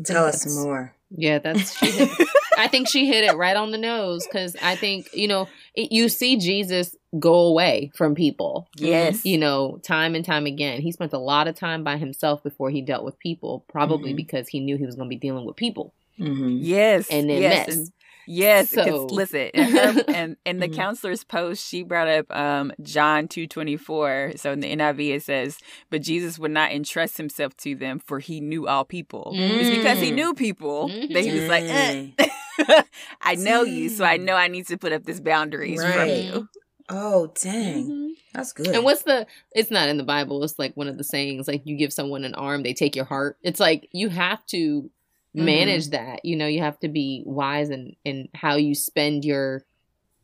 Tell 0.03 0.25
us 0.25 0.45
more. 0.53 0.93
Yeah, 1.09 1.39
that's. 1.39 1.73
She 1.79 1.91
hit, 1.91 2.09
I 2.57 2.67
think 2.67 2.87
she 2.87 3.07
hit 3.07 3.23
it 3.23 3.35
right 3.35 3.55
on 3.55 3.71
the 3.71 3.77
nose 3.77 4.25
because 4.27 4.55
I 4.61 4.75
think 4.75 5.07
you 5.13 5.27
know 5.27 5.47
it, 5.75 5.91
you 5.91 6.09
see 6.09 6.37
Jesus 6.37 6.95
go 7.19 7.33
away 7.47 7.91
from 7.95 8.15
people. 8.15 8.67
Yes. 8.77 9.25
You 9.25 9.37
know, 9.37 9.79
time 9.83 10.15
and 10.15 10.23
time 10.23 10.45
again, 10.45 10.81
he 10.81 10.91
spent 10.91 11.11
a 11.13 11.17
lot 11.17 11.47
of 11.47 11.55
time 11.55 11.83
by 11.83 11.97
himself 11.97 12.41
before 12.43 12.69
he 12.69 12.81
dealt 12.81 13.03
with 13.03 13.19
people, 13.19 13.65
probably 13.67 14.13
Mhm. 14.13 14.17
because 14.17 14.47
he 14.47 14.59
knew 14.61 14.77
he 14.77 14.85
was 14.85 14.95
going 14.95 15.07
to 15.09 15.13
be 15.13 15.19
dealing 15.19 15.45
with 15.45 15.55
people. 15.57 15.93
Mm-hmm. 16.19 16.57
Yes. 16.61 17.07
And 17.09 17.29
then 17.29 17.41
yes. 17.41 17.67
mess. 17.67 17.75
and- 17.77 17.87
yes. 18.27 18.73
'cause 18.73 18.85
So- 18.85 19.05
listen, 19.07 19.49
in, 19.53 19.63
her, 19.71 20.03
and 20.07 20.37
in 20.45 20.59
the 20.59 20.69
Mhm. 20.69 20.75
counselor's 20.75 21.23
post, 21.25 21.67
she 21.67 21.83
brought 21.83 22.07
up 22.07 22.25
um, 22.33 22.71
John 22.81 23.27
two 23.27 23.45
twenty 23.47 23.75
four. 23.75 24.31
So 24.37 24.51
in 24.53 24.59
the 24.61 24.71
NIV, 24.71 25.15
it 25.15 25.23
says, 25.23 25.57
"But 25.89 26.01
Jesus 26.03 26.39
would 26.39 26.51
not 26.51 26.71
entrust 26.71 27.17
himself 27.17 27.57
to 27.57 27.75
them, 27.75 27.99
for 27.99 28.19
he 28.19 28.39
knew 28.39 28.67
all 28.67 28.85
people. 28.85 29.31
It's 29.35 29.75
because 29.75 29.99
he 29.99 30.11
Mm. 30.11 30.15
knew 30.15 30.33
people 30.33 30.87
that 30.87 31.23
he 31.25 31.31
was 31.31 31.49
like, 31.49 31.63
Mm. 31.65 32.13
eh, 32.19 32.27
I 33.21 33.35
know 33.35 33.63
you, 33.63 33.89
so 33.89 34.03
I 34.05 34.17
know 34.17 34.35
I 34.35 34.47
need 34.47 34.67
to 34.67 34.77
put 34.77 34.91
up 34.93 35.03
this 35.03 35.19
boundaries 35.19 35.81
from 35.83 36.07
you." 36.07 36.49
Oh, 36.89 37.31
dang. 37.41 37.89
Mhm. 37.89 38.09
That's 38.33 38.53
good. 38.53 38.67
And 38.67 38.83
what's 38.83 39.03
the? 39.03 39.25
It's 39.53 39.71
not 39.71 39.87
in 39.89 39.97
the 39.97 40.03
Bible. 40.03 40.43
It's 40.43 40.59
like 40.59 40.75
one 40.75 40.87
of 40.87 40.97
the 40.97 41.03
sayings, 41.03 41.47
like 41.47 41.61
you 41.65 41.75
give 41.77 41.93
someone 41.93 42.23
an 42.25 42.35
arm, 42.35 42.63
they 42.63 42.73
take 42.73 42.95
your 42.95 43.05
heart. 43.05 43.37
It's 43.43 43.59
like 43.59 43.87
you 43.91 44.09
have 44.09 44.45
to 44.47 44.89
manage 45.33 45.89
that. 45.91 46.25
You 46.25 46.35
know, 46.35 46.47
you 46.47 46.59
have 46.61 46.79
to 46.81 46.89
be 46.89 47.23
wise 47.25 47.69
in 47.69 47.95
in 48.03 48.27
how 48.33 48.55
you 48.55 48.75
spend 48.75 49.23
your 49.23 49.63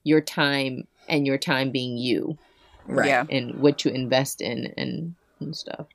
your 0.04 0.22
time 0.22 0.88
and 1.08 1.26
your 1.26 1.38
time 1.38 1.72
being 1.72 1.98
you 1.98 2.38
right. 2.86 3.08
Yeah. 3.08 3.26
and 3.30 3.60
what 3.60 3.86
you 3.86 3.92
invest 3.92 4.42
in 4.42 4.74
and 4.78 5.16
and 5.40 5.56
stuff. 5.56 5.88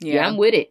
Yeah, 0.00 0.14
Yeah. 0.14 0.26
I'm 0.28 0.36
with 0.36 0.54
it. 0.54 0.70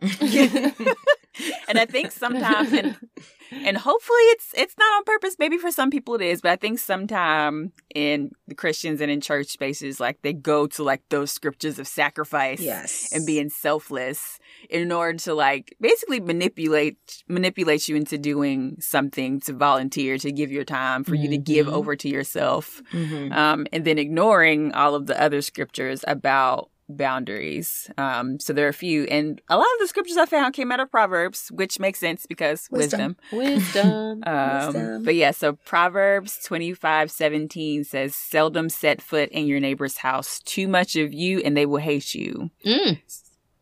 and 1.68 1.78
I 1.78 1.86
think 1.86 2.12
sometimes 2.12 2.72
and, 2.72 2.96
and 3.50 3.76
hopefully 3.76 4.18
it's 4.34 4.52
it's 4.54 4.74
not 4.78 4.96
on 4.96 5.04
purpose. 5.04 5.36
Maybe 5.38 5.58
for 5.58 5.70
some 5.70 5.90
people 5.90 6.14
it 6.14 6.22
is, 6.22 6.40
but 6.40 6.50
I 6.52 6.56
think 6.56 6.78
sometime 6.78 7.72
in 7.94 8.32
the 8.46 8.54
Christians 8.54 9.00
and 9.00 9.10
in 9.10 9.20
church 9.20 9.48
spaces, 9.48 10.00
like 10.00 10.20
they 10.22 10.32
go 10.32 10.66
to 10.68 10.82
like 10.82 11.02
those 11.10 11.30
scriptures 11.30 11.78
of 11.78 11.86
sacrifice 11.86 12.60
yes. 12.60 13.10
and 13.12 13.24
being 13.26 13.48
selfless 13.48 14.38
in 14.70 14.90
order 14.92 15.18
to 15.18 15.34
like 15.34 15.74
basically 15.80 16.20
manipulate 16.20 17.22
manipulate 17.28 17.88
you 17.88 17.96
into 17.96 18.18
doing 18.18 18.76
something 18.80 19.40
to 19.40 19.52
volunteer 19.52 20.18
to 20.18 20.32
give 20.32 20.50
your 20.52 20.64
time 20.64 21.04
for 21.04 21.14
you 21.14 21.28
to 21.28 21.38
give 21.38 21.66
Mhm. 21.66 21.72
over 21.72 21.96
to 21.96 22.08
yourself 22.08 22.82
Mhm. 22.92 23.32
um, 23.32 23.66
and 23.72 23.84
then 23.84 23.98
ignoring 23.98 24.72
all 24.72 24.94
of 24.94 25.06
the 25.06 25.20
other 25.20 25.40
scriptures 25.42 26.04
about 26.08 26.70
boundaries. 26.88 27.90
Um, 27.98 28.38
so 28.38 28.52
there 28.52 28.66
are 28.66 28.70
a 28.70 28.74
few, 28.74 29.04
and 29.04 29.40
a 29.48 29.56
lot 29.56 29.66
of 29.74 29.80
the 29.80 29.88
scriptures 29.88 30.16
I 30.16 30.26
found 30.26 30.54
came 30.54 30.70
out 30.72 30.80
of 30.80 30.90
Proverbs, 30.90 31.48
which 31.50 31.78
makes 31.78 31.98
sense 31.98 32.26
because 32.26 32.68
Wisdom. 32.70 33.16
wisdom. 33.32 33.52
Wisdom. 33.54 34.22
Um, 34.32 34.66
Wisdom. 34.66 35.02
but 35.04 35.14
yeah, 35.14 35.30
so 35.30 35.54
Proverbs 35.64 36.38
twenty 36.44 36.72
five 36.74 37.10
seventeen 37.10 37.84
says, 37.84 38.14
"Seldom 38.14 38.68
set 38.68 39.02
foot 39.02 39.28
in 39.30 39.46
your 39.46 39.60
neighbor's 39.60 39.98
house. 39.98 40.40
Too 40.40 40.68
much 40.68 40.96
of 40.96 41.12
you, 41.12 41.40
and 41.40 41.56
they 41.56 41.66
will 41.66 41.78
hate 41.80 42.14
you." 42.14 42.50
Mm. 42.64 43.00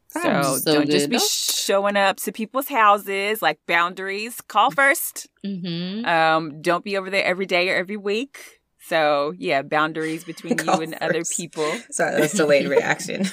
So, 0.09 0.59
so 0.59 0.75
don't 0.75 0.91
just 0.91 1.09
be 1.09 1.21
showing 1.21 1.97
up 1.97 2.16
to 2.18 2.33
people's 2.33 2.68
houses 2.68 3.41
like 3.41 3.61
boundaries. 3.68 4.41
Call 4.41 4.73
first. 4.73 5.29
Mm-hmm. 5.47 6.05
Um, 6.05 6.61
don't 6.61 6.85
be 6.85 6.97
over 6.97 7.11
there 7.11 7.25
every 7.25 7.47
day 7.47 7.68
or 7.71 7.77
every 7.77 7.97
week. 7.97 8.59
So 8.81 9.35
yeah, 9.37 9.62
boundaries 9.62 10.24
between 10.24 10.59
you 10.64 10.72
and 10.72 10.95
other 11.01 11.22
people. 11.24 11.70
Sorry, 11.91 12.20
that's 12.20 12.35
delayed 12.35 12.68
reaction. 12.68 13.26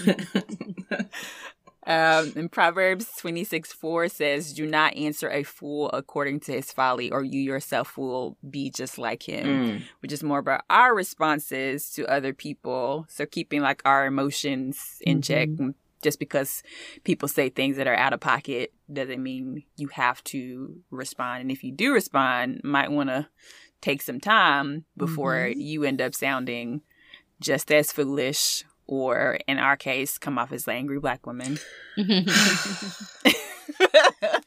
Um, 1.88 2.34
and 2.36 2.52
Proverbs 2.52 3.08
twenty 3.18 3.46
six 3.46 3.72
four 3.72 4.10
says, 4.10 4.52
"Do 4.52 4.68
not 4.68 4.98
answer 4.98 5.30
a 5.30 5.44
fool 5.44 5.90
according 5.92 6.42
to 6.42 6.52
his 6.52 6.70
folly, 6.70 7.10
or 7.10 7.24
you 7.24 7.40
yourself 7.40 7.98
will 7.98 8.38
be 8.48 8.70
just 8.70 8.98
like 8.98 9.24
him." 9.24 9.48
Mm. 9.48 9.82
Which 10.02 10.12
is 10.12 10.22
more 10.22 10.40
about 10.40 10.66
our 10.70 10.94
responses 10.94 11.90
to 11.92 12.06
other 12.08 12.34
people. 12.34 13.06
So 13.08 13.26
keeping 13.26 13.62
like 13.62 13.82
our 13.86 14.06
emotions 14.06 15.02
in 15.02 15.22
check. 15.22 15.48
Just 16.04 16.20
because 16.20 16.62
people 17.06 17.28
say 17.28 17.50
things 17.50 17.78
that 17.78 17.88
are 17.88 17.96
out 17.96 18.14
of 18.14 18.20
pocket 18.20 18.72
doesn't 18.92 19.24
mean 19.24 19.64
you 19.78 19.88
have 19.88 20.24
to 20.26 20.80
respond. 20.92 21.42
And 21.42 21.52
if 21.52 21.64
you 21.64 21.72
do 21.72 21.92
respond, 21.92 22.62
might 22.64 22.92
want 22.92 23.10
to 23.10 23.28
take 23.82 24.02
some 24.02 24.20
time 24.20 24.86
before 24.98 25.36
Mhm. 25.36 25.56
you 25.58 25.84
end 25.84 26.02
up 26.02 26.14
sounding 26.16 26.82
just 27.40 27.72
as 27.72 27.92
foolish 27.92 28.64
or 28.88 29.38
in 29.48 29.60
our 29.60 29.78
case 29.78 30.18
come 30.18 30.38
off 30.38 30.52
as 30.52 30.64
the 30.66 30.72
angry 30.72 31.00
black 31.00 31.26
woman 31.26 31.58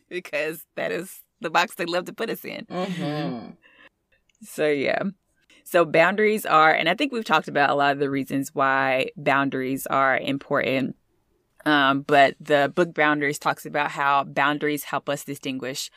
because 0.08 0.64
that 0.76 0.90
is 0.92 1.20
the 1.40 1.50
box 1.50 1.74
they 1.76 1.84
love 1.86 2.04
to 2.06 2.12
put 2.12 2.30
us 2.30 2.44
in 2.44 2.66
Mhm. 2.66 3.56
so 4.42 4.66
yeah 4.66 5.02
so 5.64 5.84
boundaries 5.84 6.44
are 6.46 6.72
and 6.72 6.88
i 6.88 6.94
think 6.94 7.12
we've 7.12 7.24
talked 7.24 7.48
about 7.48 7.70
a 7.70 7.74
lot 7.74 7.92
of 7.92 7.98
the 7.98 8.10
reasons 8.10 8.54
why 8.54 9.10
boundaries 9.16 9.86
are 9.86 10.16
important 10.18 10.96
um, 11.66 12.00
but 12.02 12.36
the 12.40 12.72
book 12.74 12.94
boundaries 12.94 13.38
talks 13.38 13.66
about 13.66 13.90
how 13.90 14.24
boundaries 14.24 14.84
help 14.84 15.10
us 15.10 15.24
distinguish 15.24 15.90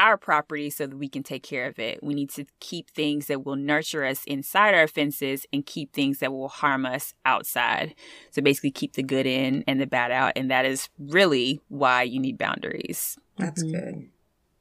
our 0.00 0.16
property 0.16 0.70
so 0.70 0.86
that 0.86 0.96
we 0.96 1.08
can 1.08 1.22
take 1.22 1.42
care 1.42 1.66
of 1.66 1.78
it. 1.78 2.02
We 2.02 2.14
need 2.14 2.30
to 2.30 2.46
keep 2.58 2.88
things 2.88 3.26
that 3.26 3.44
will 3.44 3.54
nurture 3.56 4.02
us 4.02 4.24
inside 4.24 4.74
our 4.74 4.88
fences 4.88 5.44
and 5.52 5.64
keep 5.64 5.92
things 5.92 6.20
that 6.20 6.32
will 6.32 6.48
harm 6.48 6.86
us 6.86 7.12
outside. 7.26 7.94
So 8.30 8.40
basically 8.40 8.70
keep 8.70 8.94
the 8.94 9.02
good 9.02 9.26
in 9.26 9.62
and 9.66 9.78
the 9.78 9.86
bad 9.86 10.10
out. 10.10 10.32
And 10.36 10.50
that 10.50 10.64
is 10.64 10.88
really 10.98 11.60
why 11.68 12.04
you 12.04 12.18
need 12.18 12.38
boundaries. 12.38 13.18
That's 13.36 13.62
Mhm. 13.62 13.72
good. 13.72 14.10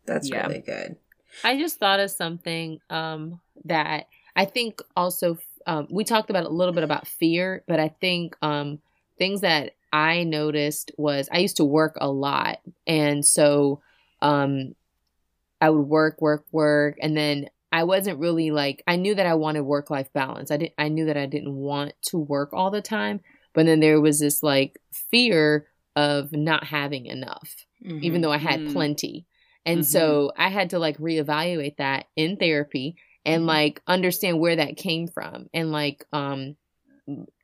That's 0.06 0.30
Yeah. 0.30 0.48
really 0.48 0.60
good. 0.60 0.98
I 1.46 1.58
just 1.58 1.80
thought 1.80 2.02
of 2.02 2.12
something 2.12 2.82
um, 2.90 3.40
that 3.64 4.08
I 4.36 4.44
think 4.44 4.82
also 4.98 5.38
um, 5.66 5.88
we 5.90 6.04
talked 6.04 6.30
about 6.30 6.46
a 6.46 6.50
little 6.50 6.74
bit 6.74 6.84
about 6.84 7.08
fear, 7.08 7.64
but 7.66 7.80
I 7.80 7.88
think 8.02 8.36
um, 8.42 8.80
things 9.18 9.42
that 9.42 9.76
I 9.94 10.26
noticed 10.26 10.92
was 10.98 11.30
I 11.32 11.40
used 11.40 11.58
to 11.58 11.66
work 11.66 11.98
a 12.02 12.12
lot, 12.12 12.60
and 12.86 13.26
so 13.26 13.82
um, 14.22 14.76
I 15.62 15.70
would 15.70 15.88
work, 15.88 16.22
work, 16.22 16.46
work, 16.52 16.98
and 17.02 17.16
then 17.18 17.50
I 17.72 17.84
wasn't 17.84 18.20
really 18.20 18.52
like 18.52 18.84
I 18.88 18.96
knew 18.96 19.14
that 19.16 19.26
I 19.26 19.36
wanted 19.36 19.62
work 19.62 19.90
life 19.90 20.12
balance. 20.14 20.52
I 20.52 20.58
didn't 20.58 20.74
I 20.78 20.88
knew 20.90 21.06
that 21.06 21.18
I 21.18 21.26
didn't 21.26 21.56
want 21.56 21.94
to 22.10 22.18
work 22.18 22.52
all 22.54 22.72
the 22.72 22.82
time, 22.82 23.22
but 23.54 23.66
then 23.66 23.80
there 23.80 24.02
was 24.02 24.20
this 24.20 24.42
like 24.42 24.80
fear 25.12 25.68
of 25.96 26.32
not 26.32 26.64
having 26.64 27.06
enough 27.06 27.66
even 28.02 28.22
though 28.22 28.32
I 28.32 28.38
had 28.38 28.62
Mm. 28.62 28.74
plenty. 28.74 29.26
And 29.66 29.82
Mhm. 29.82 29.86
so 29.86 30.32
I 30.38 30.50
had 30.50 30.70
to 30.72 30.80
like 30.80 30.98
reevaluate 30.98 31.78
that 31.78 32.06
in 32.16 32.38
therapy 32.38 32.96
and 33.26 33.44
Mhm. 33.44 33.48
like 33.48 33.82
understand 33.88 34.40
where 34.40 34.56
that 34.56 34.78
came 34.78 35.08
from. 35.08 35.50
And 35.54 35.72
like 35.72 36.06
um 36.14 36.56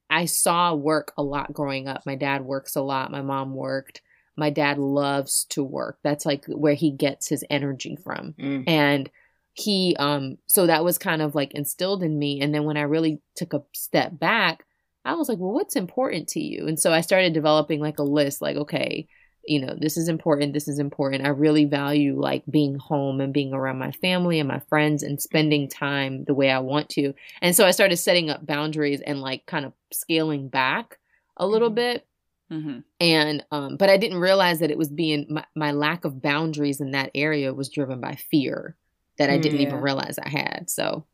I 0.10 0.26
saw 0.26 0.74
work 0.74 1.14
a 1.18 1.24
lot 1.24 1.52
growing 1.52 1.88
up. 1.88 2.06
My 2.06 2.16
dad 2.16 2.44
works 2.46 2.76
a 2.76 2.82
lot, 2.82 3.12
my 3.12 3.22
mom 3.22 3.54
worked. 3.54 4.02
My 4.38 4.50
dad 4.50 4.78
loves 4.78 5.46
to 5.50 5.64
work. 5.64 6.00
That's 6.04 6.26
like 6.26 6.46
where 6.48 6.74
he 6.74 6.92
gets 6.92 7.28
his 7.30 7.44
energy 7.50 7.96
from 8.04 8.34
Mm. 8.40 8.64
and 8.68 9.10
he 9.54 9.96
um 10.00 10.38
so 10.48 10.68
that 10.68 10.84
was 10.84 10.98
kind 10.98 11.22
of 11.22 11.34
like 11.34 11.54
instilled 11.54 12.04
in 12.04 12.20
me 12.20 12.42
and 12.42 12.54
then 12.54 12.66
when 12.66 12.76
i 12.76 12.82
really 12.82 13.22
took 13.38 13.54
a 13.54 13.64
step 13.72 14.20
back 14.20 14.66
i 15.06 15.14
was 15.14 15.30
like 15.30 15.38
well 15.38 15.54
what's 15.54 15.78
important 15.78 16.28
to 16.28 16.42
you 16.42 16.68
and 16.68 16.78
so 16.78 16.92
i 16.92 17.00
started 17.00 17.32
developing 17.32 17.80
like 17.80 17.98
a 17.98 18.04
list 18.04 18.42
like 18.42 18.58
okay 18.58 19.08
you 19.48 19.62
know 19.62 19.74
this 19.80 19.96
is 19.96 20.10
important 20.10 20.52
this 20.52 20.68
is 20.68 20.78
important 20.78 21.24
i 21.26 21.30
really 21.30 21.64
value 21.64 22.20
like 22.20 22.44
being 22.50 22.76
home 22.76 23.22
and 23.22 23.32
being 23.34 23.54
around 23.54 23.80
my 23.80 23.92
family 23.94 24.40
and 24.42 24.50
my 24.50 24.60
friends 24.68 25.04
and 25.04 25.22
spending 25.22 25.70
time 25.70 26.26
the 26.26 26.34
way 26.34 26.50
i 26.52 26.60
want 26.60 26.90
to 26.90 27.14
and 27.42 27.56
so 27.56 27.66
i 27.66 27.72
started 27.72 27.96
setting 27.96 28.30
up 28.30 28.46
boundaries 28.46 29.00
and 29.08 29.22
like 29.22 29.46
kind 29.46 29.64
of 29.66 29.72
scaling 29.94 30.50
back 30.50 31.00
a 31.38 31.48
little 31.48 31.72
Mhm. 31.72 31.76
bit 31.76 32.08
Mhm. 32.52 32.84
and 33.00 33.44
um 33.52 33.76
but 33.78 33.90
i 33.90 33.98
didn't 33.98 34.20
realize 34.20 34.60
that 34.60 34.70
it 34.70 34.78
was 34.78 34.90
being 34.90 35.26
my, 35.30 35.44
my 35.56 35.72
lack 35.72 36.06
of 36.06 36.22
boundaries 36.22 36.80
in 36.80 36.92
that 36.92 37.10
area 37.16 37.54
was 37.54 37.70
driven 37.70 38.00
by 38.00 38.14
fear 38.16 38.76
that 39.18 39.30
i 39.32 39.38
didn't 39.40 39.62
even 39.62 39.82
realize 39.82 40.20
i 40.20 40.30
had 40.30 40.70
so 40.70 41.06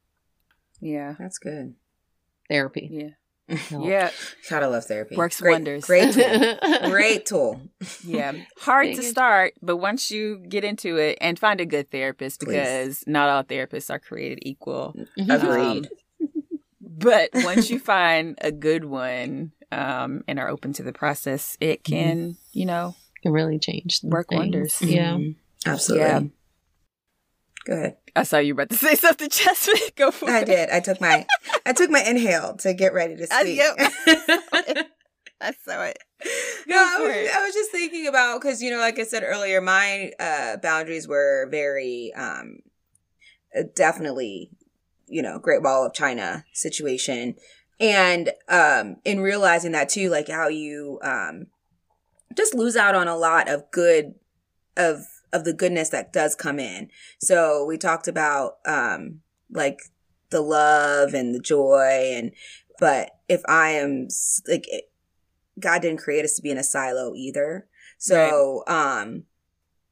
Yeah. 0.81 1.15
That's 1.19 1.37
good. 1.37 1.75
therapy 2.49 2.89
Yeah. 2.91 3.55
helped. 3.55 3.85
Yeah. 3.87 4.09
Gotta 4.49 4.67
love 4.67 4.85
therapy. 4.85 5.15
Works 5.15 5.39
great, 5.39 5.51
wonders. 5.53 5.85
Great 5.85 6.13
tool. 6.13 6.57
great 6.89 7.25
tool. 7.25 7.61
Yeah. 8.05 8.33
Hard 8.59 8.87
to 8.87 8.95
you. 8.95 9.01
start, 9.01 9.53
but 9.61 9.77
once 9.77 10.09
you 10.11 10.37
get 10.49 10.63
into 10.63 10.97
it 10.97 11.17
and 11.21 11.37
find 11.39 11.59
a 11.61 11.65
good 11.65 11.91
therapist 11.91 12.39
Please. 12.41 12.53
because 12.57 13.03
not 13.07 13.29
all 13.29 13.43
therapists 13.43 13.89
are 13.89 13.99
created 13.99 14.39
equal. 14.41 14.95
Agreed. 15.29 15.89
But 16.79 17.29
once 17.33 17.69
you 17.69 17.79
find 17.79 18.37
a 18.41 18.51
good 18.51 18.85
one 18.85 19.51
um, 19.71 20.23
and 20.27 20.39
are 20.39 20.49
open 20.49 20.73
to 20.73 20.83
the 20.83 20.93
process, 20.93 21.57
it 21.59 21.83
can, 21.83 22.37
you 22.53 22.65
know, 22.65 22.95
can 23.23 23.31
really 23.31 23.59
change 23.59 24.01
Work 24.03 24.29
things. 24.29 24.39
wonders. 24.39 24.81
yeah 24.81 25.13
Mhm. 25.15 25.35
Absolutely. 25.65 26.07
Yeah. 26.07 26.21
Go 27.65 27.73
ahead. 27.73 27.97
I 28.15 28.23
saw 28.23 28.39
you 28.39 28.53
about 28.53 28.69
to 28.71 28.75
say 28.87 28.95
something, 28.95 29.29
Jasmine. 29.29 29.75
Go 29.95 30.09
for 30.11 30.29
I 30.29 30.39
it. 30.39 30.41
I 30.41 30.43
did. 30.45 30.69
I 30.71 30.79
took 30.79 30.99
my 30.99 31.25
I 31.65 31.73
took 31.73 31.89
my 31.91 32.01
inhale 32.01 32.55
to 32.57 32.73
get 32.73 32.93
ready 32.93 33.15
to 33.17 33.27
speak. 33.27 33.57
yep. 33.57 33.75
I 35.43 35.53
saw 35.65 35.83
it. 35.85 35.97
no, 36.67 36.75
I 36.77 36.97
was, 36.99 37.15
it. 37.15 37.35
I 37.35 37.45
was 37.45 37.53
just 37.53 37.71
thinking 37.71 38.05
about 38.07 38.41
because 38.41 38.61
you 38.61 38.69
know, 38.71 38.77
like 38.77 38.99
I 38.99 39.03
said 39.03 39.23
earlier, 39.23 39.59
my 39.61 40.11
uh, 40.19 40.57
boundaries 40.57 41.07
were 41.07 41.47
very 41.49 42.11
um, 42.15 42.59
uh, 43.57 43.63
definitely, 43.75 44.51
you 45.07 45.21
know, 45.23 45.39
Great 45.39 45.63
Wall 45.63 45.85
of 45.85 45.93
China 45.93 46.45
situation, 46.53 47.35
and 47.81 48.29
um, 48.47 48.97
in 49.03 49.19
realizing 49.19 49.71
that 49.71 49.89
too, 49.89 50.09
like 50.09 50.29
how 50.29 50.47
you 50.47 50.99
um, 51.03 51.47
just 52.37 52.53
lose 52.53 52.77
out 52.77 52.95
on 52.95 53.07
a 53.07 53.17
lot 53.17 53.49
of 53.49 53.69
good 53.71 54.13
of 54.77 54.99
of 55.33 55.43
the 55.43 55.53
goodness 55.53 55.89
that 55.89 56.13
does 56.13 56.35
come 56.35 56.59
in. 56.59 56.89
So 57.19 57.65
we 57.65 57.77
talked 57.77 58.07
about 58.07 58.57
um, 58.65 59.21
like 59.49 59.79
the 60.29 60.41
love 60.41 61.13
and 61.13 61.33
the 61.33 61.39
joy 61.39 62.13
and 62.15 62.31
but 62.79 63.11
if 63.27 63.41
I 63.47 63.71
am 63.71 64.07
like 64.47 64.65
it- 64.67 64.85
God 65.59 65.81
didn't 65.81 65.99
create 65.99 66.23
us 66.23 66.33
to 66.35 66.41
be 66.41 66.49
in 66.49 66.57
a 66.57 66.63
silo 66.63 67.13
either. 67.15 67.67
So 67.97 68.63
um 68.67 69.23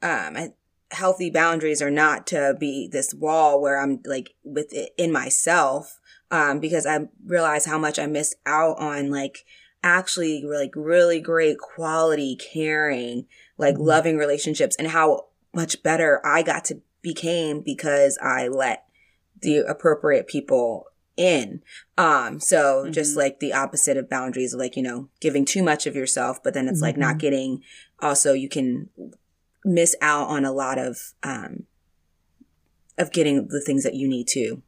um 0.02 0.38
I, 0.38 0.54
healthy 0.92 1.30
boundaries 1.30 1.82
are 1.82 1.92
not 1.92 2.26
to 2.28 2.56
be 2.60 2.88
this 2.92 3.14
wall 3.14 3.62
where 3.62 3.80
I'm 3.80 4.00
like 4.06 4.32
with 4.44 4.74
it 4.74 4.94
in 4.98 5.12
myself 5.12 5.99
um, 6.32 6.60
because 6.60 6.86
I 6.86 7.08
realized 7.26 7.68
how 7.68 7.78
much 7.78 8.00
I 8.00 8.06
missed 8.06 8.36
out 8.46 8.78
on 8.80 9.10
like 9.10 9.46
actually 9.84 10.44
like 10.44 10.72
really 10.76 11.20
great 11.20 11.58
quality, 11.58 12.36
caring, 12.36 13.26
like 13.58 13.76
Mm-hmm. 13.76 13.84
loving 13.84 14.18
relationships 14.18 14.76
and 14.78 14.90
how 14.90 15.28
much 15.54 15.82
better 15.84 16.22
I 16.26 16.44
got 16.44 16.66
to 16.66 16.82
became 17.02 17.62
because 17.62 18.18
I 18.22 18.48
let 18.48 18.86
the 19.42 19.60
appropriate 19.60 20.28
people 20.28 20.86
in. 21.16 21.62
Um, 21.98 22.40
so 22.40 22.90
just 22.90 23.14
Mhm. 23.14 23.18
like 23.18 23.40
the 23.40 23.54
opposite 23.54 23.98
of 23.98 24.10
boundaries, 24.10 24.54
like, 24.54 24.76
you 24.76 24.84
know, 24.84 25.10
giving 25.22 25.46
too 25.46 25.64
much 25.64 25.88
of 25.88 25.96
yourself, 25.96 26.44
but 26.44 26.54
then 26.54 26.68
it's 26.68 26.82
like 26.82 26.98
not 26.98 27.16
Mhm. 27.16 27.20
getting 27.20 27.64
also 28.02 28.34
you 28.34 28.50
can 28.50 28.90
miss 29.66 29.96
out 30.02 30.28
on 30.30 30.46
a 30.46 30.52
lot 30.54 30.78
of 30.78 31.14
um 31.24 31.66
of 32.98 33.12
getting 33.12 33.48
the 33.48 33.62
things 33.62 33.84
that 33.84 33.96
you 33.96 34.08
need 34.08 34.28
to 34.28 34.62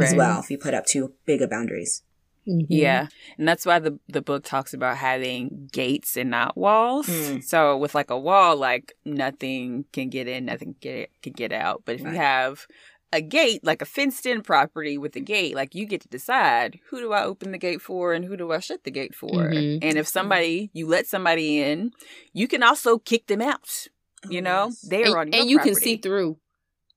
as 0.00 0.14
well 0.14 0.40
if 0.40 0.50
you 0.50 0.58
put 0.58 0.74
up 0.74 0.86
too 0.86 1.14
big 1.26 1.42
of 1.42 1.50
boundaries. 1.50 2.02
Mhm. 2.48 2.66
Yeah. 2.68 3.08
And 3.38 3.46
that's 3.46 3.66
why 3.66 3.78
the 3.78 3.98
the 4.08 4.22
book 4.22 4.44
talks 4.44 4.72
about 4.72 4.96
having 4.96 5.68
gates 5.72 6.16
and 6.16 6.30
not 6.30 6.56
walls. 6.56 7.06
Mm. 7.06 7.44
So 7.44 7.76
with 7.76 7.94
like 7.94 8.10
a 8.10 8.18
wall, 8.18 8.56
like 8.56 8.94
nothing 9.04 9.84
can 9.92 10.08
get 10.08 10.26
in, 10.26 10.46
nothing 10.46 10.74
get 10.80 11.10
can 11.22 11.32
get 11.34 11.52
out. 11.52 11.82
But 11.84 11.96
if 11.96 12.02
Right. 12.04 12.12
you 12.14 12.18
have 12.18 12.66
a 13.12 13.20
gate, 13.20 13.62
like 13.64 13.82
a 13.82 13.84
fenced 13.84 14.24
in 14.24 14.40
property 14.40 14.96
with 14.96 15.16
a 15.16 15.20
gate, 15.20 15.54
like 15.54 15.74
you 15.74 15.84
get 15.84 16.00
to 16.02 16.08
decide 16.08 16.78
who 16.88 17.00
do 17.00 17.12
I 17.12 17.24
open 17.24 17.50
the 17.52 17.58
gate 17.58 17.82
for 17.82 18.14
and 18.14 18.24
who 18.24 18.36
do 18.36 18.52
I 18.52 18.60
shut 18.60 18.84
the 18.84 18.90
gate 18.90 19.14
for. 19.14 19.50
Mhm. 19.50 19.80
And 19.82 19.98
if 19.98 20.06
somebody 20.08 20.70
you 20.72 20.86
let 20.86 21.06
somebody 21.08 21.60
in, 21.60 21.90
you 22.32 22.46
can 22.48 22.62
also 22.62 22.98
kick 22.98 23.26
them 23.26 23.42
out. 23.42 23.86
You 24.28 24.40
Oh, 24.40 24.42
know, 24.42 24.64
yes. 24.66 24.80
they 24.82 25.04
are 25.04 25.18
on 25.18 25.26
And, 25.26 25.34
your 25.34 25.40
and 25.42 25.50
you 25.50 25.58
can 25.58 25.74
see 25.74 25.96
through 25.96 26.38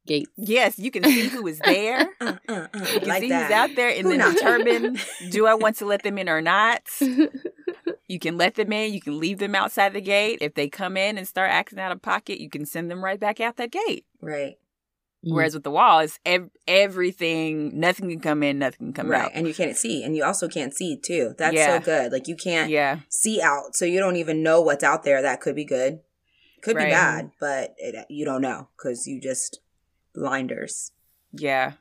gates. 0.05 0.29
Yes, 0.37 0.77
you 0.79 0.91
can 0.91 1.03
see 1.03 1.27
who 1.29 1.45
is 1.47 1.59
there. 1.65 2.07
Uh, 2.21 2.33
uh, 2.47 2.51
uh, 2.51 2.67
You 2.93 2.99
can 2.99 3.07
like 3.09 3.21
see 3.21 3.29
that. 3.29 3.43
who's 3.43 3.51
out 3.51 3.75
there 3.75 3.89
and 3.89 4.03
Who 4.07 4.17
then 4.17 4.33
determine 4.33 4.97
do 5.29 5.45
I 5.47 5.53
want 5.53 5.77
to 5.77 5.85
let 5.85 6.03
them 6.03 6.17
in 6.17 6.29
or 6.29 6.41
not. 6.41 6.81
You 8.07 8.19
can 8.19 8.37
let 8.37 8.55
them 8.55 8.71
in, 8.73 8.93
you 8.93 9.01
can 9.01 9.17
leave 9.17 9.39
them 9.39 9.55
outside 9.55 9.93
the 9.93 10.01
gate. 10.01 10.39
If 10.41 10.53
they 10.55 10.67
come 10.67 10.97
in 10.97 11.17
and 11.17 11.27
start 11.27 11.49
acting 11.49 11.79
out 11.79 11.91
of 11.91 12.01
pocket, 12.01 12.39
you 12.39 12.49
can 12.49 12.65
send 12.65 12.91
them 12.91 13.03
right 13.03 13.19
back 13.19 13.39
out 13.39 13.55
that 13.57 13.71
gate. 13.71 14.05
Right. 14.21 14.57
Whereas 15.23 15.53
with 15.53 15.63
the 15.63 15.71
wall, 15.71 15.99
it's 16.01 16.19
ev- 16.25 16.49
everything, 16.67 17.79
nothing 17.79 18.09
can 18.09 18.19
come 18.19 18.43
in, 18.43 18.59
nothing 18.59 18.87
can 18.87 18.93
come 18.93 19.07
right. 19.09 19.23
out. 19.25 19.31
And 19.33 19.47
you 19.47 19.53
can't 19.53 19.75
see. 19.77 20.03
And 20.03 20.15
you 20.17 20.23
also 20.25 20.47
can't 20.49 20.75
see 20.75 20.97
too. 20.97 21.33
That's 21.37 21.55
Yeah. 21.55 21.79
so 21.79 21.85
good. 21.85 22.11
Like 22.11 22.27
you 22.27 22.35
can't 22.35 22.69
Yeah, 22.69 22.99
see 23.09 23.41
out. 23.41 23.73
So 23.75 23.85
you 23.85 23.99
don't 23.99 24.17
even 24.17 24.43
know 24.43 24.61
what's 24.61 24.83
out 24.83 25.03
there. 25.03 25.21
That 25.21 25.39
could 25.41 25.55
be 25.55 25.65
good. 25.65 26.01
Could 26.61 26.75
be 26.77 26.83
bad, 26.83 27.31
but 27.39 27.73
it, 27.77 28.05
you 28.09 28.25
don't 28.25 28.41
know 28.41 28.67
because 28.77 29.07
you 29.07 29.19
just 29.19 29.59
blinders. 30.13 30.91
yeah, 31.31 31.73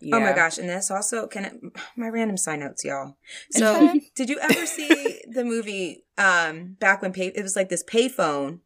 yeah. 0.00 0.16
Oh 0.16 0.20
my 0.20 0.32
gosh. 0.32 0.58
And 0.58 0.68
this 0.68 0.90
also 0.90 1.26
can 1.26 1.44
it, 1.44 1.54
my 1.96 2.08
random 2.08 2.36
side 2.36 2.60
notes, 2.60 2.84
y'all. 2.84 3.16
So 3.50 3.98
did 4.14 4.28
you 4.28 4.38
ever 4.38 4.66
see 4.66 5.22
the 5.28 5.44
movie 5.44 6.04
um 6.18 6.76
back 6.78 7.02
when 7.02 7.12
pay 7.12 7.28
it 7.28 7.42
was 7.42 7.56
like 7.56 7.68
this 7.68 7.84
payphone 7.84 8.60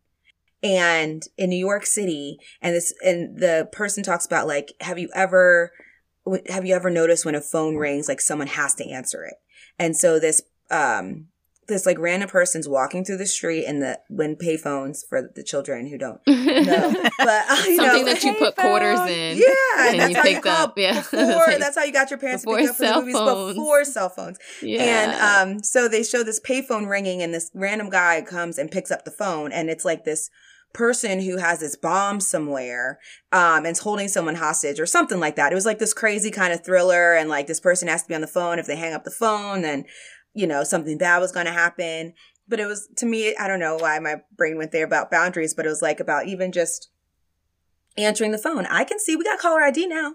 and 0.62 1.22
in 1.36 1.50
New 1.50 1.56
York 1.56 1.86
City 1.86 2.38
and 2.60 2.74
this 2.74 2.92
and 3.02 3.38
the 3.38 3.68
person 3.72 4.02
talks 4.02 4.26
about 4.26 4.46
like 4.46 4.72
have 4.80 4.98
you 4.98 5.08
ever 5.14 5.72
have 6.48 6.66
you 6.66 6.74
ever 6.74 6.90
noticed 6.90 7.24
when 7.24 7.34
a 7.34 7.40
phone 7.40 7.76
rings 7.76 8.08
like 8.08 8.20
someone 8.20 8.48
has 8.48 8.74
to 8.74 8.90
answer 8.90 9.24
it 9.24 9.36
and 9.78 9.96
so 9.96 10.18
this 10.18 10.42
um 10.70 11.28
this 11.68 11.86
like 11.86 11.98
random 11.98 12.28
person's 12.28 12.68
walking 12.68 13.04
through 13.04 13.18
the 13.18 13.26
street 13.26 13.64
and 13.66 13.82
the 13.82 14.00
when 14.08 14.36
payphones 14.36 15.06
for 15.08 15.30
the 15.34 15.42
children 15.42 15.86
who 15.86 15.98
don't 15.98 16.20
know 16.26 17.08
but 17.18 17.44
uh, 17.50 17.62
you 17.66 17.76
Something 17.76 18.04
know, 18.06 18.12
that 18.12 18.22
you 18.24 18.34
put 18.34 18.56
quarters 18.56 19.00
in. 19.00 19.36
yeah, 19.36 19.90
and 19.90 20.00
that's 20.00 20.10
you 20.10 20.16
how 20.16 20.22
you 20.24 20.34
picked 20.34 20.44
call 20.44 20.64
up, 20.64 20.78
yeah. 20.78 20.94
before. 21.00 21.18
Like 21.46 21.58
that's 21.58 21.76
how 21.76 21.84
you 21.84 21.92
got 21.92 22.10
your 22.10 22.18
parents 22.18 22.44
to 22.44 22.54
pick 22.56 22.70
up 22.70 22.76
for 22.76 22.86
the 22.86 22.94
movies 23.00 23.14
phones. 23.14 23.54
before 23.54 23.84
cell 23.84 24.08
phones. 24.08 24.38
Yeah. 24.62 24.82
And 24.82 25.52
um, 25.52 25.62
so 25.62 25.88
they 25.88 26.02
show 26.02 26.22
this 26.22 26.40
payphone 26.40 26.88
ringing, 26.88 27.22
and 27.22 27.34
this 27.34 27.50
random 27.54 27.90
guy 27.90 28.22
comes 28.22 28.58
and 28.58 28.70
picks 28.70 28.90
up 28.90 29.04
the 29.04 29.10
phone, 29.10 29.52
and 29.52 29.68
it's 29.68 29.84
like 29.84 30.04
this 30.04 30.30
person 30.74 31.20
who 31.22 31.38
has 31.38 31.60
this 31.60 31.76
bomb 31.76 32.20
somewhere 32.20 32.98
um 33.32 33.64
and's 33.64 33.78
holding 33.78 34.06
someone 34.06 34.34
hostage 34.34 34.78
or 34.78 34.84
something 34.84 35.18
like 35.18 35.34
that 35.34 35.50
it 35.50 35.54
was 35.54 35.64
like 35.64 35.78
this 35.78 35.94
crazy 35.94 36.30
kind 36.30 36.52
of 36.52 36.62
thriller 36.62 37.14
and 37.14 37.30
like 37.30 37.46
this 37.46 37.58
person 37.58 37.88
has 37.88 38.02
to 38.02 38.08
be 38.08 38.14
on 38.14 38.20
the 38.20 38.26
phone 38.26 38.58
if 38.58 38.66
they 38.66 38.76
hang 38.76 38.92
up 38.92 39.02
the 39.02 39.10
phone 39.10 39.62
then 39.62 39.82
you 40.38 40.46
know 40.46 40.64
something 40.64 40.98
bad 40.98 41.18
was 41.18 41.32
going 41.32 41.46
to 41.46 41.52
happen. 41.52 42.14
But 42.46 42.60
it 42.60 42.66
was 42.66 42.88
to 42.96 43.04
me 43.04 43.36
i 43.36 43.46
don't 43.46 43.60
know 43.60 43.76
why 43.76 43.98
my 43.98 44.22
brain 44.34 44.56
went 44.56 44.72
there 44.72 44.86
about 44.86 45.10
boundaries 45.10 45.52
but 45.52 45.66
it 45.66 45.68
was 45.68 45.82
like 45.82 46.00
about 46.00 46.28
even 46.28 46.50
just 46.50 46.88
answering 47.98 48.30
the 48.30 48.38
phone. 48.38 48.66
I 48.66 48.84
can 48.84 48.98
see 48.98 49.16
we 49.16 49.24
got 49.24 49.38
caller 49.38 49.62
id 49.62 49.86
now. 49.86 50.14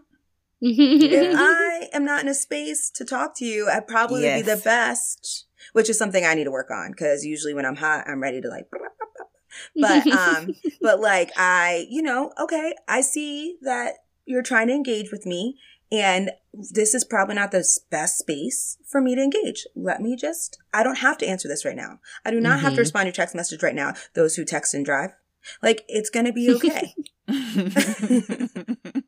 If 0.61 1.36
I 1.38 1.89
am 1.93 2.05
not 2.05 2.21
in 2.21 2.30
a 2.30 2.34
space 2.34 2.89
to 2.91 3.05
talk 3.05 3.36
to 3.38 3.45
you, 3.45 3.69
I'd 3.69 3.88
probably 3.88 4.21
be 4.21 4.41
the 4.41 4.61
best, 4.63 5.45
which 5.74 5.89
is 5.89 5.97
something 5.97 6.26
I 6.26 6.34
need 6.34 6.45
to 6.45 6.51
work 6.51 6.71
on 6.71 6.91
because 6.91 7.26
usually 7.26 7.53
when 7.53 7.65
I'm 7.65 7.76
hot, 7.76 8.05
I'm 8.07 8.21
ready 8.21 8.41
to 8.41 8.47
like, 8.47 8.67
but, 9.76 10.07
um, 10.11 10.55
but 10.82 10.99
like 10.99 11.32
I, 11.38 11.86
you 11.89 12.01
know, 12.01 12.32
okay, 12.39 12.74
I 12.88 13.01
see 13.01 13.57
that 13.61 13.95
you're 14.26 14.43
trying 14.43 14.67
to 14.67 14.74
engage 14.74 15.11
with 15.11 15.26
me 15.26 15.57
and 15.91 16.31
this 16.53 16.93
is 16.93 17.03
probably 17.03 17.36
not 17.36 17.51
the 17.51 17.65
best 17.89 18.17
space 18.19 18.77
for 18.89 19.01
me 19.01 19.15
to 19.15 19.21
engage. 19.21 19.65
Let 19.75 20.01
me 20.01 20.15
just, 20.15 20.57
I 20.73 20.84
don't 20.84 20.97
have 20.99 21.17
to 21.19 21.27
answer 21.27 21.47
this 21.47 21.65
right 21.65 21.75
now. 21.75 21.99
I 22.25 22.31
do 22.31 22.39
not 22.39 22.59
have 22.61 22.73
to 22.73 22.77
Mhm. 22.77 22.79
respond 22.79 23.03
to 23.03 23.07
your 23.07 23.13
text 23.13 23.36
message 23.36 23.61
right 23.63 23.75
now. 23.75 23.93
Those 24.13 24.36
who 24.36 24.45
text 24.45 24.73
and 24.73 24.86
drive, 24.86 25.11
like 25.61 25.84
it's 25.88 26.09
going 26.09 26.25
to 26.25 26.34
be 26.34 26.51
okay. 26.51 26.93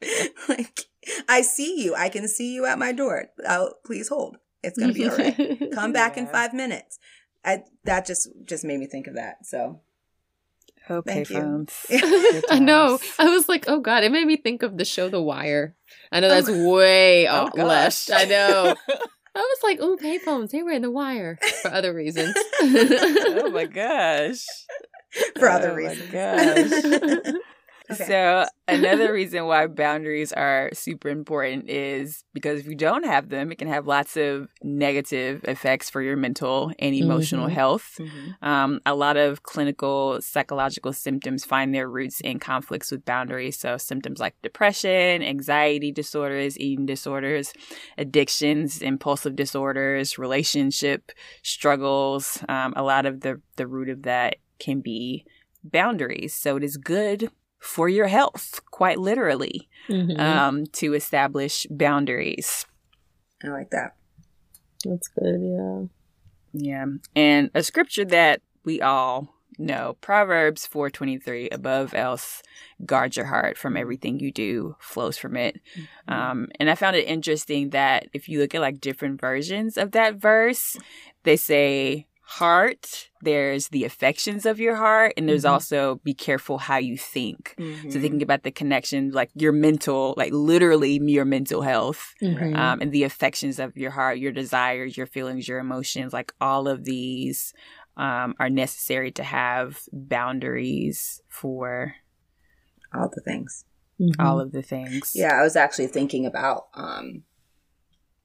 like 0.48 0.80
I 1.28 1.42
see 1.42 1.82
you. 1.82 1.94
I 1.94 2.08
can 2.08 2.28
see 2.28 2.54
you 2.54 2.66
at 2.66 2.78
my 2.78 2.92
door. 2.92 3.26
I'll, 3.48 3.74
please 3.84 4.08
hold. 4.08 4.36
It's 4.62 4.78
gonna 4.78 4.92
be 4.94 5.06
all 5.08 5.16
right. 5.16 5.70
Come 5.74 5.92
back 5.92 6.16
in 6.16 6.26
five 6.26 6.54
minutes. 6.54 6.98
I 7.44 7.64
that 7.84 8.06
just 8.06 8.28
just 8.44 8.64
made 8.64 8.80
me 8.80 8.86
think 8.86 9.06
of 9.06 9.14
that. 9.14 9.44
So 9.44 9.80
okay, 10.90 11.24
Thank 11.24 11.30
you. 11.30 11.40
phones. 11.40 11.86
I 12.50 12.58
know. 12.60 12.98
I 13.18 13.28
was 13.30 13.48
like, 13.48 13.64
oh 13.68 13.80
god, 13.80 14.04
it 14.04 14.12
made 14.12 14.26
me 14.26 14.36
think 14.36 14.62
of 14.62 14.76
the 14.78 14.84
show 14.84 15.08
The 15.08 15.20
Wire. 15.22 15.74
I 16.12 16.20
know 16.20 16.28
oh, 16.28 16.30
that's 16.30 16.48
Oh. 16.48 16.70
way 16.70 17.26
Oh, 17.28 17.32
off 17.46 17.56
left. 17.56 18.10
I 18.12 18.24
know. 18.24 18.74
I 19.36 19.40
was 19.40 19.58
like, 19.64 19.78
oh, 19.80 19.96
payphones. 19.96 20.50
They 20.50 20.62
were 20.62 20.70
in 20.70 20.82
The 20.82 20.90
Wire 20.90 21.38
for 21.62 21.72
other 21.72 21.92
reasons. 21.92 22.34
oh 22.62 23.50
my 23.52 23.64
gosh. 23.66 24.44
for 25.38 25.48
oh, 25.50 25.52
other 25.52 25.70
Oh 25.72 25.74
my 25.74 25.88
reasons. 25.88 26.10
gosh. 26.12 27.34
Okay. 27.90 28.04
So 28.04 28.46
another 28.66 29.12
reason 29.12 29.44
why 29.44 29.66
boundaries 29.66 30.32
are 30.32 30.70
super 30.72 31.10
important 31.10 31.68
is 31.68 32.24
because 32.32 32.60
if 32.60 32.66
you 32.66 32.74
don't 32.74 33.04
have 33.04 33.28
them, 33.28 33.52
it 33.52 33.58
can 33.58 33.68
have 33.68 33.86
lots 33.86 34.16
of 34.16 34.48
negative 34.62 35.44
effects 35.44 35.90
for 35.90 36.00
your 36.00 36.16
mental 36.16 36.72
and 36.78 36.94
emotional 36.94 37.46
Mhm. 37.46 37.52
health. 37.52 37.96
Mhm. 38.00 38.36
Um, 38.40 38.80
a 38.86 38.94
lot 38.94 39.18
of 39.18 39.42
clinical 39.42 40.18
psychological 40.22 40.94
symptoms 40.94 41.44
find 41.44 41.74
their 41.74 41.88
roots 41.88 42.22
in 42.22 42.38
conflicts 42.38 42.90
with 42.90 43.04
boundaries. 43.04 43.58
So 43.58 43.76
symptoms 43.76 44.18
like 44.18 44.34
depression, 44.42 45.22
anxiety 45.22 45.92
disorders, 45.92 46.58
eating 46.58 46.86
disorders, 46.86 47.52
addictions, 47.98 48.80
impulsive 48.80 49.36
disorders, 49.36 50.18
relationship 50.18 51.12
struggles. 51.42 52.42
Um, 52.48 52.72
a 52.76 52.82
lot 52.82 53.04
of 53.04 53.20
the 53.20 53.42
the 53.56 53.66
root 53.66 53.90
of 53.90 54.02
that 54.04 54.36
can 54.58 54.80
be 54.80 55.26
boundaries. 55.62 56.32
So 56.34 56.56
it 56.56 56.64
is 56.64 56.76
good 56.76 57.30
for 57.64 57.88
your 57.88 58.06
health, 58.08 58.60
quite 58.70 58.98
literally, 58.98 59.68
Mhm. 59.88 60.20
um, 60.20 60.66
to 60.66 60.94
establish 60.94 61.66
boundaries. 61.70 62.66
I 63.42 63.48
like 63.48 63.70
that. 63.70 63.96
That's 64.84 65.08
good, 65.08 65.40
yeah. 65.40 65.86
Yeah. 66.52 66.86
And 67.16 67.50
a 67.54 67.62
scripture 67.62 68.04
that 68.04 68.42
we 68.64 68.80
all 68.80 69.34
know, 69.58 69.96
Proverbs 70.00 70.66
4:23, 70.66 71.48
above 71.50 71.94
else 71.94 72.42
guard 72.84 73.16
your 73.16 73.26
heart 73.26 73.56
from 73.56 73.76
everything 73.76 74.18
you 74.20 74.30
do 74.32 74.76
flows 74.78 75.16
from 75.16 75.36
it. 75.36 75.60
Um 76.08 76.48
and 76.60 76.68
I 76.68 76.74
found 76.74 76.96
it 76.96 77.06
interesting 77.06 77.70
that 77.70 78.08
if 78.12 78.28
you 78.28 78.40
look 78.40 78.54
at 78.54 78.60
like 78.60 78.80
different 78.80 79.20
versions 79.20 79.76
of 79.76 79.92
that 79.92 80.16
verse, 80.16 80.76
they 81.22 81.36
say 81.36 82.06
heart, 82.26 83.10
there's 83.20 83.68
the 83.68 83.84
affections 83.84 84.46
of 84.46 84.58
your 84.58 84.76
heart, 84.76 85.12
and 85.16 85.28
there's 85.28 85.44
Mhm. 85.44 85.50
also 85.50 86.00
be 86.04 86.14
careful 86.14 86.58
how 86.58 86.78
you 86.78 86.96
think. 86.96 87.54
Mhm. 87.58 87.92
So 87.92 88.00
thinking 88.00 88.22
about 88.22 88.42
the 88.42 88.50
connection, 88.50 89.10
like 89.10 89.30
your 89.34 89.52
mental, 89.52 90.14
like 90.16 90.32
literally 90.32 90.98
your 91.02 91.24
mental 91.24 91.62
health, 91.62 92.14
Mhm. 92.22 92.56
um, 92.56 92.80
and 92.80 92.92
the 92.92 93.04
affections 93.04 93.58
of 93.58 93.76
your 93.76 93.90
heart, 93.90 94.18
your 94.18 94.32
desires, 94.32 94.96
your 94.96 95.06
feelings, 95.06 95.46
your 95.46 95.58
emotions, 95.58 96.12
like 96.12 96.32
all 96.40 96.66
of 96.66 96.84
these 96.84 97.52
um, 97.96 98.34
are 98.40 98.50
necessary 98.50 99.12
to 99.12 99.22
have 99.22 99.82
boundaries 99.92 101.20
for 101.28 101.94
all 102.92 103.08
the 103.14 103.20
things. 103.20 103.64
All 104.18 104.40
of 104.40 104.50
the 104.50 104.62
things. 104.62 105.12
Yeah, 105.14 105.34
I 105.38 105.42
was 105.42 105.54
actually 105.54 105.86
thinking 105.86 106.26
about 106.26 106.66
um 106.74 107.22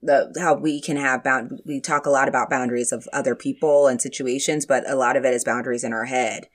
the 0.01 0.33
how 0.39 0.53
we 0.55 0.81
can 0.81 0.97
have 0.97 1.23
bound 1.23 1.61
we 1.65 1.81
talk 1.81 2.05
a 2.05 2.09
lot 2.09 2.27
about 2.27 2.49
boundaries 2.49 2.91
of 2.91 3.07
other 3.11 3.35
people 3.35 3.87
and 3.87 4.01
situations, 4.01 4.65
but 4.65 4.89
a 4.89 4.95
lot 4.95 5.15
of 5.17 5.25
it 5.25 5.33
is 5.33 5.43
boundaries 5.43 5.83
in 5.83 5.93
our 5.93 6.05
head 6.05 6.47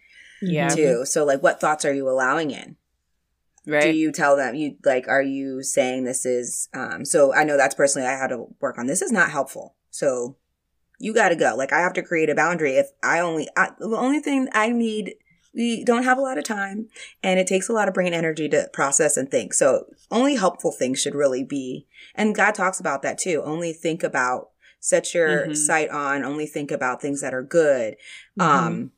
Yeah. 0.43 0.69
too. 0.69 1.05
So 1.05 1.25
like 1.25 1.43
what 1.43 1.61
thoughts 1.61 1.85
are 1.85 1.93
you 1.93 2.09
allowing 2.09 2.51
in? 2.51 2.77
right. 3.67 3.93
do 3.93 3.97
you 3.97 4.13
tell 4.13 4.37
them 4.37 4.55
you 4.55 4.77
like 4.85 5.09
are 5.09 5.23
you 5.23 5.63
saying 5.63 6.05
this 6.05 6.27
is 6.27 6.69
um 6.75 7.05
so 7.05 7.35
i 7.35 7.45
know 7.45 7.57
that's 7.57 7.75
personally 7.75 8.07
i 8.07 8.13
had 8.13 8.29
to 8.29 8.47
work 8.61 8.79
on 8.79 8.87
this 8.87 9.03
is 9.03 9.13
not 9.13 9.31
helpful 9.31 9.75
so 9.91 10.37
you 10.99 11.15
got 11.15 11.31
to 11.31 11.37
go 11.37 11.55
like 11.57 11.73
i 11.73 11.81
have 11.81 11.93
to 11.95 12.03
create 12.03 12.29
a 12.31 12.35
boundary 12.35 12.73
if 12.77 12.89
i 13.03 13.21
only 13.21 13.49
I, 13.57 13.71
the 13.79 13.97
only 13.97 14.21
thing 14.21 14.49
i 14.53 14.71
need 14.71 15.15
we 15.55 15.85
don't 15.85 16.05
have 16.05 16.19
a 16.19 16.23
lot 16.23 16.39
of 16.39 16.45
time 16.45 16.89
and 17.23 17.39
it 17.39 17.47
takes 17.47 17.69
a 17.69 17.73
lot 17.73 17.89
of 17.89 17.95
brain 17.95 18.13
energy 18.13 18.49
to 18.49 18.69
process 18.73 19.17
and 19.17 19.31
think 19.31 19.55
so 19.55 19.87
only 20.11 20.35
helpful 20.37 20.73
things 20.73 21.01
should 21.01 21.15
really 21.15 21.45
be 21.45 21.87
and 22.15 22.35
god 22.35 22.55
talks 22.55 22.81
about 22.81 23.03
that 23.03 23.19
too 23.19 23.43
only 23.45 23.73
think 23.73 24.03
about 24.03 24.51
set 24.81 25.15
your 25.15 25.45
mm-hmm. 25.45 25.55
sight 25.55 25.91
on 25.91 26.25
only 26.25 26.47
think 26.47 26.71
about 26.71 27.01
things 27.01 27.21
that 27.21 27.35
are 27.35 27.43
good 27.43 27.97
mm-hmm. 28.39 28.43
um 28.43 28.93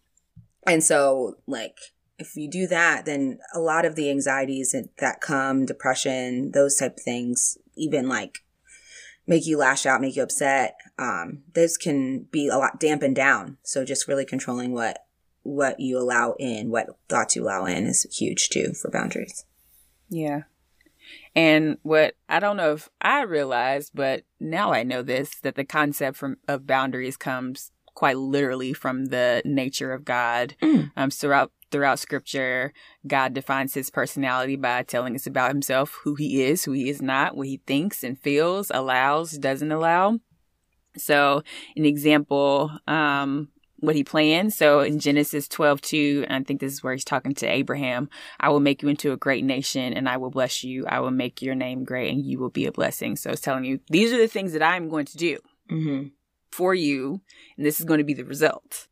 and 0.67 0.83
so 0.83 1.37
like 1.47 1.79
if 2.19 2.37
you 2.37 2.49
do 2.49 2.67
that, 2.69 3.05
then 3.05 3.39
a 3.55 3.61
lot 3.61 3.85
of 3.85 3.95
the 3.95 4.11
anxieties 4.11 4.75
that 4.99 5.21
come, 5.21 5.67
depression, 5.67 6.53
those 6.53 6.77
type 6.77 6.97
of 6.97 7.03
things, 7.03 7.59
even 7.77 8.09
like 8.09 8.39
make 9.27 9.47
you 9.47 9.59
lash 9.59 9.85
out, 9.87 10.01
make 10.01 10.17
you 10.17 10.23
upset, 10.23 10.77
um, 10.99 11.43
those 11.55 11.77
can 11.77 12.27
be 12.31 12.49
a 12.49 12.57
lot 12.57 12.81
dampened 12.81 13.17
down. 13.17 13.59
So 13.63 13.85
just 13.85 14.09
really 14.09 14.25
controlling 14.25 14.73
what 14.73 15.06
what 15.47 15.79
you 15.79 15.99
allow 15.99 16.35
in, 16.39 16.71
what 16.71 16.89
thoughts 17.09 17.37
you 17.37 17.45
allow 17.45 17.65
in 17.65 17.87
is 17.87 18.07
huge 18.17 18.49
too 18.49 18.73
for 18.73 18.91
boundaries. 18.91 19.45
Yeah. 20.09 20.43
And 21.35 21.79
what 21.83 22.15
I 22.29 22.41
don't 22.41 22.57
know 22.57 22.73
if 22.73 22.89
I 23.01 23.23
realized, 23.23 23.93
but 23.95 24.25
now 24.41 24.73
I 24.73 24.83
know 24.83 25.03
this 25.03 25.39
that 25.43 25.55
the 25.55 25.65
concept 25.65 26.17
from 26.17 26.39
of 26.49 26.67
boundaries 26.67 27.17
comes 27.17 27.71
quite 27.95 28.17
literally 28.17 28.73
from 28.73 29.07
the 29.07 29.43
nature 29.45 29.93
of 29.93 30.05
God. 30.05 30.57
Mm. 30.63 30.91
Um, 30.97 31.11
throughout 31.11 31.53
throughout 31.71 31.99
scripture, 31.99 32.73
God 33.07 33.35
defines 33.35 33.75
his 33.75 33.91
personality 33.91 34.57
by 34.57 34.83
telling 34.83 35.15
us 35.15 35.27
about 35.27 35.51
himself, 35.51 36.01
who 36.05 36.15
he 36.15 36.43
is, 36.43 36.65
who 36.65 36.73
he 36.73 36.89
is 36.89 37.03
not, 37.03 37.37
what 37.37 37.49
he 37.49 37.61
thinks 37.67 38.03
and 38.03 38.19
feels, 38.19 38.71
allows, 38.73 39.33
doesn't 39.33 39.73
allow. 39.73 40.19
So, 40.97 41.43
an 41.77 41.85
example, 41.85 42.71
um, 42.87 43.49
what 43.79 43.95
he 43.95 44.05
plans. 44.05 44.57
So 44.57 44.81
in 44.81 44.99
Genesis 44.99 45.49
12, 45.49 45.81
2, 45.81 46.27
I 46.29 46.43
think 46.43 46.61
this 46.61 46.73
is 46.73 46.83
where 46.83 46.93
he's 46.93 47.05
talking 47.05 47.35
to 47.35 47.47
Abraham, 47.47 48.09
I 48.41 48.49
will 48.49 48.61
make 48.61 48.83
you 48.83 48.89
into 48.89 49.13
a 49.13 49.17
great 49.17 49.45
nation 49.45 49.93
and 49.93 50.09
I 50.09 50.17
will 50.17 50.31
bless 50.31 50.65
you. 50.65 50.87
I 50.87 51.01
will 51.01 51.11
make 51.11 51.43
your 51.43 51.55
name 51.55 51.85
great 51.85 52.13
and 52.13 52.25
you 52.25 52.39
will 52.39 52.51
be 52.51 52.67
a 52.67 52.73
blessing. 52.73 53.17
So 53.17 53.31
it's 53.31 53.41
telling 53.41 53.65
you, 53.65 53.81
these 53.89 54.13
are 54.13 54.19
the 54.19 54.29
things 54.29 54.53
that 54.53 54.63
I'm 54.63 54.89
going 54.89 55.07
to 55.07 55.17
do 55.17 55.39
mm-hmm. 55.71 56.09
for 56.51 56.75
you. 56.75 57.21
And 57.57 57.67
this 57.67 57.81
is 57.81 57.87
going 57.87 57.99
to 57.99 58.05
be 58.05 58.15
the 58.15 58.25
result. 58.25 58.89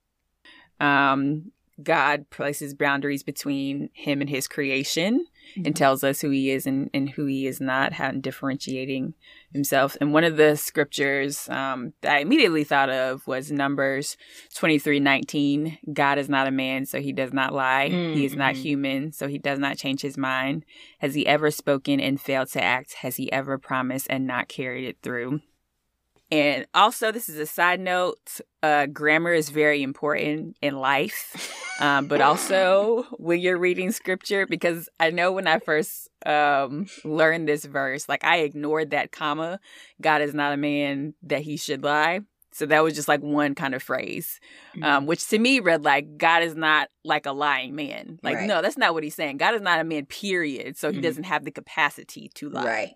Um, 0.81 1.53
God 1.83 2.31
places 2.31 2.75
boundaries 2.75 3.23
between 3.23 3.91
him 3.93 4.21
and 4.21 4.31
his 4.31 4.47
creation 4.47 5.27
mm-hmm. 5.53 5.67
and 5.67 5.77
tells 5.77 6.03
us 6.03 6.21
who 6.21 6.31
he 6.31 6.51
is 6.51 6.67
and, 6.67 6.91
and 6.95 7.11
who 7.11 7.27
he 7.27 7.47
is 7.47 7.61
not, 7.61 7.93
how 7.93 8.11
differentiating 8.11 9.15
himself. 9.53 9.97
And 10.01 10.13
one 10.13 10.25
of 10.25 10.37
the 10.37 10.57
scriptures 10.57 11.49
um, 11.49 11.93
that 12.01 12.17
I 12.17 12.19
immediately 12.19 12.65
thought 12.65 12.91
of 12.91 13.27
was 13.27 13.51
Numbers 13.51 14.17
twenty 14.55 14.79
three 14.79 15.01
nineteen. 15.01 15.79
God 15.93 16.19
is 16.19 16.29
not 16.29 16.49
a 16.49 16.51
man, 16.51 16.87
so 16.87 17.01
he 17.01 17.13
does 17.13 17.33
not 17.33 17.55
lie. 17.55 17.91
Mm-hmm. 17.91 18.15
He 18.19 18.25
is 18.25 18.35
not 18.35 18.55
mm-hmm. 18.55 18.63
human, 18.63 19.13
so 19.13 19.29
he 19.29 19.39
does 19.39 19.59
not 19.59 19.77
change 19.77 20.01
his 20.03 20.17
mind. 20.17 20.65
Has 20.99 21.15
he 21.15 21.27
ever 21.27 21.51
spoken 21.51 22.01
and 22.01 22.21
failed 22.21 22.49
to 22.53 22.63
act? 22.63 22.95
Has 22.95 23.17
he 23.17 23.31
ever 23.33 23.59
promised 23.59 24.07
and 24.11 24.27
not 24.27 24.49
carried 24.49 24.89
it 24.89 24.99
through? 25.03 25.41
And 26.31 26.67
also, 26.75 27.13
this 27.13 27.29
is 27.29 27.39
a 27.39 27.47
side 27.47 27.81
note 27.81 28.41
uh, 28.63 28.87
grammar 28.87 29.33
is 29.33 29.51
very 29.51 29.83
important 29.83 30.57
in 30.63 30.79
life, 30.79 31.55
um, 31.81 32.09
but 32.09 32.21
also 32.21 33.05
when 33.19 33.41
you're 33.41 33.59
reading 33.59 33.93
scripture, 33.93 34.47
because 34.47 34.89
I 34.99 35.11
know 35.11 35.33
when 35.33 35.47
I 35.47 35.59
first 35.59 36.09
um, 36.25 36.87
learned 37.05 37.47
this 37.47 37.65
verse, 37.65 38.09
like 38.09 38.25
I 38.25 38.39
ignored 38.39 38.91
that 38.91 39.13
comma. 39.13 39.61
God 40.01 40.23
is 40.23 40.35
not 40.35 40.55
a 40.55 40.57
man 40.57 41.15
that 41.25 41.43
he 41.43 41.57
should 41.57 41.85
lie. 41.85 42.21
So 42.55 42.67
that 42.67 42.85
was 42.85 42.95
just 42.95 43.09
like 43.09 43.21
one 43.21 43.57
kind 43.57 43.75
of 43.75 43.83
phrase, 43.83 44.39
um, 44.77 44.83
mm-hmm. 44.83 45.07
which 45.07 45.29
to 45.31 45.39
me 45.41 45.59
read 45.59 45.83
like 45.83 46.17
God 46.17 46.45
is 46.45 46.55
not 46.55 46.89
like 47.05 47.27
a 47.27 47.33
lying 47.33 47.75
man. 47.75 48.21
Like, 48.23 48.37
right. 48.37 48.47
no, 48.47 48.63
that's 48.63 48.79
not 48.79 48.95
what 48.95 49.03
he's 49.03 49.17
saying. 49.17 49.39
God 49.39 49.57
is 49.57 49.61
not 49.61 49.81
a 49.81 49.85
man, 49.85 50.07
period. 50.07 50.77
So 50.77 50.89
he 50.89 50.95
mm-hmm. 50.95 51.03
doesn't 51.03 51.25
have 51.25 51.45
the 51.45 51.51
capacity 51.51 52.31
to 52.35 52.49
lie. 52.49 52.65
Right. 52.65 52.95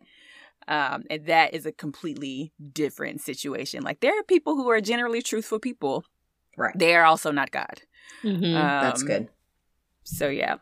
Um, 0.69 1.05
and 1.09 1.27
that 1.27 1.55
is 1.55 1.67
a 1.67 1.73
completely 1.73 2.53
different 2.73 3.23
situation. 3.23 3.83
Like 3.83 4.01
there 4.01 4.19
are 4.19 4.23
people 4.23 4.55
who 4.55 4.69
are 4.69 4.81
generally 4.81 5.23
truthful 5.23 5.59
people. 5.59 6.05
Right. 6.57 6.79
They 6.79 6.95
are 6.95 7.05
also 7.05 7.31
not 7.31 7.51
God. 7.51 7.83
Mm-hmm. 8.23 8.45
Um, 8.45 8.53
That's 8.53 9.03
good. 9.03 9.29
So 10.05 10.29
yeah. 10.29 10.57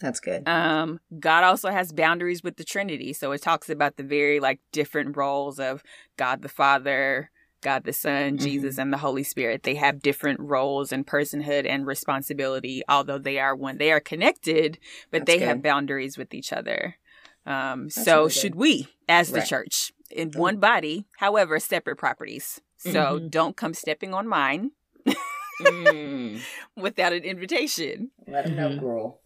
That's 0.00 0.20
good. 0.20 0.46
Um, 0.46 1.00
God 1.18 1.44
also 1.44 1.70
has 1.70 1.92
boundaries 1.92 2.42
with 2.42 2.56
the 2.56 2.64
Trinity. 2.64 3.12
So 3.12 3.32
it 3.32 3.42
talks 3.42 3.68
about 3.68 3.96
the 3.96 4.04
very 4.04 4.38
like 4.38 4.60
different 4.70 5.16
roles 5.16 5.58
of 5.58 5.82
God 6.16 6.42
the 6.42 6.48
Father, 6.48 7.30
God 7.62 7.84
the 7.84 7.92
Son, 7.92 8.34
mm-hmm. 8.34 8.44
Jesus, 8.44 8.78
and 8.78 8.92
the 8.92 8.98
Holy 8.98 9.24
Spirit. 9.24 9.64
They 9.64 9.74
have 9.74 10.02
different 10.02 10.40
roles 10.40 10.92
and 10.92 11.06
personhood 11.06 11.66
and 11.66 11.86
responsibility, 11.86 12.82
although 12.88 13.18
they 13.18 13.38
are 13.38 13.56
one. 13.56 13.78
They 13.78 13.90
are 13.90 14.00
connected, 14.00 14.78
but 15.10 15.20
That's 15.20 15.32
they 15.32 15.38
good. 15.40 15.48
have 15.48 15.62
boundaries 15.62 16.16
with 16.16 16.32
each 16.32 16.52
other. 16.52 16.96
Um, 17.48 17.88
so 17.88 18.28
should 18.28 18.54
we, 18.54 18.88
as 19.08 19.30
the 19.30 19.38
right. 19.38 19.48
church, 19.48 19.92
in 20.10 20.30
mm. 20.30 20.36
one 20.36 20.58
body, 20.58 21.06
however, 21.16 21.58
separate 21.58 21.96
properties. 21.96 22.60
So 22.76 22.90
mm-hmm. 22.90 23.28
don't 23.28 23.56
come 23.56 23.72
stepping 23.72 24.12
on 24.12 24.28
mine 24.28 24.72
mm. 25.60 26.40
without 26.76 27.14
an 27.14 27.24
invitation. 27.24 28.10
Let 28.26 28.44
them 28.44 28.56
know, 28.56 28.68
mm-hmm. 28.68 28.80
girl. 28.80 29.20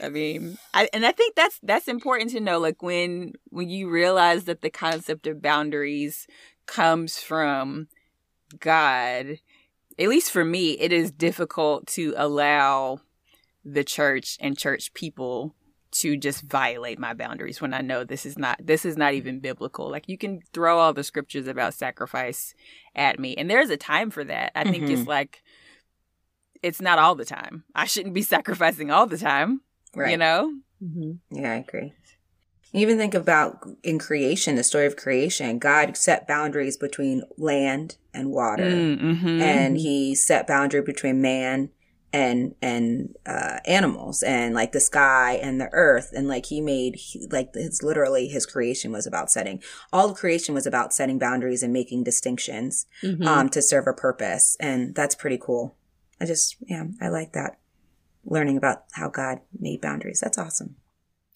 I 0.00 0.08
mean, 0.08 0.58
I, 0.74 0.88
and 0.92 1.06
I 1.06 1.12
think 1.12 1.36
that's 1.36 1.60
that's 1.62 1.86
important 1.86 2.30
to 2.32 2.40
know. 2.40 2.58
Like 2.58 2.82
when 2.82 3.34
when 3.50 3.70
you 3.70 3.88
realize 3.88 4.44
that 4.44 4.60
the 4.60 4.70
concept 4.70 5.28
of 5.28 5.40
boundaries 5.40 6.26
comes 6.66 7.18
from 7.18 7.86
God, 8.58 9.38
at 9.96 10.08
least 10.08 10.32
for 10.32 10.44
me, 10.44 10.72
it 10.72 10.92
is 10.92 11.12
difficult 11.12 11.86
to 11.88 12.12
allow 12.16 12.98
the 13.64 13.84
church 13.84 14.36
and 14.40 14.58
church 14.58 14.92
people 14.94 15.54
to 15.94 16.16
just 16.16 16.42
violate 16.42 16.98
my 16.98 17.14
boundaries 17.14 17.60
when 17.60 17.72
I 17.72 17.80
know 17.80 18.02
this 18.02 18.26
is 18.26 18.36
not 18.36 18.58
this 18.60 18.84
is 18.84 18.96
not 18.96 19.14
even 19.14 19.38
biblical. 19.38 19.88
Like 19.88 20.08
you 20.08 20.18
can 20.18 20.40
throw 20.52 20.78
all 20.78 20.92
the 20.92 21.04
scriptures 21.04 21.46
about 21.46 21.74
sacrifice 21.74 22.54
at 22.96 23.20
me 23.20 23.34
and 23.36 23.48
there's 23.48 23.70
a 23.70 23.76
time 23.76 24.10
for 24.10 24.24
that. 24.24 24.52
I 24.54 24.62
mm-hmm. 24.62 24.72
think 24.72 24.90
it's 24.90 25.00
mm-hmm. 25.02 25.08
like 25.08 25.42
it's 26.62 26.80
not 26.80 26.98
all 26.98 27.14
the 27.14 27.24
time. 27.24 27.64
I 27.74 27.84
shouldn't 27.84 28.14
be 28.14 28.22
sacrificing 28.34 28.90
all 28.90 29.06
the 29.06 29.18
time. 29.18 29.60
Right. 29.94 30.10
You 30.10 30.16
know? 30.16 30.52
Mm-hmm. 30.82 31.36
Yeah, 31.36 31.52
I 31.52 31.56
agree. 31.56 31.92
Even 32.72 32.98
think 32.98 33.14
about 33.14 33.64
in 33.84 34.00
creation, 34.00 34.56
the 34.56 34.64
story 34.64 34.86
of 34.86 34.96
creation, 34.96 35.60
God 35.60 35.96
set 35.96 36.26
boundaries 36.26 36.76
between 36.76 37.22
land 37.38 37.98
and 38.12 38.30
water. 38.30 38.64
Mm, 38.64 39.00
mm-hmm. 39.00 39.40
And 39.40 39.76
he 39.76 40.16
set 40.16 40.48
boundary 40.48 40.82
between 40.82 41.22
man 41.22 41.70
and 42.14 42.54
and 42.62 43.12
uh, 43.26 43.58
animals 43.66 44.22
and 44.22 44.54
like 44.54 44.70
the 44.70 44.80
sky 44.80 45.32
and 45.42 45.60
the 45.60 45.68
earth. 45.72 46.12
And 46.14 46.28
like 46.28 46.46
he 46.46 46.60
made 46.60 46.94
he, 46.94 47.26
like 47.30 47.50
it's 47.54 47.82
literally 47.82 48.28
his 48.28 48.46
creation 48.46 48.92
was 48.92 49.04
about 49.04 49.32
setting 49.32 49.60
all 49.92 50.10
of 50.10 50.16
creation 50.16 50.54
was 50.54 50.64
about 50.64 50.94
setting 50.94 51.18
boundaries 51.18 51.64
and 51.64 51.72
making 51.72 52.04
distinctions 52.04 52.86
mm-hmm. 53.02 53.26
um, 53.26 53.48
to 53.48 53.60
serve 53.60 53.88
a 53.88 53.92
purpose. 53.92 54.56
And 54.60 54.94
that's 54.94 55.16
pretty 55.16 55.38
cool. 55.38 55.76
I 56.20 56.26
just 56.26 56.56
yeah 56.60 56.84
i 57.00 57.08
like 57.08 57.32
that. 57.32 57.58
Learning 58.24 58.56
about 58.56 58.84
how 58.92 59.08
god 59.08 59.40
made 59.58 59.80
boundaries. 59.80 60.20
That's 60.20 60.38
awesome. 60.38 60.76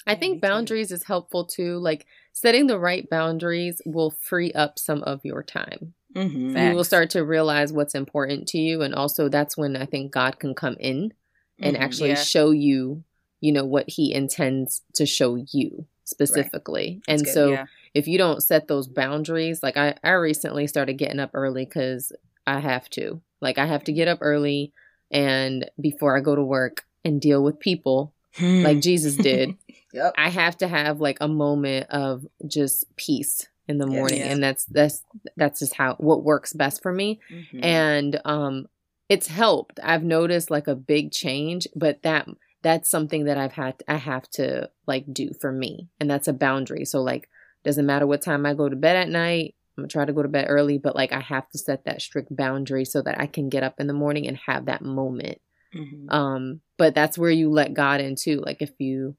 I 0.06 0.14
think 0.14 0.40
boundaries 0.40 0.92
is 0.92 1.02
helpful 1.02 1.44
too. 1.44 1.78
Like 1.78 2.06
setting 2.32 2.68
the 2.68 2.78
right 2.78 3.10
boundaries 3.10 3.82
will 3.84 4.10
free 4.10 4.52
up 4.52 4.78
some 4.78 5.02
of 5.02 5.24
your 5.24 5.42
time 5.42 5.94
Mm-hmm. 6.14 6.56
You 6.56 6.74
will 6.74 6.84
start 6.84 7.10
to 7.10 7.24
realize 7.24 7.72
what's 7.72 7.94
important 7.94 8.48
to 8.48 8.58
you. 8.58 8.82
And 8.82 8.94
also, 8.94 9.28
that's 9.28 9.56
when 9.56 9.76
I 9.76 9.86
think 9.86 10.12
God 10.12 10.38
can 10.38 10.54
come 10.54 10.76
in 10.80 11.12
and 11.58 11.74
mm-hmm, 11.74 11.82
actually 11.82 12.10
yeah. 12.10 12.22
show 12.22 12.50
you, 12.50 13.04
you 13.40 13.52
know, 13.52 13.64
what 13.64 13.88
he 13.88 14.12
intends 14.12 14.82
to 14.94 15.06
show 15.06 15.36
you 15.36 15.86
specifically. 16.04 17.00
Right. 17.06 17.14
And 17.14 17.24
good, 17.24 17.34
so, 17.34 17.50
yeah. 17.50 17.66
if 17.94 18.08
you 18.08 18.18
don't 18.18 18.42
set 18.42 18.68
those 18.68 18.88
boundaries, 18.88 19.62
like 19.62 19.76
I, 19.76 19.94
I 20.02 20.12
recently 20.12 20.66
started 20.66 20.94
getting 20.94 21.20
up 21.20 21.30
early 21.34 21.64
because 21.64 22.12
I 22.46 22.60
have 22.60 22.88
to. 22.90 23.20
Like, 23.40 23.58
I 23.58 23.66
have 23.66 23.84
to 23.84 23.92
get 23.92 24.08
up 24.08 24.18
early 24.20 24.72
and 25.10 25.70
before 25.80 26.16
I 26.16 26.20
go 26.20 26.34
to 26.34 26.42
work 26.42 26.84
and 27.04 27.20
deal 27.20 27.42
with 27.42 27.60
people 27.60 28.14
like 28.40 28.80
Jesus 28.80 29.16
did. 29.16 29.56
yep. 29.92 30.14
I 30.16 30.28
have 30.28 30.56
to 30.58 30.68
have 30.68 31.00
like 31.00 31.18
a 31.20 31.28
moment 31.28 31.88
of 31.90 32.26
just 32.46 32.84
peace 32.96 33.48
in 33.68 33.78
the 33.78 33.86
morning 33.86 34.20
yeah. 34.20 34.26
and 34.26 34.42
that's 34.42 34.64
that's 34.66 35.04
that's 35.36 35.60
just 35.60 35.74
how 35.74 35.94
what 35.98 36.24
works 36.24 36.52
best 36.52 36.82
for 36.82 36.92
me 36.92 37.20
mm-hmm. 37.30 37.62
and 37.62 38.20
um 38.24 38.66
it's 39.08 39.26
helped 39.26 39.78
i've 39.82 40.02
noticed 40.02 40.50
like 40.50 40.66
a 40.66 40.74
big 40.74 41.12
change 41.12 41.68
but 41.76 42.02
that 42.02 42.26
that's 42.62 42.90
something 42.90 43.24
that 43.24 43.36
i've 43.36 43.52
had 43.52 43.74
i 43.86 43.96
have 43.96 44.28
to 44.30 44.68
like 44.86 45.04
do 45.12 45.30
for 45.40 45.52
me 45.52 45.88
and 46.00 46.10
that's 46.10 46.28
a 46.28 46.32
boundary 46.32 46.84
so 46.84 47.02
like 47.02 47.28
doesn't 47.62 47.86
matter 47.86 48.06
what 48.06 48.22
time 48.22 48.46
i 48.46 48.54
go 48.54 48.68
to 48.68 48.76
bed 48.76 48.96
at 48.96 49.08
night 49.08 49.54
i'm 49.76 49.82
gonna 49.82 49.88
try 49.88 50.04
to 50.04 50.12
go 50.14 50.22
to 50.22 50.28
bed 50.28 50.46
early 50.48 50.78
but 50.78 50.96
like 50.96 51.12
i 51.12 51.20
have 51.20 51.48
to 51.50 51.58
set 51.58 51.84
that 51.84 52.00
strict 52.00 52.34
boundary 52.34 52.86
so 52.86 53.02
that 53.02 53.20
i 53.20 53.26
can 53.26 53.50
get 53.50 53.62
up 53.62 53.78
in 53.78 53.86
the 53.86 53.92
morning 53.92 54.26
and 54.26 54.38
have 54.38 54.64
that 54.64 54.82
moment 54.82 55.40
mm-hmm. 55.74 56.08
um 56.08 56.60
but 56.78 56.94
that's 56.94 57.18
where 57.18 57.30
you 57.30 57.50
let 57.50 57.74
god 57.74 58.00
in 58.00 58.16
too 58.16 58.42
like 58.44 58.62
if 58.62 58.70
you 58.78 59.14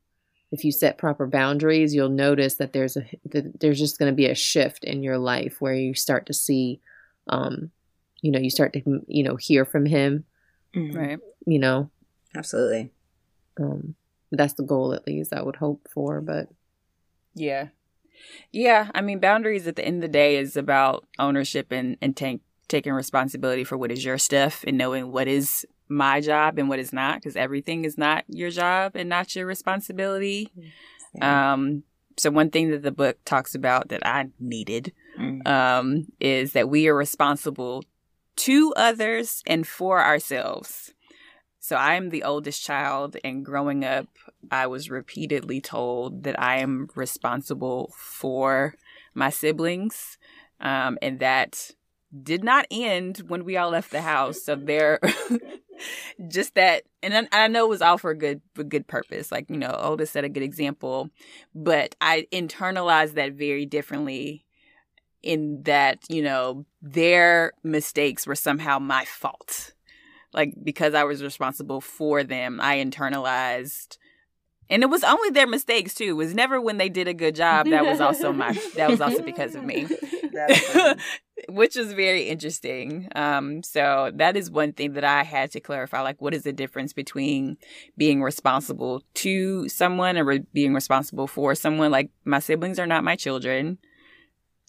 if 0.51 0.63
you 0.63 0.71
set 0.71 0.97
proper 0.97 1.27
boundaries, 1.27 1.93
you'll 1.93 2.09
notice 2.09 2.55
that 2.55 2.73
there's 2.73 2.97
a 2.97 3.05
that 3.25 3.59
there's 3.59 3.79
just 3.79 3.99
going 3.99 4.11
to 4.11 4.15
be 4.15 4.25
a 4.25 4.35
shift 4.35 4.83
in 4.83 5.03
your 5.03 5.17
life 5.17 5.57
where 5.59 5.73
you 5.73 5.93
start 5.93 6.25
to 6.25 6.33
see, 6.33 6.79
um, 7.27 7.71
you 8.21 8.31
know, 8.31 8.39
you 8.39 8.49
start 8.49 8.73
to 8.73 9.01
you 9.07 9.23
know 9.23 9.35
hear 9.35 9.65
from 9.65 9.85
him, 9.85 10.25
mm-hmm. 10.75 10.97
right? 10.97 11.19
You 11.45 11.59
know, 11.59 11.89
absolutely. 12.35 12.91
Um, 13.59 13.95
that's 14.31 14.53
the 14.53 14.63
goal, 14.63 14.93
at 14.93 15.05
least 15.05 15.33
I 15.33 15.41
would 15.41 15.57
hope 15.57 15.87
for. 15.93 16.21
But 16.21 16.49
yeah, 17.35 17.67
yeah. 18.51 18.89
I 18.95 19.01
mean, 19.01 19.19
boundaries 19.19 19.67
at 19.67 19.75
the 19.75 19.85
end 19.85 19.97
of 19.97 20.01
the 20.01 20.07
day 20.07 20.37
is 20.37 20.57
about 20.57 21.07
ownership 21.19 21.71
and 21.71 21.95
and 22.01 22.17
take, 22.17 22.41
taking 22.69 22.93
responsibility 22.93 23.63
for 23.63 23.77
what 23.77 23.91
is 23.91 24.05
your 24.05 24.17
stuff 24.17 24.63
and 24.65 24.77
knowing 24.77 25.11
what 25.11 25.27
is 25.27 25.65
my 25.89 26.21
job 26.21 26.57
and 26.57 26.69
what 26.69 26.79
is 26.79 26.93
not 26.93 27.15
because 27.15 27.35
everything 27.35 27.83
is 27.83 27.97
not 27.97 28.23
your 28.29 28.51
job 28.51 28.95
and 28.95 29.09
not 29.09 29.35
your 29.35 29.45
responsibility. 29.45 30.49
Yeah. 31.13 31.53
Um, 31.53 31.83
so 32.17 32.29
one 32.29 32.51
thing 32.51 32.71
that 32.71 32.83
the 32.83 32.91
book 32.91 33.17
talks 33.25 33.55
about 33.55 33.89
that 33.89 34.05
I 34.05 34.29
needed 34.39 34.93
mm. 35.19 35.45
um, 35.47 36.07
is 36.19 36.53
that 36.53 36.69
we 36.69 36.87
are 36.87 36.95
responsible 36.95 37.83
to 38.37 38.73
others 38.75 39.41
and 39.47 39.67
for 39.67 40.03
ourselves. 40.03 40.93
So 41.59 41.75
I'm 41.75 42.09
the 42.09 42.23
oldest 42.23 42.63
child, 42.63 43.17
and 43.23 43.45
growing 43.45 43.83
up, 43.83 44.07
I 44.49 44.67
was 44.67 44.89
repeatedly 44.89 45.59
told 45.59 46.23
that 46.23 46.39
I 46.39 46.59
am 46.59 46.87
responsible 46.95 47.93
for 47.97 48.75
my 49.13 49.29
siblings, 49.29 50.17
um, 50.61 50.97
and 51.01 51.19
that 51.19 51.71
did 52.23 52.43
not 52.43 52.65
end 52.71 53.19
when 53.27 53.45
we 53.45 53.57
all 53.57 53.69
left 53.69 53.91
the 53.91 54.01
house. 54.01 54.41
So 54.41 54.55
there, 54.55 54.99
just 56.27 56.55
that, 56.55 56.83
and 57.03 57.29
I, 57.31 57.45
I, 57.45 57.47
know 57.47 57.65
it 57.65 57.69
was 57.69 57.81
all 57.81 57.97
for 57.97 58.11
a 58.11 58.17
good, 58.17 58.41
for 58.55 58.63
good 58.63 58.87
purpose. 58.87 59.31
Like 59.31 59.49
you 59.49 59.57
know, 59.57 59.75
Otis 59.77 60.11
set 60.11 60.23
a 60.23 60.29
good 60.29 60.43
example, 60.43 61.09
but 61.53 61.95
I 62.01 62.27
internalized 62.31 63.13
that 63.13 63.33
very 63.33 63.65
differently. 63.65 64.45
In 65.21 65.63
that, 65.63 65.99
you 66.07 66.21
know, 66.21 66.65
their 66.81 67.51
mistakes 67.61 68.25
were 68.25 68.35
somehow 68.35 68.79
my 68.79 69.03
fault. 69.03 69.73
Like 70.31 70.53
because 70.63 70.93
I 70.93 71.03
was 71.03 71.21
responsible 71.21 71.81
for 71.81 72.23
them, 72.23 72.61
I 72.61 72.77
internalized 72.77 73.97
and 74.69 74.83
it 74.83 74.89
was 74.89 75.03
only 75.03 75.29
their 75.29 75.47
mistakes 75.47 75.93
too. 75.93 76.05
It 76.05 76.13
was 76.13 76.33
never 76.33 76.61
when 76.61 76.77
they 76.77 76.89
did 76.89 77.07
a 77.07 77.13
good 77.13 77.35
job. 77.35 77.67
That 77.67 77.85
was 77.85 78.01
also 78.01 78.31
my 78.31 78.53
that 78.75 78.89
was 78.89 79.01
also 79.01 79.21
because 79.21 79.55
of 79.55 79.63
me. 79.63 79.87
which 81.49 81.75
was 81.75 81.93
very 81.93 82.23
interesting. 82.23 83.07
Um, 83.15 83.63
so 83.63 84.11
that 84.15 84.35
is 84.37 84.51
one 84.51 84.73
thing 84.73 84.93
that 84.93 85.03
I 85.03 85.23
had 85.23 85.51
to 85.51 85.59
clarify. 85.59 86.01
Like, 86.01 86.21
what 86.21 86.33
is 86.33 86.43
the 86.43 86.53
difference 86.53 86.93
between 86.93 87.57
being 87.97 88.21
responsible 88.21 89.03
to 89.15 89.67
someone 89.69 90.17
and 90.17 90.27
re- 90.27 90.45
being 90.53 90.73
responsible 90.73 91.27
for 91.27 91.55
someone? 91.55 91.91
Like, 91.91 92.09
my 92.25 92.39
siblings 92.39 92.79
are 92.79 92.87
not 92.87 93.03
my 93.03 93.15
children. 93.15 93.77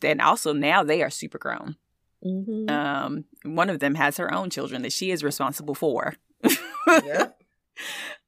And 0.03 0.21
also 0.21 0.53
now 0.53 0.83
they 0.83 1.03
are 1.03 1.11
super 1.11 1.39
grown. 1.39 1.77
Mm-hmm. 2.25 2.71
Um, 2.71 3.25
one 3.45 3.71
of 3.71 3.81
them 3.81 3.95
has 3.95 4.17
her 4.17 4.33
own 4.33 4.51
children 4.51 4.83
that 4.83 4.93
she 4.93 5.11
is 5.11 5.23
responsible 5.25 5.75
for. 5.75 6.15
yeah. 6.87 7.29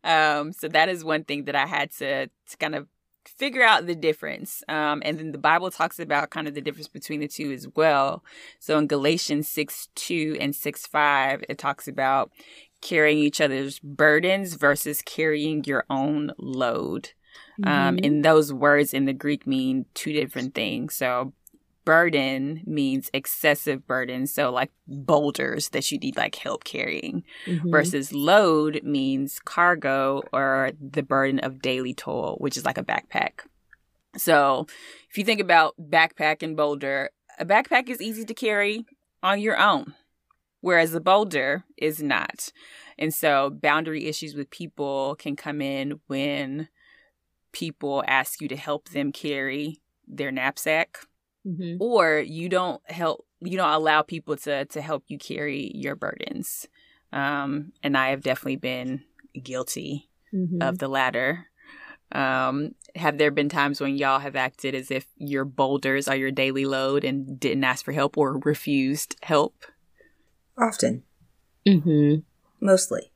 Um, 0.05 0.53
so 0.53 0.69
that 0.69 0.89
is 0.89 1.05
one 1.05 1.25
thing 1.25 1.45
that 1.45 1.55
I 1.55 1.67
had 1.67 1.91
to, 1.93 2.27
to 2.27 2.57
kind 2.59 2.75
of 2.75 2.87
figure 3.25 3.63
out 3.63 3.87
the 3.87 3.95
difference. 3.95 4.63
Um, 4.69 5.03
and 5.05 5.19
then 5.19 5.33
the 5.33 5.39
Bible 5.39 5.71
talks 5.71 5.99
about 5.99 6.31
kind 6.31 6.49
of 6.49 6.55
the 6.55 6.61
difference 6.61 6.89
between 6.89 7.21
the 7.21 7.29
two 7.29 7.53
as 7.53 7.69
well. 7.75 8.25
So 8.59 8.79
in 8.79 8.87
Galatians 8.87 9.49
6 9.49 9.89
2 9.95 10.37
and 10.41 10.55
6 10.55 10.87
5, 10.87 11.45
it 11.49 11.59
talks 11.59 11.89
about 11.89 12.33
carrying 12.81 13.19
each 13.19 13.41
other's 13.41 13.79
burdens 13.79 14.55
versus 14.55 15.03
carrying 15.03 15.65
your 15.65 15.85
own 15.89 16.33
load. 16.39 17.11
Um, 17.65 17.65
mm-hmm. 17.65 17.89
Um, 17.89 17.99
and 18.03 18.25
those 18.25 18.53
words 18.53 18.93
in 18.93 19.05
the 19.05 19.13
Greek 19.13 19.47
mean 19.47 19.87
two 19.95 20.13
different 20.13 20.55
things. 20.55 20.95
So 20.95 21.33
burden 21.85 22.63
means 22.67 23.11
excessive 23.13 23.87
burden. 23.87 24.27
So 24.27 24.51
like 24.51 24.71
boulders 24.87 25.71
that 25.71 25.91
you 25.91 25.99
need 25.99 26.17
like 26.17 26.35
help 26.35 26.65
carrying 26.65 27.25
mm-hmm. 27.47 27.71
versus 27.71 28.13
load 28.13 28.81
means 28.83 29.41
cargo 29.41 30.23
or 30.33 30.73
the 30.81 31.03
burden 31.03 31.39
of 31.41 31.63
daily 31.63 31.95
toil 31.95 32.37
which 32.39 32.57
is 32.57 32.65
like 32.65 32.79
a 32.79 32.85
backpack. 32.85 33.41
So 34.17 34.67
if 35.11 35.19
you 35.19 35.25
think 35.25 35.41
about 35.41 35.75
backpack 35.81 36.43
and 36.43 36.57
boulder 36.57 37.11
a 37.39 37.47
backpack 37.47 37.89
is 37.89 38.01
easy 38.01 38.25
to 38.25 38.35
carry 38.35 38.85
on 39.23 39.41
your 39.41 39.59
own 39.59 39.95
whereas 40.61 40.95
a 40.95 41.01
boulder 41.01 41.65
is 41.77 42.03
not. 42.03 42.51
And 42.99 43.13
so 43.13 43.51
boundary 43.51 44.07
issues 44.07 44.35
with 44.35 44.51
people 44.51 45.17
can 45.17 45.37
come 45.37 45.61
in 45.61 46.01
when 46.07 46.69
people 47.53 48.03
ask 48.07 48.41
you 48.41 48.49
to 48.49 48.57
help 48.57 48.89
them 48.91 49.13
carry 49.13 49.81
their 50.07 50.31
knapsack 50.31 51.01
mm-hmm. 51.47 51.77
or 51.81 52.19
you 52.19 52.49
don't 52.49 52.81
help 52.91 53.27
you 53.41 53.57
don't 53.57 53.73
allow 53.73 54.03
people 54.03 54.37
to 54.37 54.65
to 54.67 54.81
help 54.81 55.05
you 55.09 55.19
carry 55.19 55.71
your 55.75 55.95
burdens 55.95 56.67
um 57.13 57.73
and 57.83 57.97
i 57.97 58.11
have 58.11 58.23
definitely 58.23 58.57
been 58.57 59.03
guilty 59.43 60.09
mm-hmm. 60.33 60.63
of 60.63 60.79
the 60.79 60.89
latter 60.89 61.47
um 62.13 62.75
have 62.95 63.19
there 63.19 63.31
been 63.31 63.49
times 63.49 63.81
when 63.81 63.97
y'all 63.97 64.19
have 64.19 64.37
acted 64.37 64.75
as 64.75 64.91
if 64.91 65.07
your 65.17 65.45
boulders 65.45 66.09
are 66.09 66.17
your 66.17 66.31
daily 66.31 66.67
load 66.67 67.05
and 67.05 67.41
didn't 67.41 67.65
ask 67.65 67.85
for 67.85 67.93
help 67.93 68.17
or 68.17 68.39
refused 68.39 69.17
help 69.23 69.65
often 70.59 71.03
mm-hmm. 71.67 72.17
mostly 72.61 73.13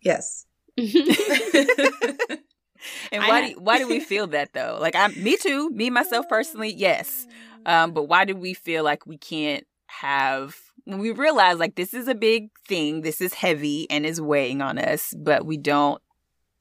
yes 0.00 0.46
and 3.12 3.22
why 3.22 3.48
do 3.48 3.60
why 3.60 3.78
do 3.78 3.88
we 3.88 4.00
feel 4.00 4.26
that 4.28 4.52
though? 4.52 4.78
Like 4.80 4.94
I 4.94 5.08
me 5.08 5.36
too, 5.36 5.70
me 5.70 5.90
myself 5.90 6.28
personally, 6.28 6.72
yes. 6.72 7.26
Um, 7.64 7.92
but 7.92 8.04
why 8.04 8.24
do 8.24 8.34
we 8.34 8.54
feel 8.54 8.82
like 8.82 9.06
we 9.06 9.18
can't 9.18 9.66
have 9.86 10.56
when 10.84 10.98
we 10.98 11.12
realize 11.12 11.58
like 11.58 11.76
this 11.76 11.94
is 11.94 12.08
a 12.08 12.14
big 12.14 12.50
thing, 12.66 13.02
this 13.02 13.20
is 13.20 13.34
heavy 13.34 13.86
and 13.90 14.04
is 14.04 14.20
weighing 14.20 14.60
on 14.62 14.78
us, 14.78 15.14
but 15.16 15.46
we 15.46 15.56
don't 15.56 16.02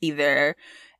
either 0.01 0.55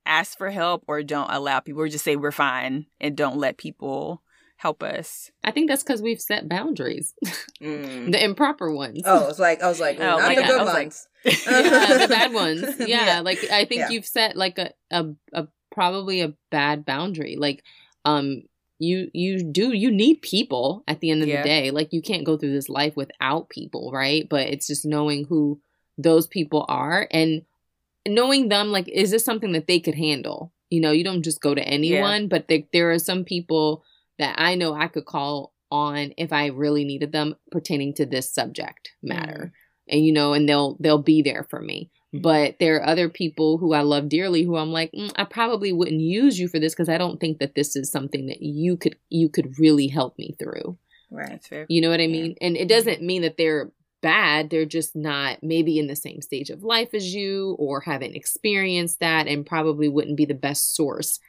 ask 0.06 0.38
for 0.38 0.50
help 0.50 0.84
or 0.88 1.04
don't 1.04 1.32
allow 1.32 1.60
people 1.60 1.82
or 1.82 1.88
just 1.88 2.04
say 2.04 2.16
we're 2.16 2.32
fine 2.32 2.88
and 3.00 3.16
don't 3.16 3.38
let 3.38 3.58
people 3.58 4.22
help 4.62 4.84
us. 4.84 5.32
I 5.44 5.50
think 5.50 5.68
that's 5.68 5.82
because 5.82 6.04
we've 6.04 6.22
set 6.22 6.48
boundaries, 6.48 7.16
mm. 7.60 8.12
the 8.12 8.24
improper 8.24 8.72
ones. 8.72 9.02
Oh, 9.06 9.28
it's 9.28 9.40
like 9.40 9.64
I 9.64 9.68
was 9.68 9.80
like, 9.80 9.98
oh, 10.00 10.20
not 10.20 10.34
yeah. 10.34 10.42
the 10.42 10.48
good 10.48 10.66
ones. 10.66 11.08
Like, 11.26 11.46
yeah, 11.48 11.98
the 11.98 12.08
bad 12.08 12.32
ones. 12.32 12.62
Yeah, 12.80 13.06
yeah. 13.06 13.20
like 13.22 13.40
I 13.52 13.66
think 13.66 13.80
yeah. 13.80 13.90
you've 13.90 14.06
set 14.06 14.36
like 14.38 14.60
a, 14.60 14.72
a 14.92 15.06
a 15.34 15.48
probably 15.72 16.22
a 16.22 16.34
bad 16.52 16.86
boundary. 16.86 17.38
Like, 17.40 17.64
um, 18.06 18.44
you 18.78 19.10
you 19.14 19.44
do 19.44 19.74
you 19.74 19.90
need 19.90 20.22
people 20.22 20.84
at 20.88 21.00
the 21.00 21.10
end 21.10 21.24
of 21.24 21.28
the 21.28 21.42
day. 21.42 21.72
Like 21.72 21.92
you 21.92 22.04
can't 22.04 22.24
go 22.24 22.38
through 22.38 22.54
this 22.54 22.70
life 22.70 22.96
without 22.96 23.50
people, 23.50 23.92
right? 23.92 24.30
But 24.30 24.48
it's 24.48 24.68
just 24.68 24.86
knowing 24.86 25.26
who 25.26 25.60
those 25.98 26.28
people 26.28 26.68
are 26.70 27.08
and 27.10 27.42
knowing 28.08 28.50
them. 28.50 28.72
Like, 28.72 28.88
is 28.88 29.10
this 29.10 29.26
something 29.26 29.54
that 29.54 29.66
they 29.66 29.80
could 29.80 29.96
handle? 29.96 30.54
You 30.70 30.82
know, 30.82 30.92
you 30.92 31.04
don't 31.04 31.24
just 31.24 31.42
go 31.42 31.56
to 31.56 31.68
anyone, 31.68 32.28
but 32.28 32.48
there, 32.48 32.62
there 32.72 32.92
are 32.92 33.00
some 33.00 33.26
people 33.26 33.84
that 34.22 34.36
I 34.38 34.56
know 34.56 34.74
I 34.74 34.88
could 34.88 35.06
call 35.06 35.54
on 35.72 36.14
if 36.18 36.32
I 36.32 36.48
really 36.48 36.84
needed 36.84 37.12
them 37.12 37.36
pertaining 37.52 37.94
to 37.96 38.06
this 38.06 38.32
subject 38.34 38.92
matter. 39.02 39.52
Mm. 39.54 39.94
And 39.94 40.06
you 40.06 40.14
know, 40.14 40.34
and 40.34 40.48
they'll 40.48 40.78
they'll 40.80 41.02
be 41.02 41.22
there 41.22 41.48
for 41.50 41.60
me. 41.62 41.92
Mm. 42.14 42.22
But 42.22 42.56
there 42.60 42.76
are 42.76 42.88
other 42.88 43.10
people 43.10 43.58
who 43.58 43.74
I 43.74 43.82
love 43.82 44.10
dearly 44.10 44.44
who 44.44 44.58
I'm 44.58 44.72
like, 44.72 44.92
mm, 44.92 45.12
I 45.16 45.24
probably 45.24 45.74
wouldn't 45.74 46.02
use 46.02 46.40
you 46.40 46.48
for 46.48 46.60
this 46.60 46.74
because 46.74 46.90
I 46.90 46.98
don't 46.98 47.20
think 47.20 47.40
that 47.40 47.56
this 47.56 47.76
is 47.76 47.92
something 47.92 48.28
that 48.28 48.42
you 48.42 48.78
could 48.78 48.96
you 49.10 49.28
could 49.28 49.58
really 49.60 49.88
help 49.88 50.18
me 50.18 50.36
through. 50.38 50.78
Right. 51.10 51.46
You 51.68 51.82
know 51.82 51.90
what 51.90 52.00
I 52.00 52.08
mean? 52.08 52.36
Yeah. 52.40 52.48
And 52.48 52.58
it 52.58 52.70
doesn't 52.70 53.02
mean 53.02 53.24
that 53.24 53.38
they're 53.38 53.72
bad. 54.02 54.50
They're 54.50 54.66
just 54.66 54.96
not 54.96 55.40
maybe 55.42 55.78
in 55.78 55.88
the 55.88 55.96
same 55.96 56.22
stage 56.22 56.50
of 56.50 56.64
life 56.64 56.94
as 56.94 57.14
you 57.14 57.56
or 57.60 57.82
haven't 57.82 58.16
experienced 58.16 59.00
that 59.00 59.28
and 59.28 59.46
probably 59.46 59.90
wouldn't 59.90 60.18
be 60.18 60.26
the 60.26 60.34
best 60.34 60.76
source 60.76 61.20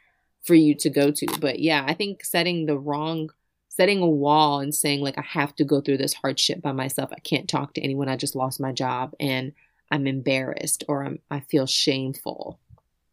for 0.45 0.55
you 0.55 0.75
to 0.77 0.91
go 0.91 1.11
to. 1.11 1.27
But 1.41 1.61
yeah, 1.61 1.85
I 1.87 1.95
think 1.95 2.25
setting 2.25 2.67
the 2.67 2.79
wrong 2.79 3.31
setting 3.69 4.03
a 4.03 4.09
wall 4.09 4.61
and 4.61 4.75
saying 4.75 5.01
like 5.01 5.17
I 5.17 5.23
have 5.23 5.55
to 5.57 5.65
go 5.65 5.81
through 5.81 5.97
this 5.97 6.13
hardship 6.13 6.61
by 6.61 6.73
myself. 6.73 7.11
I 7.11 7.21
can't 7.21 7.49
talk 7.49 7.73
to 7.75 7.81
anyone. 7.81 8.09
I 8.09 8.17
just 8.17 8.37
lost 8.37 8.61
my 8.61 8.71
job 8.71 9.15
and 9.19 9.53
I'm 9.91 10.07
embarrassed 10.07 10.85
or 10.89 11.05
I'm 11.05 11.21
I 11.31 11.41
feel 11.41 11.67
shameful. 11.67 12.61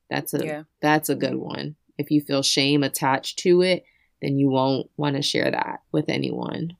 That's 0.09 0.33
a 0.33 0.45
yeah. 0.45 0.63
that's 0.81 1.09
a 1.09 1.15
good 1.15 1.31
mm-hmm. 1.31 1.47
one. 1.47 1.75
If 1.97 2.11
you 2.11 2.21
feel 2.21 2.43
shame 2.43 2.83
attached 2.83 3.39
to 3.39 3.61
it, 3.61 3.85
then 4.21 4.37
you 4.37 4.49
won't 4.49 4.89
want 4.97 5.15
to 5.15 5.21
share 5.21 5.49
that 5.51 5.81
with 5.91 6.09
anyone. 6.09 6.75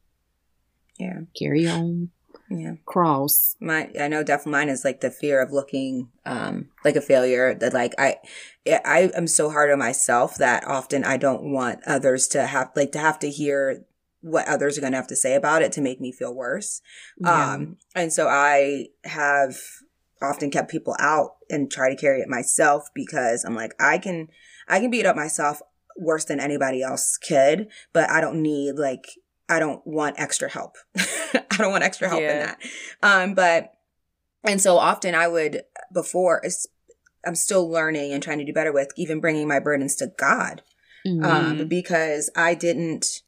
Yeah. 0.98 1.22
Carry 1.38 1.68
on 1.68 2.10
yeah. 2.50 2.76
Cross. 2.86 3.56
My 3.60 3.90
i 4.00 4.08
know 4.08 4.24
definitely 4.24 4.54
mine 4.54 4.70
is 4.70 4.84
like 4.84 5.02
the 5.02 5.12
fear 5.12 5.42
of 5.42 5.52
looking 5.52 6.10
um 6.26 6.70
like 6.84 6.96
a 6.96 7.02
failure 7.02 7.54
that 7.54 7.74
like 7.74 7.94
i 7.98 8.18
i 8.68 9.12
am 9.16 9.28
so 9.28 9.50
hard 9.50 9.72
on 9.72 9.80
myself 9.80 10.36
that 10.38 10.66
often 10.68 11.04
i 11.04 11.18
don't 11.18 11.44
want 11.44 11.80
others 11.86 12.28
to 12.30 12.48
have 12.48 12.72
like 12.76 12.92
to 12.92 13.00
have 13.00 13.20
to 13.20 13.30
hear 13.30 13.86
what 14.22 14.48
others 14.48 14.78
are 14.78 14.82
going 14.82 14.92
to 14.92 14.98
have 14.98 15.08
to 15.08 15.16
say 15.16 15.34
about 15.34 15.62
it 15.62 15.72
to 15.72 15.80
make 15.80 16.02
me 16.02 16.12
feel 16.12 16.34
worse. 16.36 16.82
Yeah. 17.20 17.54
um 17.54 17.78
and 17.96 18.12
so 18.12 18.28
i 18.28 18.88
have 19.06 19.56
often 20.22 20.52
kept 20.52 20.72
people 20.72 20.96
out 21.00 21.38
and 21.50 21.72
try 21.72 21.90
to 21.90 21.96
carry 21.96 22.22
it 22.22 22.28
myself 22.28 22.90
because 22.94 23.44
I'm 23.44 23.56
like, 23.56 23.74
I 23.80 23.98
can, 23.98 24.28
I 24.68 24.80
can 24.80 24.92
beat 24.92 25.06
up 25.06 25.16
myself 25.16 25.62
worse 25.98 26.26
than 26.26 26.40
anybody 26.40 26.82
else 26.82 27.18
could, 27.18 27.68
but 27.94 28.10
I 28.10 28.22
don't 28.22 28.42
need 28.42 28.74
like, 28.74 29.06
I 29.50 29.60
don't 29.60 29.86
want 29.86 30.20
extra 30.20 30.50
help. 30.50 30.76
I 30.98 31.58
don't 31.58 31.72
want 31.72 31.84
extra 31.84 32.08
help 32.08 32.22
yeah. 32.22 32.32
in 32.32 32.40
that. 32.40 32.60
Um, 33.02 33.34
but, 33.34 33.74
and 34.44 34.62
so 34.62 34.78
often 34.78 35.16
I 35.16 35.28
would, 35.28 35.64
before, 35.92 36.44
I'm 37.26 37.36
still 37.36 37.70
learning 37.70 38.14
and 38.14 38.22
trying 38.22 38.38
to 38.40 38.46
do 38.46 38.54
better 38.54 38.72
with 38.72 38.92
even 38.96 39.20
bringing 39.20 39.48
my 39.48 39.60
burdens 39.60 39.96
to 39.98 40.12
God. 40.18 40.62
Um, 41.06 41.20
mm-hmm. 41.20 41.62
Um, 41.62 41.68
because 41.68 42.30
I 42.36 42.54
didn't 42.54 43.22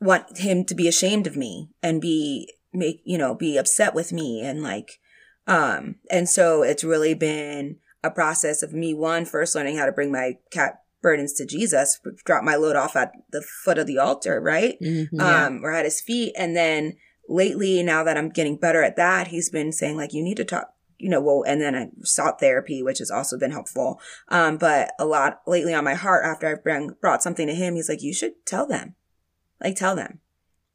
want 0.00 0.38
him 0.38 0.64
to 0.64 0.74
be 0.74 0.88
ashamed 0.88 1.26
of 1.26 1.36
me 1.36 1.70
and 1.82 2.00
be, 2.00 2.52
make, 2.72 3.02
you 3.04 3.18
know, 3.18 3.34
be 3.34 3.56
upset 3.56 3.94
with 3.94 4.12
me 4.12 4.42
and 4.42 4.62
like, 4.62 4.98
um, 5.46 5.96
and 6.10 6.28
so 6.28 6.62
it's 6.62 6.82
really 6.82 7.14
been 7.14 7.76
a 8.02 8.10
process 8.10 8.62
of 8.62 8.72
me, 8.72 8.94
one, 8.94 9.24
first 9.24 9.54
learning 9.54 9.76
how 9.76 9.86
to 9.86 9.92
bring 9.92 10.10
my 10.10 10.38
cat 10.50 10.81
burdens 11.02 11.32
to 11.34 11.44
Jesus, 11.44 12.00
drop 12.24 12.44
my 12.44 12.54
load 12.54 12.76
off 12.76 12.96
at 12.96 13.12
the 13.30 13.42
foot 13.42 13.78
of 13.78 13.86
the 13.86 13.98
altar, 13.98 14.40
right? 14.40 14.76
Mm-hmm, 14.80 15.20
yeah. 15.20 15.46
Um, 15.46 15.64
or 15.64 15.72
at 15.72 15.84
his 15.84 16.00
feet. 16.00 16.32
And 16.38 16.56
then 16.56 16.94
lately, 17.28 17.82
now 17.82 18.04
that 18.04 18.16
I'm 18.16 18.30
getting 18.30 18.56
better 18.56 18.82
at 18.82 18.96
that, 18.96 19.28
he's 19.28 19.50
been 19.50 19.72
saying 19.72 19.96
like, 19.96 20.12
you 20.12 20.22
need 20.22 20.36
to 20.38 20.44
talk, 20.44 20.72
you 20.98 21.10
know, 21.10 21.20
well, 21.20 21.42
and 21.46 21.60
then 21.60 21.74
I 21.74 21.88
sought 22.02 22.40
therapy, 22.40 22.82
which 22.82 22.98
has 22.98 23.10
also 23.10 23.38
been 23.38 23.50
helpful. 23.50 24.00
Um, 24.28 24.56
but 24.56 24.92
a 24.98 25.04
lot 25.04 25.42
lately 25.46 25.74
on 25.74 25.84
my 25.84 25.94
heart 25.94 26.24
after 26.24 26.48
I've 26.48 26.62
bring, 26.62 26.94
brought 27.00 27.22
something 27.22 27.46
to 27.46 27.54
him, 27.54 27.74
he's 27.74 27.88
like, 27.88 28.02
you 28.02 28.14
should 28.14 28.46
tell 28.46 28.66
them, 28.66 28.94
like 29.60 29.76
tell 29.76 29.96
them. 29.96 30.20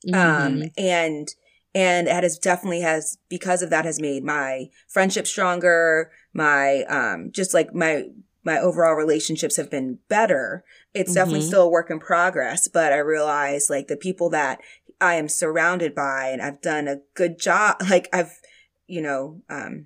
Um, 0.08 0.14
mm-hmm. 0.14 0.62
Um, 0.62 0.72
and, 0.78 1.28
and 1.74 2.08
it 2.08 2.24
has 2.24 2.38
definitely 2.38 2.82
has 2.82 3.18
because 3.30 3.62
of 3.62 3.70
that 3.70 3.86
has 3.86 4.02
made 4.02 4.24
my 4.24 4.66
friendship 4.88 5.28
stronger 5.28 6.12
my 6.34 6.84
um 6.84 7.30
just 7.32 7.54
like 7.54 7.74
my 7.74 8.06
my 8.48 8.58
overall 8.60 8.96
relationships 8.96 9.58
have 9.58 9.70
been 9.70 10.00
better 10.08 10.64
it's 10.94 11.12
mm-hmm. 11.12 11.16
definitely 11.16 11.42
still 11.42 11.64
a 11.64 11.70
work 11.70 11.92
in 11.92 12.00
progress 12.00 12.68
but 12.68 12.92
i 12.92 12.98
realize 12.98 13.70
like 13.70 13.88
the 13.88 13.98
people 13.98 14.30
that 14.30 14.60
i 15.00 15.14
am 15.14 15.28
surrounded 15.28 15.94
by 15.94 16.30
and 16.30 16.42
i've 16.42 16.62
done 16.62 16.88
a 16.88 17.02
good 17.14 17.40
job 17.40 17.76
like 17.90 18.10
i've 18.12 18.40
you 18.88 19.02
know 19.02 19.42
um 19.50 19.86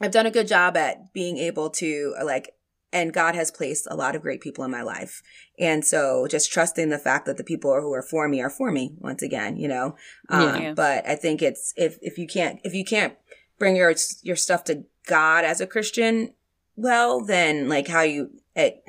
i've 0.00 0.10
done 0.10 0.26
a 0.26 0.30
good 0.30 0.48
job 0.48 0.76
at 0.76 1.12
being 1.12 1.38
able 1.38 1.70
to 1.70 2.14
like 2.24 2.50
and 2.94 3.12
God 3.12 3.34
has 3.34 3.50
placed 3.50 3.88
a 3.90 3.96
lot 3.96 4.14
of 4.14 4.22
great 4.22 4.40
people 4.40 4.62
in 4.62 4.70
my 4.70 4.82
life. 4.82 5.20
And 5.58 5.84
so 5.84 6.28
just 6.28 6.52
trusting 6.52 6.90
the 6.90 6.98
fact 6.98 7.26
that 7.26 7.36
the 7.36 7.44
people 7.44 7.72
who 7.80 7.92
are 7.92 8.02
for 8.02 8.28
me 8.28 8.40
are 8.40 8.48
for 8.48 8.70
me 8.70 8.94
once 8.98 9.20
again, 9.20 9.56
you 9.56 9.66
know. 9.66 9.96
Um, 10.28 10.62
yeah. 10.62 10.74
but 10.74 11.04
I 11.06 11.16
think 11.16 11.42
it's 11.42 11.74
if 11.76 11.98
if 12.00 12.18
you 12.18 12.28
can't 12.28 12.60
if 12.62 12.72
you 12.72 12.84
can't 12.84 13.14
bring 13.58 13.74
your 13.74 13.92
your 14.22 14.36
stuff 14.36 14.62
to 14.64 14.84
God 15.06 15.44
as 15.44 15.60
a 15.60 15.66
Christian, 15.66 16.34
well 16.76 17.24
then 17.24 17.68
like 17.68 17.88
how 17.88 18.02
you 18.02 18.30
it 18.54 18.82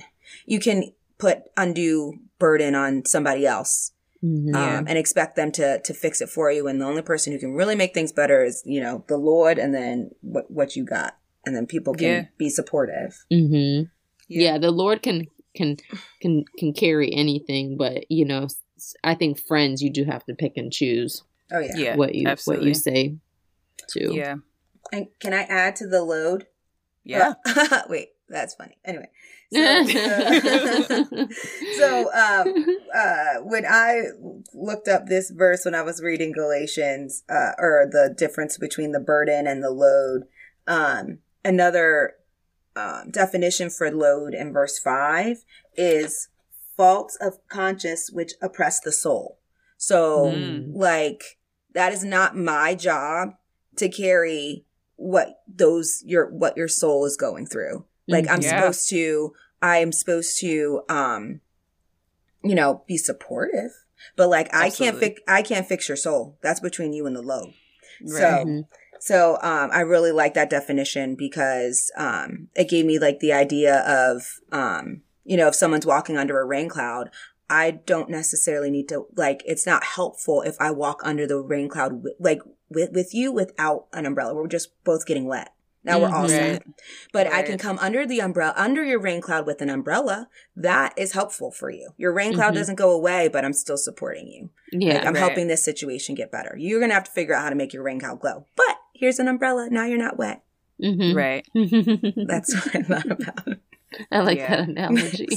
you 0.45 0.59
can 0.59 0.91
put 1.17 1.43
undue 1.57 2.13
burden 2.39 2.75
on 2.75 3.05
somebody 3.05 3.45
else. 3.45 3.91
Mm-hmm. 4.23 4.55
Um, 4.55 4.86
and 4.88 4.97
expect 4.97 5.36
them 5.36 5.51
to 5.51 5.79
to 5.81 5.93
fix 5.93 6.19
it 6.19 6.29
for 6.29 6.49
you. 6.49 6.67
And 6.67 6.81
the 6.81 6.86
only 6.86 7.03
person 7.03 7.31
who 7.31 7.38
can 7.38 7.53
really 7.53 7.75
make 7.75 7.93
things 7.93 8.11
better 8.11 8.43
is, 8.43 8.63
you 8.65 8.81
know, 8.81 9.03
the 9.07 9.17
Lord, 9.17 9.59
and 9.59 9.75
then 9.75 10.09
what 10.21 10.49
what 10.49 10.75
you 10.75 10.83
got, 10.83 11.17
and 11.45 11.55
then 11.55 11.67
people 11.67 11.93
can 11.93 12.07
yeah. 12.07 12.25
be 12.38 12.49
supportive. 12.49 13.23
Mm-hmm. 13.31 13.83
Yeah. 14.27 14.53
yeah, 14.53 14.57
the 14.57 14.71
Lord 14.71 15.03
can 15.03 15.27
can 15.55 15.77
can 16.21 16.45
can 16.57 16.73
carry 16.73 17.13
anything, 17.13 17.77
but 17.77 18.09
you 18.09 18.25
know, 18.25 18.47
I 19.03 19.13
think 19.13 19.39
friends 19.39 19.83
you 19.83 19.91
do 19.91 20.05
have 20.05 20.25
to 20.25 20.33
pick 20.33 20.53
and 20.57 20.73
choose. 20.73 21.23
Oh 21.51 21.59
yeah, 21.59 21.75
yeah 21.75 21.95
what 21.95 22.15
you 22.15 22.27
absolutely. 22.27 22.65
what 22.65 22.67
you 22.67 22.73
say 22.73 23.17
to. 23.89 24.15
Yeah. 24.15 24.36
And 24.91 25.07
can 25.19 25.33
I 25.33 25.41
add 25.41 25.75
to 25.77 25.88
the 25.88 26.03
load? 26.03 26.47
Yeah. 27.06 27.36
Uh, 27.45 27.82
wait, 27.89 28.10
that's 28.28 28.56
funny. 28.56 28.78
Anyway. 28.84 29.10
So, 29.53 29.62
uh, 29.62 29.86
so 31.78 32.14
um, 32.14 32.66
uh, 32.93 33.41
when 33.43 33.66
I 33.66 34.01
looked 34.53 34.88
up 34.88 35.06
this 35.06 35.30
verse 35.30 35.64
when 35.64 35.76
I 35.76 35.84
was 35.84 36.01
reading 36.01 36.32
Galatians, 36.32 37.24
uh, 37.30 37.51
or 37.58 37.88
the 37.89 38.14
difference 38.18 38.58
between 38.58 38.91
the 38.91 38.99
burden 38.99 39.47
and 39.47 39.64
the 39.64 39.70
load, 39.70 40.24
um, 40.68 41.20
another 41.43 42.16
um, 42.76 43.12
definition 43.12 43.70
for 43.70 43.89
load 43.91 44.34
in 44.34 44.51
verse 44.51 44.80
5 44.80 45.45
is 45.78 46.30
faults 46.76 47.16
of 47.22 47.38
conscience 47.47 48.10
which 48.12 48.34
oppress 48.41 48.80
the 48.80 48.91
soul. 48.91 49.39
So, 49.78 50.32
mm. 50.36 50.72
like, 50.74 51.38
that 51.74 51.93
is 51.93 52.03
not 52.03 52.36
my 52.36 52.76
job 52.76 53.36
to 53.78 53.89
carry 53.89 54.64
what 54.95 55.41
those 55.47 56.03
your 56.05 56.29
what 56.29 56.57
your 56.57 56.67
soul 56.67 57.05
is 57.05 57.17
going 57.17 57.45
through. 57.45 57.85
Like 58.07 58.29
I'm 58.29 58.41
yeah. 58.41 58.59
supposed 58.59 58.89
to 58.89 59.33
I 59.61 59.77
am 59.77 59.91
supposed 59.91 60.39
to 60.41 60.81
um 60.89 61.41
you 62.43 62.55
know 62.55 62.83
be 62.87 62.97
supportive, 62.97 63.71
but 64.15 64.29
like 64.29 64.49
Absolutely. 64.51 64.67
I 64.67 64.91
can't 64.91 64.99
fix 64.99 65.21
I 65.27 65.41
can't 65.41 65.67
fix 65.67 65.87
your 65.87 65.97
soul. 65.97 66.37
That's 66.41 66.59
between 66.59 66.93
you 66.93 67.05
and 67.07 67.15
the 67.15 67.21
Lord. 67.21 67.53
Right. 68.01 68.19
So 68.19 68.23
mm-hmm. 68.23 68.59
So 68.99 69.37
um, 69.43 69.69
I 69.71 69.81
really 69.81 70.11
like 70.11 70.33
that 70.33 70.49
definition 70.49 71.15
because 71.15 71.91
um, 71.95 72.47
it 72.55 72.69
gave 72.69 72.85
me 72.85 72.97
like 72.97 73.19
the 73.19 73.33
idea 73.33 73.81
of 73.81 74.23
um, 74.51 75.01
you 75.23 75.37
know 75.37 75.47
if 75.47 75.55
someone's 75.55 75.85
walking 75.85 76.17
under 76.17 76.39
a 76.39 76.45
rain 76.45 76.69
cloud, 76.69 77.11
I 77.49 77.71
don't 77.71 78.09
necessarily 78.09 78.71
need 78.71 78.89
to 78.89 79.05
like 79.15 79.43
it's 79.45 79.65
not 79.65 79.83
helpful 79.83 80.41
if 80.41 80.55
I 80.59 80.71
walk 80.71 81.01
under 81.03 81.27
the 81.27 81.37
rain 81.37 81.69
cloud 81.69 82.03
like 82.19 82.41
with 82.76 82.91
with 82.91 83.13
you 83.13 83.32
without 83.32 83.88
an 83.93 84.05
umbrella. 84.05 84.36
We're 84.36 84.47
just 84.47 84.71
both 84.84 85.05
getting 85.05 85.26
wet. 85.26 85.51
Now 85.86 85.99
we're 85.99 86.13
all 86.13 86.28
set. 86.28 86.63
But 87.13 87.28
right. 87.28 87.36
I 87.36 87.43
can 87.43 87.59
come 87.59 87.78
under 87.80 88.07
the 88.07 88.19
umbrella, 88.19 88.53
under 88.57 88.84
your 88.84 88.99
rain 88.99 89.21
cloud 89.21 89.45
with 89.45 89.61
an 89.61 89.69
umbrella. 89.69 90.30
That 90.55 90.93
is 90.97 91.11
helpful 91.11 91.51
for 91.51 91.69
you. 91.69 91.91
Your 91.95 92.11
rain 92.11 92.34
cloud 92.34 92.47
mm-hmm. 92.47 92.55
doesn't 92.55 92.76
go 92.76 92.91
away, 92.91 93.28
but 93.28 93.45
I'm 93.45 93.53
still 93.53 93.78
supporting 93.78 94.28
you. 94.28 94.49
Yeah. 94.71 94.95
Like 94.95 95.05
I'm 95.05 95.13
right. 95.13 95.19
helping 95.19 95.47
this 95.47 95.63
situation 95.63 96.15
get 96.15 96.32
better. 96.32 96.55
You're 96.57 96.80
going 96.80 96.89
to 96.89 96.95
have 96.95 97.03
to 97.03 97.11
figure 97.11 97.36
out 97.36 97.43
how 97.43 97.49
to 97.49 97.55
make 97.55 97.71
your 97.71 97.84
rain 97.84 97.99
cloud 97.99 98.19
glow. 98.19 98.47
But 98.55 98.78
here's 98.93 99.19
an 99.19 99.28
umbrella. 99.28 99.69
Now 99.69 99.86
you're 99.86 99.99
not 99.99 100.17
wet. 100.17 100.43
Mm-hmm. 100.82 101.15
Right. 101.15 101.47
That's 102.28 102.53
what 102.53 102.76
I 102.76 102.82
thought 102.82 103.11
about. 103.11 103.59
I 104.11 104.19
like 104.19 104.37
yeah. 104.37 104.55
that 104.55 104.69
analogy. 104.69 105.27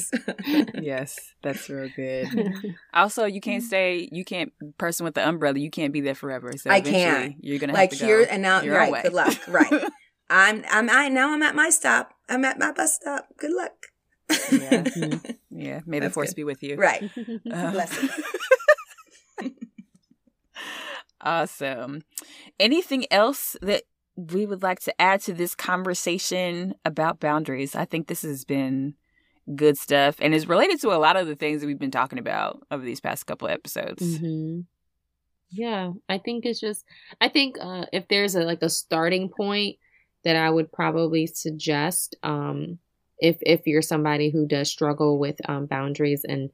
yes, 0.83 1.19
that's 1.43 1.69
real 1.69 1.91
good. 1.95 2.29
Also, 2.95 3.25
you 3.25 3.41
can't 3.41 3.63
say 3.63 4.09
you 4.11 4.25
can't 4.25 4.53
person 4.77 5.05
with 5.05 5.15
the 5.15 5.27
umbrella. 5.27 5.59
You 5.59 5.71
can't 5.71 5.93
be 5.93 6.01
there 6.01 6.15
forever. 6.15 6.53
So 6.57 6.71
I 6.71 6.81
can't. 6.81 7.37
You're 7.41 7.59
gonna 7.59 7.73
like 7.73 7.93
here 7.93 8.27
and 8.29 8.43
now. 8.43 8.63
You're 8.63 8.77
right. 8.77 9.03
Good 9.03 9.13
luck. 9.13 9.37
Right. 9.47 9.73
I'm. 10.31 10.65
I'm. 10.71 10.91
I 10.91 11.09
now. 11.09 11.33
I'm 11.33 11.43
at 11.43 11.55
my 11.55 11.71
stop. 11.71 12.15
I'm 12.29 12.45
at 12.45 12.59
my 12.59 12.73
bus 12.73 12.97
stop. 12.97 13.29
Good 13.37 13.53
luck. 13.53 13.87
yeah. 14.53 14.85
yeah. 15.51 15.81
May 15.87 16.01
the 16.01 16.11
force 16.11 16.31
good. 16.31 16.37
be 16.37 16.45
with 16.45 16.63
you. 16.63 16.77
Right. 16.77 17.11
Uh, 17.51 17.71
Blessings. 17.71 18.11
Awesome. 21.21 22.03
Anything 22.61 23.07
else 23.11 23.57
that 23.61 23.85
we 24.19 24.47
would 24.47 24.65
like 24.65 24.81
to 24.81 25.01
add 25.01 25.21
to 25.23 25.33
this 25.33 25.55
conversation 25.55 26.75
about 26.85 27.21
boundaries? 27.21 27.77
I 27.77 27.85
think 27.85 28.09
this 28.09 28.23
has 28.23 28.45
been 28.45 28.95
good 29.55 29.79
stuff 29.79 30.17
and 30.21 30.35
is 30.35 30.49
related 30.49 30.81
to 30.81 30.89
a 30.89 30.99
lot 30.99 31.17
of 31.17 31.29
the 31.29 31.37
things 31.37 31.61
that 31.61 31.69
we've 31.69 31.79
been 31.79 31.93
talking 31.93 32.19
about 32.19 32.61
over 32.71 32.85
these 32.85 33.01
past 33.01 33.27
couple 33.27 33.49
episodes. 33.49 34.03
Mm-hmm. 34.03 34.61
Yeah, 35.51 35.93
I 36.09 36.19
think 36.19 36.45
it's 36.45 36.59
just 36.59 36.85
I 37.21 37.29
think 37.29 37.57
uh, 37.61 37.87
if 37.93 38.09
there's 38.09 38.35
a 38.35 38.41
like 38.41 38.63
a 38.63 38.69
starting 38.69 39.29
point 39.29 39.77
that 40.25 40.35
I 40.35 40.51
would 40.51 40.73
probably 40.73 41.27
suggest 41.27 42.17
um, 42.25 42.79
if 43.21 43.39
if 43.43 43.67
you're 43.67 43.83
somebody 43.83 44.31
who 44.31 44.47
does 44.47 44.69
struggle 44.69 45.19
with 45.19 45.37
um, 45.49 45.67
boundaries 45.67 46.25
and 46.29 46.51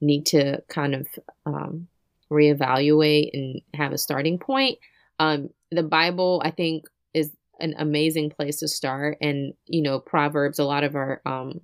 need 0.00 0.26
to 0.26 0.60
kind 0.68 0.96
of 0.96 1.06
um, 1.46 1.86
reevaluate 2.30 3.30
and 3.32 3.60
have 3.72 3.92
a 3.92 3.98
starting 3.98 4.38
point. 4.38 4.78
Um, 5.20 5.50
the 5.70 5.84
Bible, 5.84 6.42
I 6.44 6.50
think, 6.50 6.86
an 7.60 7.74
amazing 7.78 8.30
place 8.30 8.58
to 8.60 8.68
start. 8.68 9.18
And, 9.20 9.54
you 9.66 9.82
know, 9.82 9.98
Proverbs, 9.98 10.58
a 10.58 10.64
lot 10.64 10.84
of 10.84 10.94
our 10.94 11.20
um, 11.24 11.60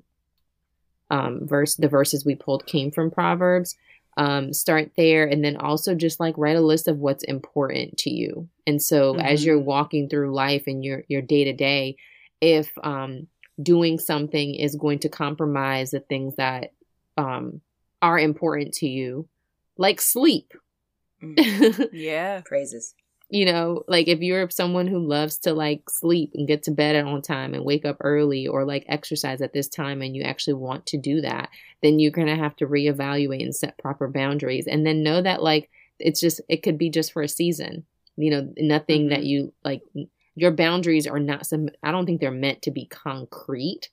um, 1.11 1.47
verse, 1.47 1.74
the 1.74 1.88
verses 1.88 2.24
we 2.24 2.34
pulled 2.34 2.66
came 2.66 2.91
from 2.91 3.11
Proverbs. 3.11 3.76
Um, 4.16 4.53
start 4.53 4.91
there 4.97 5.24
and 5.24 5.43
then 5.43 5.57
also 5.57 5.95
just 5.95 6.20
like 6.20 6.36
write 6.36 6.57
a 6.57 6.61
list 6.61 6.88
of 6.88 6.99
what's 6.99 7.24
important 7.24 7.97
to 7.99 8.11
you. 8.11 8.49
And 8.66 8.82
so 8.82 9.14
mm-hmm. 9.14 9.20
as 9.20 9.45
you're 9.45 9.59
walking 9.59 10.09
through 10.09 10.34
life 10.34 10.64
and 10.66 10.84
your 10.84 11.05
your 11.09 11.22
day 11.22 11.45
to 11.45 11.53
day, 11.53 11.97
if 12.41 12.70
um, 12.82 13.28
doing 13.62 13.99
something 13.99 14.55
is 14.55 14.74
going 14.74 14.99
to 15.01 15.09
compromise 15.09 15.93
the 15.93 16.01
things 16.01 16.36
that 16.36 16.72
um, 17.16 17.61
are 18.03 18.18
important 18.18 18.74
to 18.74 18.88
you, 18.88 19.28
like 19.76 20.01
sleep. 20.01 20.53
Mm. 21.22 21.88
yeah. 21.93 22.43
Praises. 22.45 22.95
You 23.31 23.47
know, 23.47 23.85
like 23.87 24.09
if 24.09 24.20
you're 24.20 24.51
someone 24.51 24.87
who 24.87 24.99
loves 24.99 25.39
to 25.39 25.55
like 25.55 25.89
sleep 25.89 26.33
and 26.35 26.49
get 26.49 26.64
to 26.64 26.72
bed 26.72 26.97
at 26.97 27.05
on 27.05 27.22
time 27.22 27.55
and 27.55 27.64
wake 27.64 27.85
up 27.85 27.99
early 28.01 28.49
or 28.49 28.64
like 28.64 28.85
exercise 28.89 29.41
at 29.41 29.53
this 29.53 29.68
time 29.68 30.03
and 30.03 30.16
you 30.16 30.22
actually 30.22 30.55
want 30.55 30.87
to 30.87 30.99
do 30.99 31.20
that, 31.20 31.49
then 31.83 32.01
you're 32.01 32.11
going 32.11 32.26
to 32.26 32.37
have 32.37 32.57
to 32.57 32.66
reevaluate 32.66 33.43
and 33.43 33.55
set 33.55 33.78
proper 33.78 34.09
boundaries 34.09 34.66
and 34.66 34.85
then 34.85 35.05
know 35.05 35.22
that 35.22 35.43
like 35.43 35.70
it's 36.01 36.20
just, 36.20 36.41
it 36.49 36.62
could 36.62 36.76
be 36.76 36.91
just 36.91 37.12
for 37.12 37.22
a 37.22 37.28
season. 37.28 37.85
You 38.16 38.31
know, 38.31 38.53
nothing 38.59 39.03
mm-hmm. 39.03 39.11
that 39.11 39.24
you 39.24 39.53
like 39.64 39.83
your 40.41 40.51
boundaries 40.51 41.07
are 41.07 41.18
not 41.18 41.47
some 41.47 41.68
i 41.83 41.91
don't 41.91 42.07
think 42.07 42.20
they're 42.20 42.31
meant 42.31 42.62
to 42.62 42.70
be 42.70 42.87
concrete 42.87 43.91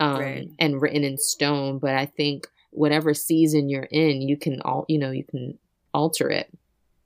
um, 0.00 0.18
right. 0.18 0.48
and 0.58 0.82
written 0.82 1.04
in 1.04 1.16
stone 1.16 1.78
but 1.78 1.94
i 1.94 2.06
think 2.06 2.48
whatever 2.70 3.14
season 3.14 3.68
you're 3.68 3.82
in 3.84 4.20
you 4.20 4.36
can 4.36 4.60
all 4.62 4.84
you 4.88 4.98
know 4.98 5.10
you 5.10 5.24
can 5.24 5.56
alter 5.92 6.28
it 6.28 6.50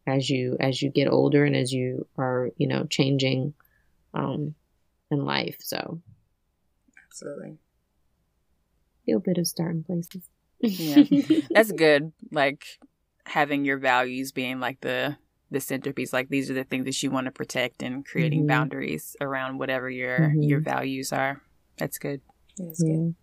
as 0.08 0.28
you 0.30 0.56
as 0.58 0.80
you 0.80 0.90
get 0.90 1.08
older 1.08 1.44
and 1.44 1.54
as 1.54 1.72
you 1.72 2.06
are 2.16 2.50
you 2.56 2.66
know 2.66 2.84
changing 2.84 3.54
um 4.14 4.54
in 5.10 5.24
life. 5.24 5.56
So 5.60 6.00
absolutely. 7.06 7.58
feel 9.04 9.20
bit 9.20 9.38
of 9.38 9.46
starting 9.46 9.84
places. 9.84 10.28
Yeah. 10.60 11.04
That's 11.50 11.72
good 11.72 12.12
like 12.32 12.64
having 13.26 13.64
your 13.64 13.78
values 13.78 14.32
being 14.32 14.60
like 14.60 14.80
the 14.80 15.16
the 15.50 15.60
centerpiece. 15.60 16.12
Like 16.12 16.28
these 16.28 16.50
are 16.50 16.54
the 16.54 16.64
things 16.64 16.86
that 16.86 17.02
you 17.02 17.10
want 17.10 17.26
to 17.26 17.30
protect 17.30 17.82
and 17.82 18.04
creating 18.04 18.40
mm-hmm. 18.40 18.48
boundaries 18.48 19.16
around 19.20 19.58
whatever 19.58 19.88
your 19.90 20.18
mm-hmm. 20.18 20.42
your 20.42 20.60
values 20.60 21.12
are. 21.12 21.42
That's 21.76 21.98
good. 21.98 22.20
That's 22.56 22.82
good. 22.82 23.14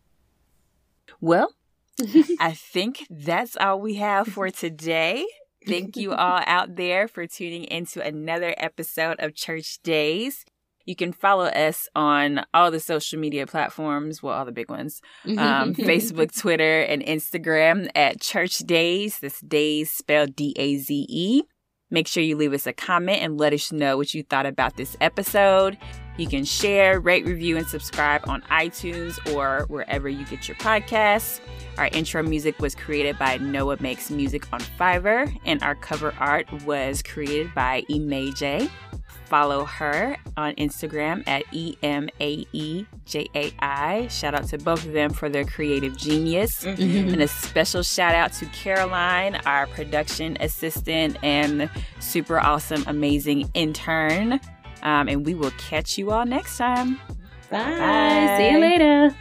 Well 1.20 1.54
i 2.42 2.52
think 2.52 3.08
that's 3.10 3.56
all 3.56 3.80
we 3.80 3.96
have 3.96 4.28
for 4.28 4.50
today 4.50 5.26
thank 5.66 5.98
you 5.98 6.14
all 6.14 6.42
out 6.46 6.76
there 6.76 7.08
for 7.08 7.28
tuning 7.28 7.64
into 7.66 8.02
another 8.02 8.54
episode 8.58 9.20
of 9.20 9.36
church 9.36 9.80
daze 9.84 10.46
you 10.86 10.96
can 10.96 11.12
follow 11.12 11.46
us 11.46 11.88
on 11.96 12.46
all 12.54 12.70
the 12.70 12.80
social 12.80 13.20
media 13.20 13.48
platforms, 13.48 14.22
well, 14.22 14.36
all 14.36 14.46
the 14.46 14.52
big 14.52 14.70
ones 14.70 15.02
um, 15.26 15.74
Facebook, 15.76 16.38
Twitter, 16.40 16.82
and 16.82 17.04
Instagram 17.04 17.90
at 17.96 18.22
Church 18.22 18.60
Daze. 18.60 19.20
This 19.20 19.40
daze 19.42 19.90
spelled 19.90 20.36
D 20.36 20.54
A 20.58 20.78
Z 20.78 21.06
E. 21.10 21.42
Make 21.92 22.08
sure 22.08 22.24
you 22.24 22.36
leave 22.36 22.54
us 22.54 22.66
a 22.66 22.74
comment 22.74 23.22
and 23.22 23.38
let 23.38 23.54
us 23.54 23.72
know 23.72 23.98
what 23.98 24.14
you 24.14 24.24
thought 24.24 24.46
about 24.46 24.76
this 24.76 24.98
episode. 25.02 25.78
You 26.18 26.28
can 26.28 26.46
share, 26.46 27.00
rate, 27.00 27.26
review, 27.26 27.58
and 27.58 27.68
subscribe 27.68 28.28
on 28.28 28.42
iTunes 28.44 29.20
or 29.34 29.66
wherever 29.68 30.08
you 30.08 30.26
get 30.26 30.48
your 30.48 30.56
podcasts. 30.58 31.42
Our 31.78 31.88
intro 31.88 32.24
music 32.24 32.60
was 32.60 32.74
created 32.74 33.20
by 33.20 33.38
Noah 33.38 33.78
Makes 33.82 34.10
Music 34.10 34.52
on 34.54 34.62
Fiverr, 34.62 35.36
and 35.46 35.62
our 35.62 35.76
cover 35.76 36.14
art 36.18 36.52
was 36.64 37.04
created 37.04 37.54
by 37.54 37.84
Emaejai 37.90 38.70
follow 39.26 39.66
her 39.66 40.18
on 40.38 40.54
Instagram 40.56 41.28
at 41.28 41.44
E 41.52 41.76
M 41.84 42.10
A 42.20 42.46
E 42.54 42.86
J 43.06 43.28
A 43.36 43.52
I. 43.60 44.08
Shout 44.08 44.34
out 44.34 44.48
to 44.50 44.58
both 44.58 44.86
of 44.86 44.94
them 44.94 45.12
for 45.12 45.30
their 45.30 45.46
creative 45.46 45.98
genius. 45.98 46.64
Mm-hmm. 46.64 47.14
And 47.14 47.22
a 47.22 47.28
special 47.28 47.84
shout 47.84 48.16
out 48.16 48.34
to 48.34 48.46
Caroline, 48.48 49.36
our 49.46 49.68
production 49.68 50.38
assistant 50.40 51.18
and 51.24 51.70
super 52.00 52.40
awesome, 52.40 52.84
amazing 52.88 53.50
intern. 53.54 54.40
Um, 54.84 55.08
and 55.08 55.26
we 55.26 55.34
will 55.34 55.52
catch 55.52 55.98
you 55.98 56.12
all 56.12 56.26
next 56.26 56.58
time. 56.58 57.00
Bye. 57.50 57.78
Bye. 57.78 58.36
See 58.38 58.52
you 58.52 58.60
later. 58.60 59.16